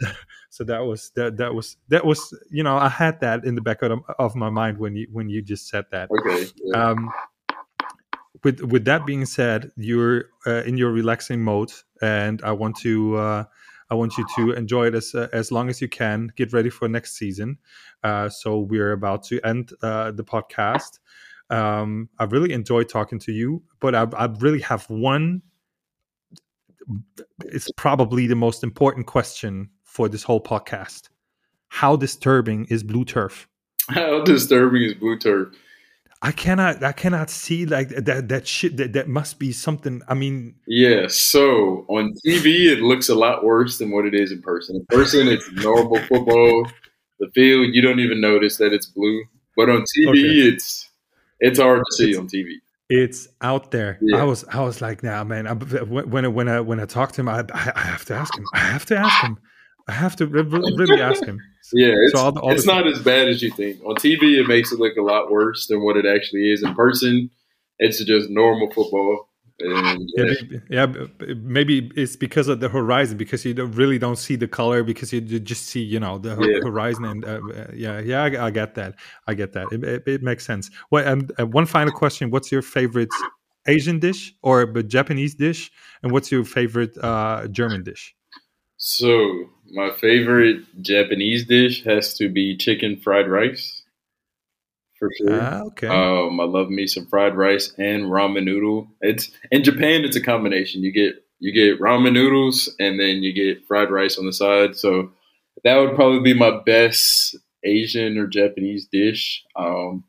so 0.50 0.64
that 0.64 0.80
was 0.80 1.10
that 1.16 1.36
that 1.38 1.54
was 1.54 1.76
that 1.88 2.04
was 2.04 2.36
you 2.50 2.62
know 2.62 2.76
I 2.76 2.88
had 2.88 3.20
that 3.20 3.44
in 3.44 3.54
the 3.54 3.60
back 3.60 3.82
of, 3.82 4.00
of 4.18 4.34
my 4.34 4.50
mind 4.50 4.78
when 4.78 4.96
you 4.96 5.06
when 5.12 5.28
you 5.28 5.42
just 5.42 5.68
said 5.68 5.84
that 5.90 6.10
Okay. 6.10 6.46
Yeah. 6.56 6.90
um 6.90 7.10
with 8.44 8.60
with 8.60 8.84
that 8.84 9.06
being 9.06 9.24
said 9.24 9.70
you're 9.76 10.26
uh, 10.46 10.62
in 10.64 10.76
your 10.76 10.90
relaxing 10.90 11.42
mode 11.42 11.72
and 12.02 12.42
I 12.42 12.52
want 12.52 12.76
to 12.78 13.16
uh 13.16 13.44
I 13.90 13.94
want 13.94 14.18
you 14.18 14.26
to 14.36 14.52
enjoy 14.52 14.86
it 14.88 14.94
as 14.94 15.14
uh, 15.14 15.28
as 15.32 15.52
long 15.52 15.68
as 15.68 15.80
you 15.80 15.88
can. 15.88 16.32
Get 16.36 16.52
ready 16.52 16.70
for 16.70 16.88
next 16.88 17.16
season. 17.16 17.58
Uh, 18.02 18.28
so 18.28 18.58
we're 18.58 18.92
about 18.92 19.22
to 19.24 19.40
end 19.46 19.72
uh, 19.82 20.10
the 20.10 20.24
podcast. 20.24 20.98
Um, 21.50 22.08
I 22.18 22.24
really 22.24 22.52
enjoyed 22.52 22.88
talking 22.88 23.18
to 23.20 23.32
you, 23.32 23.62
but 23.80 23.94
I, 23.94 24.06
I 24.16 24.26
really 24.40 24.60
have 24.60 24.88
one. 24.90 25.42
It's 27.44 27.70
probably 27.76 28.26
the 28.26 28.34
most 28.34 28.64
important 28.64 29.06
question 29.06 29.70
for 29.84 30.08
this 30.08 30.22
whole 30.22 30.40
podcast. 30.40 31.08
How 31.68 31.96
disturbing 31.96 32.66
is 32.66 32.82
blue 32.82 33.04
turf? 33.04 33.48
How 33.88 34.22
disturbing 34.22 34.82
is 34.82 34.94
blue 34.94 35.18
turf? 35.18 35.48
I 36.26 36.32
cannot. 36.32 36.82
I 36.82 36.92
cannot 36.92 37.30
see 37.30 37.66
like 37.66 37.88
that. 37.90 38.28
That 38.28 38.46
shit. 38.46 38.76
That 38.78 38.92
that 38.94 39.08
must 39.08 39.38
be 39.38 39.52
something. 39.52 40.02
I 40.08 40.14
mean, 40.14 40.54
Yeah, 40.66 41.06
so 41.08 41.84
on 41.88 42.14
TV 42.26 42.46
it 42.72 42.80
looks 42.80 43.08
a 43.08 43.14
lot 43.14 43.44
worse 43.44 43.78
than 43.78 43.90
what 43.90 44.04
it 44.06 44.14
is 44.14 44.32
in 44.32 44.42
person. 44.42 44.76
In 44.76 44.84
person 44.86 45.28
it's 45.28 45.48
normal 45.52 45.98
football. 46.10 46.66
The 47.20 47.28
field 47.34 47.74
you 47.74 47.80
don't 47.80 48.00
even 48.00 48.20
notice 48.20 48.56
that 48.58 48.72
it's 48.72 48.86
blue, 48.86 49.22
but 49.56 49.70
on 49.70 49.84
TV 49.96 50.08
Okay. 50.08 50.48
it's 50.50 50.90
it's 51.40 51.58
hard 51.58 51.82
to 51.88 51.92
see 51.96 52.10
It's- 52.10 52.20
on 52.20 52.28
TV. 52.28 52.48
it's 52.90 53.28
out 53.40 53.70
there. 53.70 53.98
Yeah. 54.00 54.20
I 54.22 54.24
was. 54.24 54.44
I 54.58 54.60
was 54.62 54.80
like, 54.80 55.02
nah, 55.02 55.22
man. 55.24 55.46
I, 55.46 55.52
when 55.54 56.10
when 56.10 56.24
I, 56.24 56.28
when 56.28 56.48
I 56.48 56.60
when 56.60 56.80
I 56.80 56.86
talk 56.86 57.12
to 57.12 57.20
him, 57.22 57.28
I, 57.28 57.40
I 57.54 57.72
I 57.74 57.84
have 57.92 58.04
to 58.06 58.14
ask 58.14 58.36
him. 58.36 58.44
I 58.54 58.58
have 58.74 58.84
to 58.86 58.96
ask 58.96 59.22
him. 59.24 59.38
I 59.88 59.92
have 59.92 60.16
to 60.16 60.26
re- 60.26 60.42
re- 60.42 60.72
really 60.76 61.00
ask 61.00 61.24
him. 61.24 61.40
Yeah, 61.72 61.94
it's, 62.06 62.14
all 62.14 62.32
the- 62.32 62.40
all 62.40 62.52
it's 62.52 62.64
the- 62.66 62.72
not 62.72 62.86
as 62.86 63.02
bad 63.02 63.28
as 63.28 63.42
you 63.42 63.50
think. 63.50 63.80
On 63.84 63.94
TV 63.96 64.38
it 64.40 64.46
makes 64.48 64.72
it 64.72 64.78
look 64.78 64.96
a 64.96 65.02
lot 65.02 65.30
worse 65.30 65.66
than 65.66 65.82
what 65.82 65.96
it 65.96 66.06
actually 66.06 66.50
is. 66.50 66.62
In 66.62 66.74
person, 66.74 67.30
it's 67.78 68.02
just 68.04 68.30
normal 68.30 68.70
football. 68.72 69.28
And 69.58 70.10
Yeah, 70.16 70.24
yeah, 70.24 70.34
maybe, 70.42 70.60
yeah, 70.70 70.86
b- 70.86 71.06
b- 71.18 71.34
maybe 71.34 71.90
it's 71.96 72.14
because 72.14 72.46
of 72.48 72.60
the 72.60 72.68
horizon, 72.68 73.16
because 73.16 73.42
you 73.44 73.54
don't, 73.54 73.72
really 73.72 73.98
don't 73.98 74.16
see 74.18 74.36
the 74.36 74.46
color, 74.46 74.82
because 74.82 75.14
you 75.14 75.20
just 75.22 75.66
see, 75.66 75.80
you 75.80 75.98
know, 75.98 76.18
the 76.18 76.36
Yeah. 76.38 76.60
horizon, 76.62 77.04
and 77.06 77.24
uh, 77.24 77.40
uh, 77.54 77.66
yeah, 77.72 78.00
yeah, 78.00 78.22
I, 78.24 78.46
I 78.46 78.50
get 78.50 78.74
that, 78.74 78.96
I 79.26 79.32
get 79.32 79.54
that. 79.54 79.72
It, 79.72 79.82
it, 79.82 80.02
it 80.06 80.22
makes 80.22 80.44
sense. 80.44 80.68
Well, 80.90 81.08
um, 81.08 81.28
uh, 81.40 81.46
one 81.46 81.64
final 81.64 81.92
question: 81.92 82.30
What's 82.30 82.52
your 82.52 82.60
favorite 82.60 83.08
Asian 83.66 83.98
dish 83.98 84.34
or 84.42 84.60
a 84.60 84.82
Japanese 84.82 85.34
dish, 85.34 85.70
and 86.02 86.12
what's 86.12 86.30
your 86.30 86.44
favorite 86.44 86.94
uh, 87.02 87.48
German 87.48 87.82
dish? 87.82 88.14
So 88.76 89.48
my 89.72 89.90
favorite 89.90 90.64
Japanese 90.82 91.46
dish 91.46 91.84
has 91.84 92.14
to 92.14 92.28
be 92.28 92.56
chicken 92.56 92.96
fried 92.96 93.28
rice. 93.28 93.82
For 94.98 95.10
sure. 95.18 95.40
Ah, 95.40 95.60
okay. 95.62 95.88
Um, 95.88 96.40
I 96.40 96.44
love 96.44 96.70
me 96.70 96.86
some 96.86 97.06
fried 97.06 97.36
rice 97.36 97.72
and 97.76 98.04
ramen 98.04 98.44
noodle. 98.44 98.88
It's 99.00 99.30
in 99.50 99.62
Japan. 99.62 100.04
It's 100.04 100.16
a 100.16 100.22
combination. 100.22 100.82
You 100.82 100.92
get 100.92 101.22
you 101.38 101.52
get 101.52 101.80
ramen 101.80 102.14
noodles 102.14 102.74
and 102.80 102.98
then 102.98 103.22
you 103.22 103.32
get 103.32 103.66
fried 103.66 103.90
rice 103.90 104.18
on 104.18 104.24
the 104.24 104.32
side. 104.32 104.74
So 104.74 105.10
that 105.64 105.76
would 105.76 105.94
probably 105.94 106.20
be 106.20 106.32
my 106.32 106.60
best 106.64 107.36
Asian 107.62 108.16
or 108.16 108.26
Japanese 108.26 108.86
dish. 108.86 109.44
Um, 109.54 110.04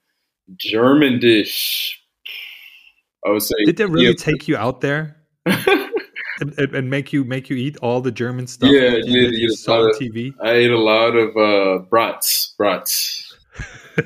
German 0.56 1.20
dish. 1.20 2.02
I 3.26 3.32
would 3.32 3.44
say. 3.44 3.56
Did 3.66 3.78
that 3.78 3.90
really 3.90 4.08
yeah. 4.08 4.14
take 4.18 4.48
you 4.48 4.56
out 4.56 4.80
there 4.80 5.18
and, 6.40 6.58
and, 6.60 6.90
make 6.90 7.12
you 7.14 7.24
make 7.24 7.50
you 7.50 7.56
eat 7.58 7.78
all 7.82 8.02
the 8.02 8.12
German 8.12 8.48
stuff 8.48 8.70
Yeah, 8.72 8.92
that 8.92 9.06
you, 9.08 9.22
you 9.30 9.50
saw 9.56 9.80
on 9.80 9.84
lot 9.86 9.90
of- 9.96 10.00
TV? 10.02 10.34
I 10.44 10.52
ate 10.52 10.72
a 10.72 10.78
lot 10.80 11.16
of 11.16 11.36
uh, 11.38 11.86
brats. 11.90 12.54
Brats. 12.58 13.36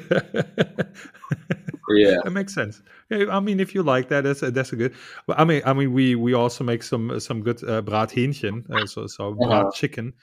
Yeah. 1.93 2.17
that 2.23 2.31
makes 2.31 2.53
sense. 2.53 2.81
Yeah, 3.09 3.25
I 3.29 3.41
mean, 3.41 3.59
if 3.59 3.75
you 3.75 3.83
like 3.83 4.07
that, 4.09 4.23
that's 4.23 4.41
a, 4.43 4.51
that's 4.51 4.71
a 4.71 4.77
good. 4.77 4.93
Well, 5.27 5.35
I 5.37 5.43
mean, 5.43 5.61
I 5.65 5.73
mean, 5.73 5.91
we 5.91 6.15
we 6.15 6.33
also 6.33 6.63
make 6.63 6.83
some 6.83 7.19
some 7.19 7.41
good 7.41 7.61
uh, 7.63 7.81
brathähnchen, 7.81 8.69
uh, 8.69 8.85
so 8.85 9.07
so 9.07 9.31
Uh-huh. 9.31 9.63
brat 9.63 9.73
chicken. 9.73 10.13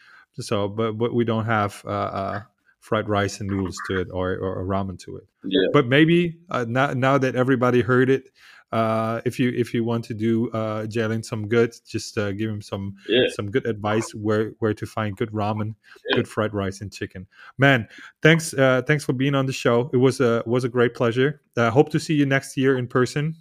So, 0.40 0.68
but 0.68 0.92
but 0.96 1.12
we 1.12 1.24
don't 1.24 1.44
have 1.44 1.82
uh, 1.84 1.90
uh, 1.90 2.40
fried 2.80 3.08
rice 3.08 3.40
and 3.40 3.50
noodles 3.50 3.76
to 3.88 4.00
it 4.00 4.08
or 4.10 4.36
or 4.36 4.64
ramen 4.64 4.98
to 5.00 5.16
it. 5.18 5.26
Yeah. 5.44 5.68
But 5.72 5.86
maybe 5.86 6.38
uh, 6.48 6.64
now 6.68 6.94
now 6.94 7.18
that 7.18 7.34
everybody 7.34 7.82
heard 7.82 8.08
it, 8.08 8.30
uh, 8.72 9.20
if 9.24 9.38
you 9.38 9.50
if 9.56 9.72
you 9.72 9.82
want 9.84 10.04
to 10.04 10.14
do 10.14 10.50
uh, 10.50 10.84
Jaylon 10.86 11.24
some 11.24 11.48
good, 11.48 11.74
just 11.86 12.18
uh, 12.18 12.32
give 12.32 12.50
him 12.50 12.60
some 12.62 12.94
Yeah. 13.08 13.28
some 13.30 13.50
good 13.50 13.66
advice 13.66 14.14
where 14.14 14.52
where 14.58 14.74
to 14.74 14.86
find 14.86 15.16
good 15.16 15.30
ramen, 15.32 15.74
Yeah. 16.10 16.16
good 16.16 16.28
fried 16.28 16.52
rice 16.54 16.80
and 16.82 16.92
chicken. 16.92 17.26
Man, 17.56 17.88
thanks 18.22 18.52
uh, 18.54 18.82
thanks 18.86 19.04
for 19.04 19.12
being 19.14 19.34
on 19.34 19.46
the 19.46 19.52
show. 19.52 19.88
It 19.92 19.96
was 19.98 20.20
a 20.20 20.42
was 20.46 20.64
a 20.64 20.68
great 20.68 20.94
pleasure. 20.94 21.40
Uh, 21.56 21.70
hope 21.70 21.90
to 21.90 21.98
see 21.98 22.14
you 22.14 22.26
next 22.26 22.56
year 22.56 22.76
in 22.78 22.86
person. 22.86 23.36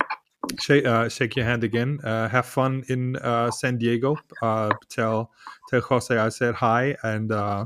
Shake, 0.61 0.85
uh, 0.85 1.09
shake 1.09 1.35
your 1.35 1.43
hand 1.45 1.65
again. 1.65 1.99
Uh, 2.03 2.29
have 2.29 2.45
fun 2.45 2.83
in 2.87 3.17
uh, 3.17 3.51
San 3.51 3.77
Diego. 3.77 4.15
Uh, 4.41 4.69
tell 4.87 5.31
tell 5.69 5.81
Jose 5.81 6.15
I 6.17 6.29
said 6.29 6.55
hi, 6.55 6.95
and 7.03 7.31
uh, 7.33 7.65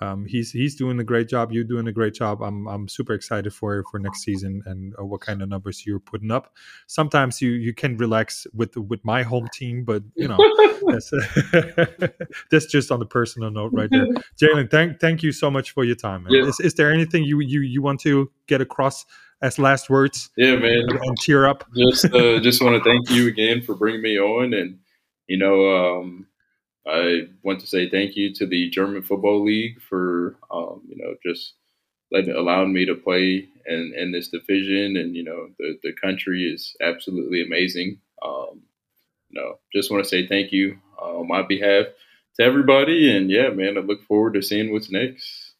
um, 0.00 0.24
he's 0.26 0.50
he's 0.50 0.74
doing 0.76 0.98
a 0.98 1.04
great 1.04 1.28
job. 1.28 1.52
You're 1.52 1.64
doing 1.64 1.86
a 1.86 1.92
great 1.92 2.14
job. 2.14 2.42
I'm 2.42 2.66
I'm 2.66 2.88
super 2.88 3.12
excited 3.12 3.52
for 3.52 3.84
for 3.90 3.98
next 3.98 4.22
season 4.22 4.62
and 4.66 4.94
uh, 4.98 5.04
what 5.04 5.20
kind 5.20 5.42
of 5.42 5.48
numbers 5.48 5.84
you're 5.86 6.00
putting 6.00 6.30
up. 6.30 6.54
Sometimes 6.86 7.42
you 7.42 7.50
you 7.50 7.74
can 7.74 7.96
relax 7.96 8.46
with 8.54 8.76
with 8.76 9.04
my 9.04 9.22
home 9.22 9.48
team, 9.52 9.84
but 9.84 10.02
you 10.14 10.26
know 10.28 10.38
that's 10.86 11.10
that's 12.50 12.66
just 12.66 12.90
on 12.90 12.98
the 12.98 13.06
personal 13.06 13.50
note 13.50 13.72
right 13.72 13.90
there. 13.90 14.06
Jaylon, 14.40 14.70
thank 14.70 15.00
thank 15.00 15.22
you 15.22 15.32
so 15.32 15.50
much 15.50 15.72
for 15.72 15.84
your 15.84 15.96
time. 15.96 16.26
Yeah. 16.28 16.44
Is, 16.44 16.60
is 16.60 16.74
there 16.74 16.90
anything 16.92 17.24
you 17.24 17.40
you 17.40 17.60
you 17.60 17.82
want 17.82 18.00
to 18.00 18.30
get 18.46 18.60
across 18.60 19.04
as 19.42 19.58
last 19.58 19.88
words 19.88 20.30
Yeah, 20.36 20.56
man. 20.56 20.82
and 20.90 21.16
tear 21.18 21.46
up? 21.46 21.64
just 21.76 22.04
uh, 22.06 22.40
just 22.40 22.62
want 22.62 22.82
to 22.82 22.84
thank 22.88 23.10
you 23.10 23.26
again 23.28 23.62
for 23.62 23.74
bringing 23.74 24.02
me 24.02 24.18
on, 24.18 24.54
and 24.54 24.78
you 25.26 25.38
know, 25.38 26.00
um, 26.00 26.26
I 26.86 27.28
want 27.42 27.60
to 27.60 27.66
say 27.66 27.90
thank 27.90 28.16
you 28.16 28.32
to 28.34 28.46
the 28.46 28.70
German 28.70 29.02
Football 29.02 29.44
League 29.44 29.80
for 29.82 30.36
um, 30.50 30.82
you 30.88 30.96
know 30.96 31.14
just 31.24 31.54
letting 32.12 32.34
allowing 32.34 32.72
me 32.72 32.86
to 32.86 32.94
play 32.94 33.48
in 33.66 33.92
in 33.96 34.12
this 34.12 34.28
division, 34.28 34.96
and 34.96 35.14
you 35.14 35.24
know, 35.24 35.48
the 35.58 35.78
the 35.82 35.92
country 35.92 36.44
is 36.44 36.76
absolutely 36.80 37.42
amazing. 37.42 37.98
Um, 38.24 38.62
you 39.28 39.40
know, 39.40 39.58
just 39.72 39.90
want 39.90 40.04
to 40.04 40.08
say 40.08 40.26
thank 40.26 40.52
you 40.52 40.78
uh, 41.00 41.20
on 41.20 41.28
my 41.28 41.42
behalf 41.42 41.86
to 42.36 42.42
everybody, 42.42 43.14
and 43.14 43.30
yeah, 43.30 43.50
man, 43.50 43.76
I 43.76 43.80
look 43.80 44.02
forward 44.04 44.34
to 44.34 44.42
seeing 44.42 44.72
what's 44.72 44.90
next. 44.90 45.54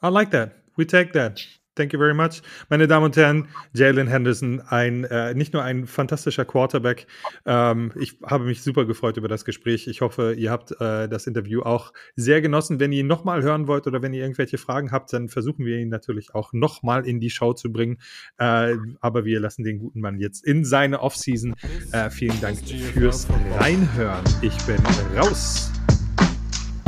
I 0.00 0.08
like 0.08 0.30
that. 0.30 0.56
We 0.76 0.84
take 0.84 1.12
that. 1.12 1.44
Thank 1.74 1.94
you 1.94 1.98
very 1.98 2.12
much. 2.12 2.42
Meine 2.68 2.86
Damen 2.86 3.06
und 3.06 3.16
Herren, 3.16 3.48
Jalen 3.72 4.06
Henderson, 4.06 4.60
ein, 4.60 5.04
äh, 5.04 5.32
nicht 5.34 5.54
nur 5.54 5.62
ein 5.62 5.86
fantastischer 5.86 6.44
Quarterback. 6.44 7.06
Ähm, 7.46 7.92
ich 7.98 8.18
habe 8.26 8.44
mich 8.44 8.62
super 8.62 8.84
gefreut 8.84 9.16
über 9.16 9.28
das 9.28 9.46
Gespräch. 9.46 9.86
Ich 9.88 10.02
hoffe, 10.02 10.34
ihr 10.34 10.50
habt 10.50 10.72
äh, 10.72 11.08
das 11.08 11.26
Interview 11.26 11.62
auch 11.62 11.94
sehr 12.14 12.42
genossen. 12.42 12.78
Wenn 12.78 12.92
ihr 12.92 13.04
nochmal 13.04 13.42
hören 13.42 13.68
wollt 13.68 13.86
oder 13.86 14.02
wenn 14.02 14.12
ihr 14.12 14.20
irgendwelche 14.20 14.58
Fragen 14.58 14.92
habt, 14.92 15.14
dann 15.14 15.30
versuchen 15.30 15.64
wir 15.64 15.78
ihn 15.78 15.88
natürlich 15.88 16.34
auch 16.34 16.52
nochmal 16.52 17.06
in 17.06 17.20
die 17.20 17.30
Show 17.30 17.54
zu 17.54 17.72
bringen. 17.72 17.98
Äh, 18.36 18.76
aber 19.00 19.24
wir 19.24 19.40
lassen 19.40 19.64
den 19.64 19.78
guten 19.78 20.00
Mann 20.00 20.18
jetzt 20.18 20.44
in 20.44 20.66
seine 20.66 21.00
Offseason. 21.00 21.54
Äh, 21.92 22.10
vielen 22.10 22.38
Dank 22.42 22.58
fürs 22.92 23.26
Reinhören. 23.58 24.24
Ich 24.42 24.56
bin 24.66 24.76
raus. 25.16 25.72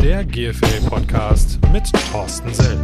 Der 0.02 0.24
GFL 0.26 0.86
Podcast 0.86 1.58
mit 1.72 1.90
Thorsten 2.12 2.52
Sell. 2.52 2.78